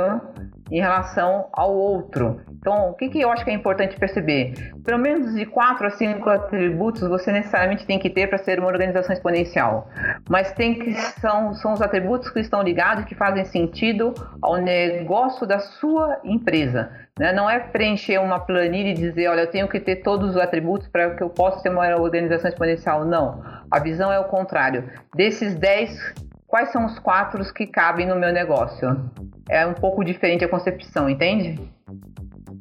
em 0.72 0.80
relação 0.80 1.48
ao 1.52 1.70
outro. 1.70 2.40
Então, 2.58 2.88
o 2.88 2.94
que, 2.94 3.10
que 3.10 3.20
eu 3.20 3.30
acho 3.30 3.44
que 3.44 3.50
é 3.50 3.54
importante 3.54 3.94
perceber? 3.98 4.72
Pelo 4.82 4.98
menos 4.98 5.34
de 5.34 5.44
quatro 5.44 5.86
a 5.86 5.90
cinco 5.90 6.30
atributos 6.30 7.06
você 7.06 7.30
necessariamente 7.30 7.84
tem 7.84 7.98
que 7.98 8.08
ter 8.08 8.26
para 8.26 8.38
ser 8.38 8.58
uma 8.58 8.68
organização 8.68 9.12
exponencial. 9.12 9.86
Mas 10.30 10.50
tem 10.52 10.78
que 10.78 10.94
são, 11.20 11.52
são 11.52 11.74
os 11.74 11.82
atributos 11.82 12.30
que 12.30 12.40
estão 12.40 12.62
ligados 12.62 13.04
que 13.04 13.14
fazem 13.14 13.44
sentido 13.44 14.14
ao 14.40 14.56
negócio 14.56 15.46
da 15.46 15.58
sua 15.58 16.18
empresa. 16.24 16.90
Né? 17.18 17.34
Não 17.34 17.50
é 17.50 17.58
preencher 17.58 18.16
uma 18.18 18.40
planilha 18.40 18.92
e 18.92 18.94
dizer, 18.94 19.28
olha, 19.28 19.42
eu 19.42 19.50
tenho 19.50 19.68
que 19.68 19.78
ter 19.78 19.96
todos 19.96 20.30
os 20.30 20.36
atributos 20.38 20.88
para 20.88 21.14
que 21.14 21.22
eu 21.22 21.28
possa 21.28 21.62
ter 21.62 21.68
uma 21.68 21.86
organização 21.96 22.48
exponencial. 22.48 23.04
Não. 23.04 23.44
A 23.70 23.78
visão 23.78 24.10
é 24.10 24.18
o 24.18 24.24
contrário. 24.24 24.90
Desses 25.14 25.54
10 25.54 26.31
quais 26.52 26.70
são 26.70 26.84
os 26.84 26.98
quatro 26.98 27.42
que 27.54 27.66
cabem 27.66 28.06
no 28.06 28.14
meu 28.14 28.30
negócio. 28.30 29.10
É 29.48 29.66
um 29.66 29.72
pouco 29.72 30.04
diferente 30.04 30.44
a 30.44 30.48
concepção, 30.48 31.08
entende? 31.08 31.58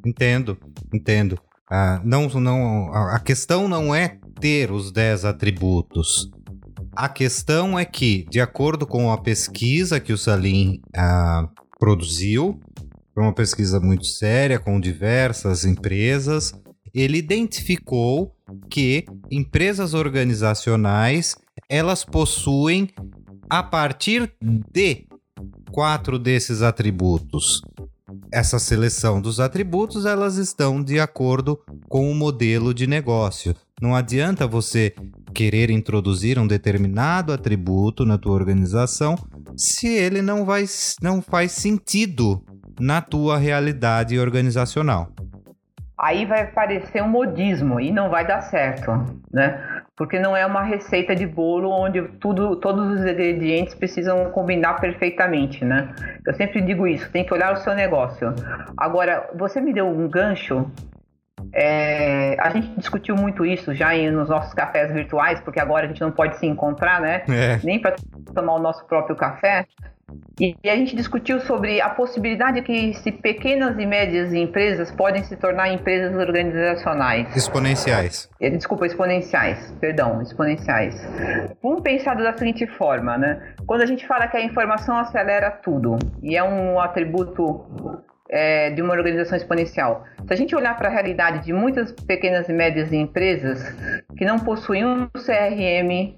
Entendo, 0.04 0.56
entendo. 0.94 1.38
Ah, 1.70 2.00
não, 2.02 2.26
não, 2.28 2.90
a 2.90 3.20
questão 3.20 3.68
não 3.68 3.94
é 3.94 4.16
ter 4.40 4.70
os 4.70 4.90
10 4.90 5.26
atributos. 5.26 6.30
A 6.96 7.06
questão 7.06 7.78
é 7.78 7.84
que, 7.84 8.26
de 8.30 8.40
acordo 8.40 8.86
com 8.86 9.12
a 9.12 9.18
pesquisa 9.18 10.00
que 10.00 10.12
o 10.12 10.18
Salim 10.18 10.80
ah, 10.96 11.46
produziu, 11.78 12.58
foi 13.12 13.22
uma 13.22 13.34
pesquisa 13.34 13.78
muito 13.78 14.06
séria 14.06 14.58
com 14.58 14.80
diversas 14.80 15.66
empresas, 15.66 16.54
ele 16.94 17.18
identificou 17.18 18.34
que 18.70 19.04
empresas 19.30 19.92
organizacionais 19.92 21.36
elas 21.68 22.04
possuem 22.04 22.88
a 23.52 23.62
partir 23.62 24.32
de 24.40 25.06
quatro 25.70 26.18
desses 26.18 26.62
atributos. 26.62 27.60
Essa 28.32 28.58
seleção 28.58 29.20
dos 29.20 29.40
atributos, 29.40 30.06
elas 30.06 30.38
estão 30.38 30.82
de 30.82 30.98
acordo 30.98 31.60
com 31.86 32.10
o 32.10 32.14
modelo 32.14 32.72
de 32.72 32.86
negócio. 32.86 33.54
Não 33.78 33.94
adianta 33.94 34.46
você 34.46 34.94
querer 35.34 35.68
introduzir 35.68 36.38
um 36.38 36.46
determinado 36.46 37.30
atributo 37.30 38.06
na 38.06 38.16
tua 38.16 38.32
organização 38.32 39.16
se 39.54 39.86
ele 39.86 40.22
não, 40.22 40.46
vai, 40.46 40.64
não 41.02 41.20
faz 41.20 41.52
sentido 41.52 42.42
na 42.80 43.02
tua 43.02 43.36
realidade 43.36 44.18
organizacional. 44.18 45.10
Aí 46.00 46.24
vai 46.24 46.50
parecer 46.50 47.02
um 47.02 47.08
modismo 47.08 47.78
e 47.78 47.92
não 47.92 48.08
vai 48.08 48.26
dar 48.26 48.40
certo, 48.40 48.92
né? 49.30 49.81
Porque 50.02 50.18
não 50.18 50.36
é 50.36 50.44
uma 50.44 50.64
receita 50.64 51.14
de 51.14 51.24
bolo 51.24 51.70
onde 51.70 52.02
tudo, 52.18 52.56
todos 52.56 52.90
os 52.90 53.02
ingredientes 53.02 53.72
precisam 53.72 54.32
combinar 54.32 54.80
perfeitamente, 54.80 55.64
né? 55.64 55.94
Eu 56.26 56.34
sempre 56.34 56.60
digo 56.60 56.88
isso, 56.88 57.08
tem 57.12 57.24
que 57.24 57.32
olhar 57.32 57.52
o 57.52 57.56
seu 57.58 57.72
negócio. 57.72 58.34
Agora, 58.76 59.30
você 59.32 59.60
me 59.60 59.72
deu 59.72 59.86
um 59.86 60.08
gancho. 60.08 60.68
É, 61.54 62.36
a 62.40 62.50
gente 62.50 62.76
discutiu 62.80 63.14
muito 63.14 63.46
isso 63.46 63.72
já 63.72 63.94
em, 63.94 64.10
nos 64.10 64.28
nossos 64.28 64.52
cafés 64.52 64.90
virtuais, 64.90 65.40
porque 65.40 65.60
agora 65.60 65.84
a 65.84 65.88
gente 65.88 66.00
não 66.00 66.10
pode 66.10 66.36
se 66.36 66.46
encontrar, 66.46 67.00
né? 67.00 67.22
É. 67.28 67.60
Nem 67.62 67.80
para 67.80 67.94
tomar 68.34 68.54
o 68.54 68.58
nosso 68.58 68.84
próprio 68.86 69.14
café. 69.14 69.68
E, 70.40 70.56
a 70.68 70.76
gente 70.76 70.96
discutiu 70.96 71.40
sobre 71.40 71.80
a 71.80 71.90
possibilidade 71.90 72.62
que 72.62 72.94
se 72.94 73.12
pequenas 73.12 73.78
e 73.78 73.86
médias 73.86 74.32
empresas 74.32 74.90
podem 74.90 75.22
se 75.24 75.36
tornar 75.36 75.72
empresas 75.72 76.16
organizacionais. 76.16 77.34
Exponenciais. 77.36 78.28
Eh, 78.40 78.50
desculpa, 78.50 78.86
exponenciais. 78.86 79.72
Perdão, 79.80 80.20
exponenciais. 80.22 81.00
Vamos 81.62 81.82
pensar 81.82 82.14
da 82.16 82.36
seguinte 82.36 82.66
forma, 82.66 83.16
né? 83.16 83.54
Quando 83.66 83.82
a 83.82 83.86
gente 83.86 84.06
fala 84.06 84.26
que 84.26 84.36
a 84.36 84.42
informação 84.42 84.96
acelera 84.96 85.50
tudo 85.50 85.98
e 86.22 86.36
é 86.36 86.42
um 86.42 86.80
atributo 86.80 88.02
é, 88.32 88.70
de 88.70 88.80
uma 88.80 88.94
organização 88.94 89.36
exponencial. 89.36 90.04
Se 90.26 90.32
a 90.32 90.36
gente 90.36 90.56
olhar 90.56 90.76
para 90.76 90.88
a 90.88 90.90
realidade 90.90 91.44
de 91.44 91.52
muitas 91.52 91.92
pequenas 91.92 92.48
e 92.48 92.52
médias 92.52 92.92
empresas 92.92 93.62
que 94.16 94.24
não 94.24 94.38
possuem 94.38 94.86
um 94.86 95.06
CRM, 95.08 96.16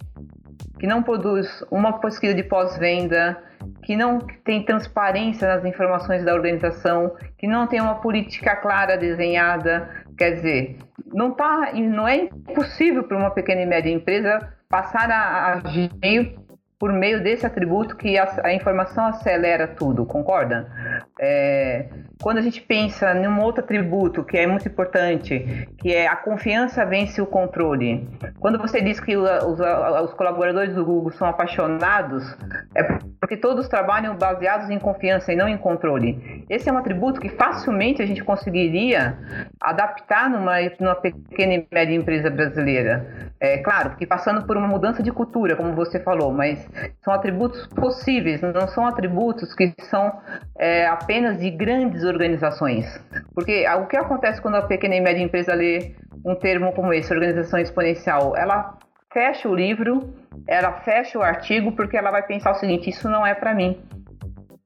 que 0.78 0.86
não 0.86 1.02
produz 1.02 1.64
uma 1.70 1.98
pesquisa 1.98 2.34
de 2.34 2.44
pós-venda, 2.44 3.36
que 3.84 3.94
não 3.94 4.18
tem 4.18 4.64
transparência 4.64 5.46
nas 5.46 5.64
informações 5.64 6.24
da 6.24 6.34
organização, 6.34 7.14
que 7.38 7.46
não 7.46 7.66
tem 7.66 7.80
uma 7.80 7.96
política 7.96 8.56
clara 8.56 8.96
desenhada. 8.96 9.88
Quer 10.16 10.32
dizer, 10.32 10.78
não, 11.12 11.30
tá, 11.32 11.72
não 11.74 12.08
é 12.08 12.16
impossível 12.16 13.04
para 13.04 13.16
uma 13.16 13.30
pequena 13.30 13.60
e 13.60 13.66
média 13.66 13.90
empresa 13.90 14.52
passar 14.68 15.10
a 15.10 15.54
agir 15.54 15.90
por 16.78 16.92
meio 16.92 17.22
desse 17.22 17.46
atributo 17.46 17.96
que 17.96 18.18
a, 18.18 18.40
a 18.42 18.54
informação 18.54 19.06
acelera 19.06 19.68
tudo, 19.68 20.04
concorda? 20.04 20.66
É, 21.20 21.88
quando 22.22 22.38
a 22.38 22.42
gente 22.42 22.60
pensa 22.60 23.14
num 23.14 23.40
outro 23.40 23.62
atributo 23.62 24.24
que 24.24 24.36
é 24.36 24.46
muito 24.46 24.68
importante, 24.68 25.68
que 25.78 25.92
é 25.92 26.06
a 26.06 26.16
confiança 26.16 26.84
vence 26.84 27.20
o 27.20 27.26
controle. 27.26 28.08
Quando 28.40 28.58
você 28.58 28.80
diz 28.80 29.00
que 29.00 29.16
os, 29.16 29.28
os 30.04 30.14
colaboradores 30.14 30.74
do 30.74 30.84
Google 30.84 31.10
são 31.12 31.28
apaixonados, 31.28 32.24
é 32.74 32.82
porque 33.20 33.36
todos 33.36 33.68
trabalham 33.68 34.16
baseados 34.16 34.70
em 34.70 34.78
confiança 34.78 35.32
e 35.32 35.36
não 35.36 35.48
em 35.48 35.56
controle. 35.56 36.44
Esse 36.48 36.68
é 36.68 36.72
um 36.72 36.78
atributo 36.78 37.20
que 37.20 37.30
facilmente 37.30 38.02
a 38.02 38.06
gente 38.06 38.22
conseguiria 38.22 39.18
adaptar 39.60 40.28
numa, 40.30 40.56
numa 40.78 40.94
pequena 40.94 41.54
e 41.54 41.66
média 41.72 41.94
empresa 41.94 42.30
brasileira. 42.30 43.30
É 43.40 43.58
claro, 43.58 43.90
porque 43.90 44.06
passando 44.06 44.46
por 44.46 44.56
uma 44.56 44.66
mudança 44.66 45.02
de 45.02 45.10
cultura, 45.10 45.56
como 45.56 45.74
você 45.74 46.00
falou, 46.00 46.32
mas 46.32 46.66
são 47.02 47.12
atributos 47.12 47.66
possíveis, 47.66 48.40
não 48.40 48.68
são 48.68 48.86
atributos 48.86 49.54
que 49.54 49.74
são 49.82 50.12
é, 50.58 50.86
apenas 50.86 51.38
de 51.38 51.50
grandes 51.50 52.03
organizações. 52.04 52.86
Porque 53.34 53.66
o 53.68 53.86
que 53.86 53.96
acontece 53.96 54.40
quando 54.40 54.56
a 54.56 54.62
pequena 54.62 54.96
e 54.96 55.00
média 55.00 55.22
empresa 55.22 55.54
lê 55.54 55.94
um 56.24 56.34
termo 56.34 56.72
como 56.72 56.92
esse, 56.92 57.12
organização 57.12 57.58
exponencial? 57.58 58.36
Ela 58.36 58.78
fecha 59.12 59.48
o 59.48 59.54
livro, 59.54 60.14
ela 60.46 60.72
fecha 60.80 61.18
o 61.18 61.22
artigo, 61.22 61.72
porque 61.72 61.96
ela 61.96 62.10
vai 62.10 62.22
pensar 62.22 62.52
o 62.52 62.54
seguinte: 62.54 62.90
isso 62.90 63.08
não 63.08 63.26
é 63.26 63.34
para 63.34 63.54
mim. 63.54 63.82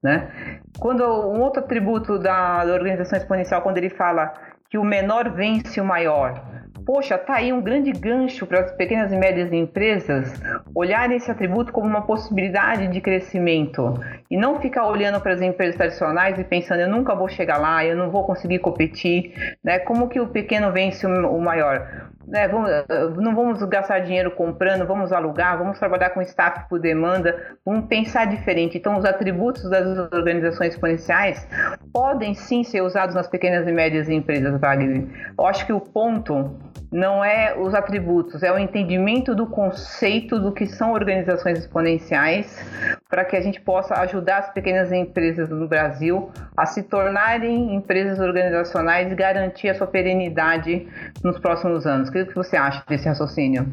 Né? 0.02 0.60
Quando 0.78 1.02
um 1.02 1.40
outro 1.40 1.62
atributo 1.62 2.18
da, 2.18 2.64
da 2.64 2.72
organização 2.72 3.18
exponencial, 3.18 3.62
quando 3.62 3.78
ele 3.78 3.90
fala 3.90 4.32
que 4.70 4.78
o 4.78 4.84
menor 4.84 5.30
vence 5.30 5.80
o 5.80 5.84
maior, 5.84 6.57
poxa, 6.88 7.18
tá 7.18 7.34
aí 7.34 7.52
um 7.52 7.60
grande 7.60 7.92
gancho 7.92 8.46
para 8.46 8.60
as 8.60 8.72
pequenas 8.72 9.12
e 9.12 9.16
médias 9.16 9.52
empresas 9.52 10.32
olhar 10.74 11.12
esse 11.12 11.30
atributo 11.30 11.70
como 11.70 11.86
uma 11.86 12.00
possibilidade 12.00 12.88
de 12.88 12.98
crescimento 12.98 13.92
e 14.30 14.38
não 14.38 14.58
ficar 14.58 14.86
olhando 14.86 15.20
para 15.20 15.34
as 15.34 15.42
empresas 15.42 15.76
tradicionais 15.76 16.38
e 16.38 16.44
pensando 16.44 16.80
eu 16.80 16.88
nunca 16.88 17.14
vou 17.14 17.28
chegar 17.28 17.58
lá, 17.58 17.84
eu 17.84 17.94
não 17.94 18.10
vou 18.10 18.24
conseguir 18.24 18.60
competir, 18.60 19.34
né? 19.62 19.78
Como 19.80 20.08
que 20.08 20.18
o 20.18 20.28
pequeno 20.28 20.72
vence 20.72 21.06
o 21.06 21.38
maior? 21.38 22.08
Né, 22.28 22.46
vamos, 22.46 22.70
não 23.16 23.34
vamos 23.34 23.62
gastar 23.64 24.00
dinheiro 24.00 24.30
comprando, 24.30 24.86
vamos 24.86 25.12
alugar, 25.12 25.58
vamos 25.58 25.78
trabalhar 25.78 26.10
com 26.10 26.20
staff 26.22 26.68
por 26.68 26.78
demanda, 26.78 27.56
vamos 27.64 27.86
pensar 27.86 28.26
diferente. 28.26 28.76
Então, 28.76 28.98
os 28.98 29.04
atributos 29.04 29.68
das 29.70 29.86
organizações 30.12 30.74
exponenciais 30.74 31.46
podem 31.92 32.34
sim 32.34 32.62
ser 32.62 32.82
usados 32.82 33.14
nas 33.14 33.26
pequenas 33.26 33.66
e 33.66 33.72
médias 33.72 34.08
empresas, 34.08 34.60
Wagner. 34.60 35.04
Eu 35.38 35.46
acho 35.46 35.64
que 35.64 35.72
o 35.72 35.80
ponto 35.80 36.54
não 36.90 37.24
é 37.24 37.54
os 37.58 37.74
atributos, 37.74 38.42
é 38.42 38.52
o 38.52 38.58
entendimento 38.58 39.34
do 39.34 39.46
conceito 39.46 40.38
do 40.38 40.52
que 40.52 40.66
são 40.66 40.92
organizações 40.92 41.58
exponenciais, 41.58 42.64
para 43.08 43.24
que 43.24 43.34
a 43.34 43.40
gente 43.40 43.58
possa 43.60 43.94
ajudar 44.02 44.38
as 44.38 44.52
pequenas 44.52 44.92
empresas 44.92 45.48
do 45.48 45.66
Brasil 45.66 46.30
a 46.54 46.66
se 46.66 46.82
tornarem 46.82 47.74
empresas 47.74 48.18
organizacionais 48.18 49.10
e 49.10 49.14
garantir 49.14 49.70
a 49.70 49.74
sua 49.74 49.86
perenidade 49.86 50.86
nos 51.24 51.38
próximos 51.38 51.86
anos. 51.86 52.10
O 52.10 52.12
que 52.12 52.34
você 52.34 52.56
acha 52.56 52.84
desse 52.86 53.08
raciocínio? 53.08 53.72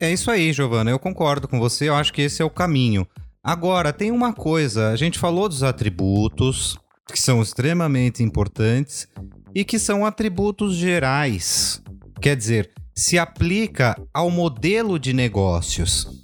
É 0.00 0.10
isso 0.10 0.30
aí, 0.30 0.50
Giovana. 0.52 0.90
Eu 0.90 0.98
concordo 0.98 1.46
com 1.46 1.58
você. 1.58 1.90
Eu 1.90 1.94
acho 1.94 2.12
que 2.12 2.22
esse 2.22 2.40
é 2.40 2.44
o 2.44 2.50
caminho. 2.50 3.06
Agora, 3.44 3.92
tem 3.92 4.10
uma 4.10 4.32
coisa. 4.32 4.90
A 4.90 4.96
gente 4.96 5.18
falou 5.18 5.46
dos 5.48 5.62
atributos, 5.62 6.78
que 7.06 7.20
são 7.20 7.42
extremamente 7.42 8.22
importantes 8.22 9.06
e 9.54 9.62
que 9.62 9.78
são 9.78 10.06
atributos 10.06 10.74
gerais. 10.74 11.82
Quer 12.20 12.34
dizer, 12.34 12.70
se 12.94 13.18
aplica 13.18 13.94
ao 14.12 14.30
modelo 14.30 14.98
de 14.98 15.12
negócios. 15.12 16.17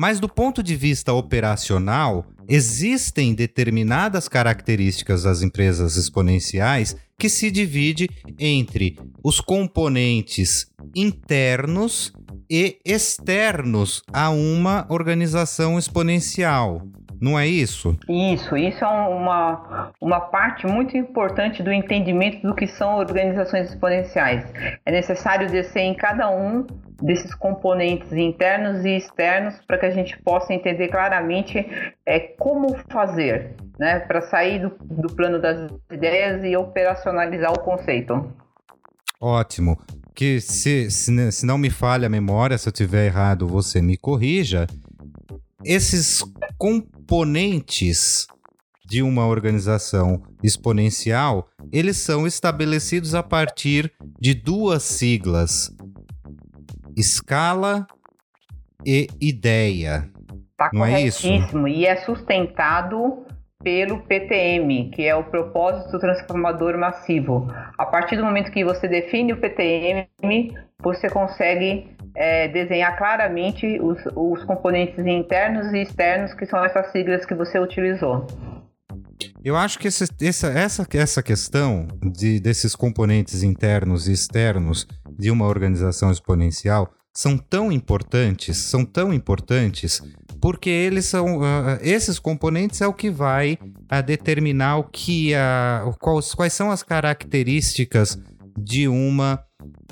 Mas 0.00 0.18
do 0.18 0.30
ponto 0.30 0.62
de 0.62 0.74
vista 0.76 1.12
operacional, 1.12 2.24
existem 2.48 3.34
determinadas 3.34 4.28
características 4.28 5.24
das 5.24 5.42
empresas 5.42 5.96
exponenciais 5.96 6.96
que 7.18 7.28
se 7.28 7.50
divide 7.50 8.08
entre 8.38 8.98
os 9.22 9.42
componentes 9.42 10.72
internos 10.96 12.14
e 12.48 12.78
externos 12.82 14.02
a 14.10 14.30
uma 14.30 14.86
organização 14.88 15.78
exponencial. 15.78 16.80
Não 17.20 17.38
é 17.38 17.46
isso? 17.46 17.94
Isso, 18.08 18.56
isso 18.56 18.82
é 18.82 18.88
uma, 18.88 19.92
uma 20.00 20.20
parte 20.20 20.66
muito 20.66 20.96
importante 20.96 21.62
do 21.62 21.70
entendimento 21.70 22.40
do 22.40 22.54
que 22.54 22.66
são 22.66 22.96
organizações 22.96 23.68
exponenciais. 23.68 24.50
É 24.86 24.90
necessário 24.90 25.46
descer 25.50 25.82
em 25.82 25.94
cada 25.94 26.30
um 26.30 26.66
desses 27.02 27.34
componentes 27.34 28.12
internos 28.12 28.84
e 28.84 28.96
externos 28.96 29.54
para 29.66 29.78
que 29.78 29.86
a 29.86 29.90
gente 29.90 30.20
possa 30.22 30.52
entender 30.52 30.88
claramente 30.88 31.66
é, 32.06 32.18
como 32.38 32.76
fazer, 32.90 33.54
né, 33.78 34.00
para 34.00 34.20
sair 34.22 34.60
do, 34.60 34.70
do 34.80 35.14
plano 35.14 35.40
das 35.40 35.70
ideias 35.90 36.44
e 36.44 36.56
operacionalizar 36.56 37.52
o 37.52 37.60
conceito. 37.60 38.32
Ótimo. 39.20 39.78
Que 40.14 40.40
se, 40.40 40.90
se, 40.90 41.32
se 41.32 41.46
não 41.46 41.56
me 41.56 41.70
falha 41.70 42.06
a 42.06 42.10
memória, 42.10 42.58
se 42.58 42.68
eu 42.68 42.72
tiver 42.72 43.06
errado, 43.06 43.46
você 43.46 43.80
me 43.80 43.96
corrija. 43.96 44.66
Esses 45.64 46.22
componentes 46.58 48.26
de 48.90 49.02
uma 49.02 49.24
organização 49.24 50.20
exponencial, 50.42 51.48
eles 51.70 51.96
são 51.98 52.26
estabelecidos 52.26 53.14
a 53.14 53.22
partir 53.22 53.92
de 54.18 54.34
duas 54.34 54.82
siglas: 54.82 55.70
escala 57.00 57.86
e 58.86 59.08
ideia. 59.20 60.08
Tá 60.56 60.70
Não 60.72 60.84
é 60.84 61.00
isso? 61.00 61.26
E 61.66 61.86
é 61.86 61.96
sustentado 61.96 63.24
pelo 63.62 64.00
PTM, 64.02 64.90
que 64.90 65.06
é 65.06 65.14
o 65.14 65.24
propósito 65.24 65.98
transformador 65.98 66.78
massivo. 66.78 67.46
A 67.78 67.84
partir 67.84 68.16
do 68.16 68.24
momento 68.24 68.50
que 68.50 68.64
você 68.64 68.88
define 68.88 69.32
o 69.32 69.40
PTM, 69.40 70.08
você 70.82 71.10
consegue 71.10 71.94
é, 72.14 72.48
desenhar 72.48 72.96
claramente 72.96 73.78
os, 73.80 73.98
os 74.16 74.44
componentes 74.44 75.04
internos 75.04 75.72
e 75.72 75.82
externos, 75.82 76.32
que 76.34 76.46
são 76.46 76.64
essas 76.64 76.90
siglas 76.90 77.26
que 77.26 77.34
você 77.34 77.58
utilizou. 77.58 78.26
Eu 79.44 79.56
acho 79.56 79.78
que 79.78 79.88
esse, 79.88 80.04
essa, 80.20 80.48
essa, 80.48 80.86
essa 80.92 81.22
questão 81.22 81.86
de, 82.02 82.40
desses 82.40 82.74
componentes 82.74 83.42
internos 83.42 84.08
e 84.08 84.12
externos 84.12 84.86
de 85.18 85.30
uma 85.30 85.46
organização 85.46 86.10
exponencial 86.10 86.92
são 87.12 87.36
tão 87.36 87.72
importantes, 87.72 88.56
são 88.56 88.84
tão 88.84 89.12
importantes, 89.12 90.00
porque 90.40 90.70
eles 90.70 91.06
são 91.06 91.38
uh, 91.38 91.78
esses 91.82 92.18
componentes 92.18 92.80
é 92.80 92.86
o 92.86 92.94
que 92.94 93.10
vai 93.10 93.58
uh, 93.62 94.02
determinar 94.04 94.78
o 94.78 94.84
que 94.84 95.32
uh, 95.34 95.92
quais, 95.98 96.34
quais 96.34 96.52
são 96.52 96.70
as 96.70 96.82
características 96.82 98.18
de 98.56 98.88
uma 98.88 99.42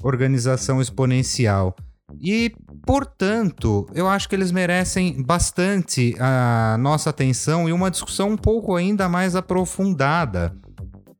organização 0.02 0.80
exponencial. 0.80 1.74
E, 2.20 2.52
portanto, 2.86 3.86
eu 3.94 4.08
acho 4.08 4.28
que 4.28 4.34
eles 4.34 4.50
merecem 4.50 5.22
bastante 5.22 6.14
a 6.18 6.76
nossa 6.78 7.10
atenção 7.10 7.68
e 7.68 7.72
uma 7.72 7.90
discussão 7.90 8.30
um 8.30 8.36
pouco 8.36 8.74
ainda 8.74 9.08
mais 9.08 9.36
aprofundada. 9.36 10.54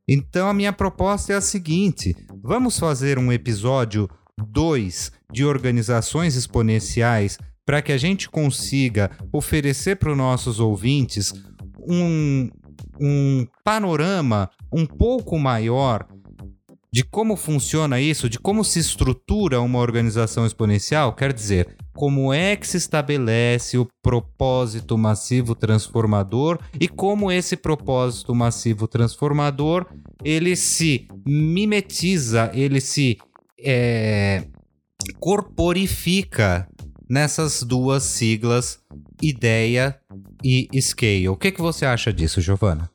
Então, 0.07 0.49
a 0.49 0.53
minha 0.53 0.73
proposta 0.73 1.33
é 1.33 1.35
a 1.35 1.41
seguinte: 1.41 2.15
vamos 2.41 2.79
fazer 2.79 3.19
um 3.19 3.31
episódio 3.31 4.09
2 4.37 5.11
de 5.31 5.45
organizações 5.45 6.35
exponenciais 6.35 7.37
para 7.65 7.81
que 7.81 7.91
a 7.91 7.97
gente 7.97 8.27
consiga 8.29 9.11
oferecer 9.31 9.97
para 9.97 10.11
os 10.11 10.17
nossos 10.17 10.59
ouvintes 10.59 11.31
um, 11.87 12.49
um 12.99 13.45
panorama 13.63 14.49
um 14.73 14.85
pouco 14.85 15.37
maior 15.37 16.07
de 16.91 17.03
como 17.03 17.35
funciona 17.35 17.99
isso, 17.99 18.29
de 18.29 18.39
como 18.39 18.63
se 18.63 18.79
estrutura 18.79 19.61
uma 19.61 19.79
organização 19.79 20.45
exponencial, 20.45 21.13
quer 21.13 21.31
dizer, 21.31 21.77
como 21.93 22.33
é 22.33 22.55
que 22.55 22.67
se 22.67 22.77
estabelece 22.77 23.77
o 23.77 23.87
propósito 24.01 24.97
massivo 24.97 25.53
transformador 25.53 26.59
e 26.79 26.87
como 26.87 27.31
esse 27.31 27.55
propósito 27.55 28.33
massivo 28.33 28.87
transformador 28.87 29.85
ele 30.23 30.55
se 30.55 31.07
mimetiza, 31.25 32.49
ele 32.53 32.81
se 32.81 33.17
é, 33.59 34.45
corporifica 35.19 36.67
nessas 37.09 37.63
duas 37.63 38.03
siglas 38.03 38.79
ideia 39.21 39.99
e 40.43 40.69
scale. 40.81 41.29
O 41.29 41.35
que, 41.35 41.51
que 41.51 41.61
você 41.61 41.85
acha 41.85 42.13
disso, 42.13 42.39
Giovana? 42.39 42.89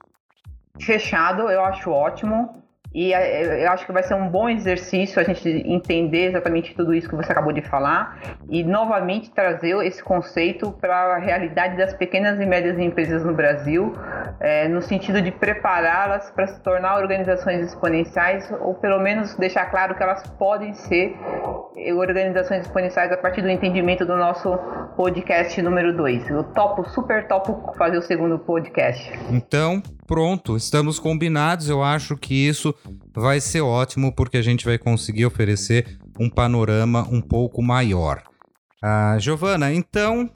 Fechado, 0.80 1.42
eu 1.42 1.64
acho 1.64 1.90
ótimo. 1.90 2.63
E 2.94 3.12
é, 3.12 3.66
eu 3.66 3.72
acho 3.72 3.84
que 3.84 3.92
vai 3.92 4.04
ser 4.04 4.14
um 4.14 4.28
bom 4.28 4.48
exercício 4.48 5.20
a 5.20 5.24
gente 5.24 5.48
entender 5.48 6.28
exatamente 6.28 6.72
tudo 6.76 6.94
isso 6.94 7.08
que 7.08 7.16
você 7.16 7.32
acabou 7.32 7.52
de 7.52 7.60
falar 7.60 8.38
e 8.48 8.62
novamente 8.62 9.32
trazer 9.32 9.76
esse 9.84 10.00
conceito 10.00 10.70
para 10.70 11.16
a 11.16 11.18
realidade 11.18 11.76
das 11.76 11.92
pequenas 11.92 12.40
e 12.40 12.46
médias 12.46 12.78
empresas 12.78 13.24
no 13.24 13.34
Brasil, 13.34 13.92
é, 14.40 14.68
no 14.68 14.82
sentido 14.82 15.20
de 15.20 15.30
prepará-las 15.30 16.30
para 16.30 16.46
se 16.46 16.60
tornar 16.62 16.98
organizações 16.98 17.66
exponenciais 17.66 18.50
ou 18.60 18.74
pelo 18.74 19.00
menos 19.00 19.34
deixar 19.36 19.66
claro 19.66 19.94
que 19.94 20.02
elas 20.02 20.22
podem 20.38 20.72
ser 20.74 21.16
organizações 21.96 22.64
exponenciais 22.64 23.10
a 23.12 23.16
partir 23.16 23.42
do 23.42 23.50
entendimento 23.50 24.04
do 24.04 24.16
nosso 24.16 24.56
podcast 24.96 25.60
número 25.60 25.96
2. 25.96 26.30
Eu 26.30 26.44
topo, 26.44 26.88
super 26.90 27.26
topo 27.26 27.72
fazer 27.76 27.98
o 27.98 28.02
segundo 28.02 28.38
podcast. 28.38 29.12
Então, 29.30 29.82
pronto, 30.06 30.56
estamos 30.56 30.98
combinados. 30.98 31.68
Eu 31.68 31.82
acho 31.82 32.16
que 32.16 32.34
isso 32.46 32.74
vai 33.14 33.40
ser 33.40 33.60
ótimo 33.60 34.14
porque 34.14 34.36
a 34.36 34.42
gente 34.42 34.64
vai 34.64 34.78
conseguir 34.78 35.26
oferecer 35.26 35.98
um 36.18 36.30
panorama 36.30 37.06
um 37.10 37.20
pouco 37.20 37.60
maior. 37.62 38.22
Ah, 38.82 39.16
Giovana, 39.18 39.72
então, 39.72 40.30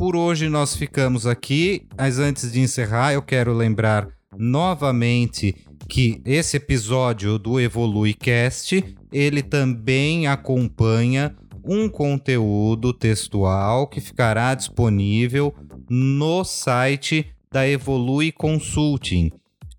por 0.00 0.16
hoje 0.16 0.48
nós 0.48 0.74
ficamos 0.74 1.26
aqui, 1.26 1.86
mas 1.94 2.18
antes 2.18 2.50
de 2.50 2.58
encerrar, 2.58 3.12
eu 3.12 3.20
quero 3.20 3.52
lembrar 3.52 4.08
novamente 4.34 5.54
que 5.90 6.22
esse 6.24 6.56
episódio 6.56 7.38
do 7.38 7.60
Evolui 7.60 8.14
Cast, 8.14 8.82
ele 9.12 9.42
também 9.42 10.26
acompanha 10.26 11.36
um 11.62 11.86
conteúdo 11.86 12.94
textual 12.94 13.86
que 13.88 14.00
ficará 14.00 14.54
disponível 14.54 15.54
no 15.90 16.44
site 16.44 17.26
da 17.52 17.68
Evolui 17.68 18.32
Consulting, 18.32 19.30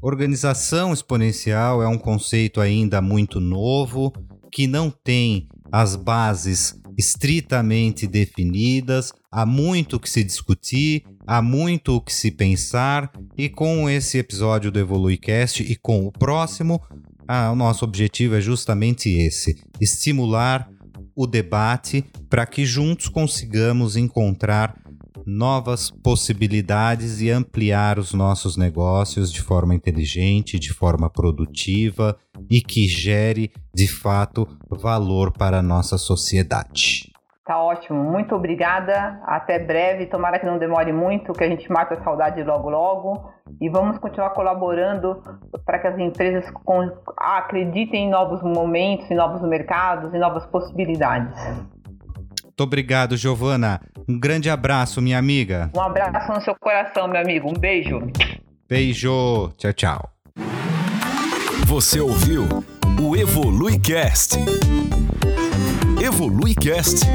Organização 0.00 0.92
exponencial 0.92 1.82
é 1.82 1.88
um 1.88 1.98
conceito 1.98 2.60
ainda 2.60 3.00
muito 3.00 3.40
novo, 3.40 4.12
que 4.50 4.66
não 4.66 4.90
tem 4.90 5.48
as 5.70 5.96
bases 5.96 6.80
estritamente 6.98 8.06
definidas, 8.06 9.12
há 9.30 9.46
muito 9.46 9.98
que 9.98 10.10
se 10.10 10.22
discutir, 10.22 11.04
há 11.26 11.40
muito 11.40 11.96
o 11.96 12.00
que 12.00 12.12
se 12.12 12.30
pensar, 12.30 13.10
e 13.36 13.48
com 13.48 13.88
esse 13.88 14.18
episódio 14.18 14.70
do 14.70 14.78
EvoluiCast 14.78 15.62
e 15.62 15.74
com 15.76 16.06
o 16.06 16.12
próximo, 16.12 16.82
ah, 17.26 17.50
o 17.50 17.56
nosso 17.56 17.84
objetivo 17.84 18.34
é 18.34 18.40
justamente 18.40 19.08
esse: 19.08 19.62
estimular 19.80 20.68
o 21.14 21.26
debate 21.26 22.04
para 22.28 22.46
que 22.46 22.64
juntos 22.64 23.08
consigamos 23.08 23.96
encontrar 23.96 24.80
novas 25.26 25.90
possibilidades 25.90 27.20
e 27.20 27.30
ampliar 27.30 27.98
os 27.98 28.12
nossos 28.12 28.56
negócios 28.56 29.32
de 29.32 29.40
forma 29.40 29.74
inteligente, 29.74 30.58
de 30.58 30.72
forma 30.72 31.08
produtiva 31.08 32.16
e 32.50 32.60
que 32.60 32.88
gere 32.88 33.52
de 33.74 33.86
fato 33.86 34.48
valor 34.68 35.32
para 35.32 35.58
a 35.58 35.62
nossa 35.62 35.96
sociedade. 35.96 37.11
Tá 37.44 37.58
ótimo, 37.58 38.02
muito 38.04 38.36
obrigada. 38.36 39.20
Até 39.24 39.58
breve. 39.58 40.06
Tomara 40.06 40.38
que 40.38 40.46
não 40.46 40.58
demore 40.58 40.92
muito, 40.92 41.32
que 41.32 41.42
a 41.42 41.48
gente 41.48 41.70
mate 41.70 41.94
a 41.94 42.02
saudade 42.04 42.42
logo 42.44 42.70
logo. 42.70 43.32
E 43.60 43.68
vamos 43.68 43.98
continuar 43.98 44.30
colaborando 44.30 45.20
para 45.66 45.80
que 45.80 45.88
as 45.88 45.98
empresas 45.98 46.44
acreditem 47.18 48.06
em 48.06 48.10
novos 48.10 48.40
momentos, 48.42 49.10
em 49.10 49.14
novos 49.14 49.42
mercados, 49.42 50.14
em 50.14 50.18
novas 50.18 50.46
possibilidades. 50.46 51.36
Muito 52.44 52.60
obrigado, 52.60 53.16
Giovana. 53.16 53.80
Um 54.08 54.20
grande 54.20 54.48
abraço, 54.48 55.02
minha 55.02 55.18
amiga. 55.18 55.70
Um 55.74 55.80
abraço 55.80 56.32
no 56.32 56.40
seu 56.42 56.54
coração, 56.60 57.08
meu 57.08 57.20
amigo. 57.20 57.48
Um 57.48 57.58
beijo. 57.58 57.98
Beijo. 58.68 59.50
Tchau, 59.56 59.72
tchau. 59.72 60.10
Você 61.66 62.00
ouviu 62.00 62.44
o 63.00 63.16
EvoluiCast. 63.16 64.38
EvoluiCast. 66.02 67.06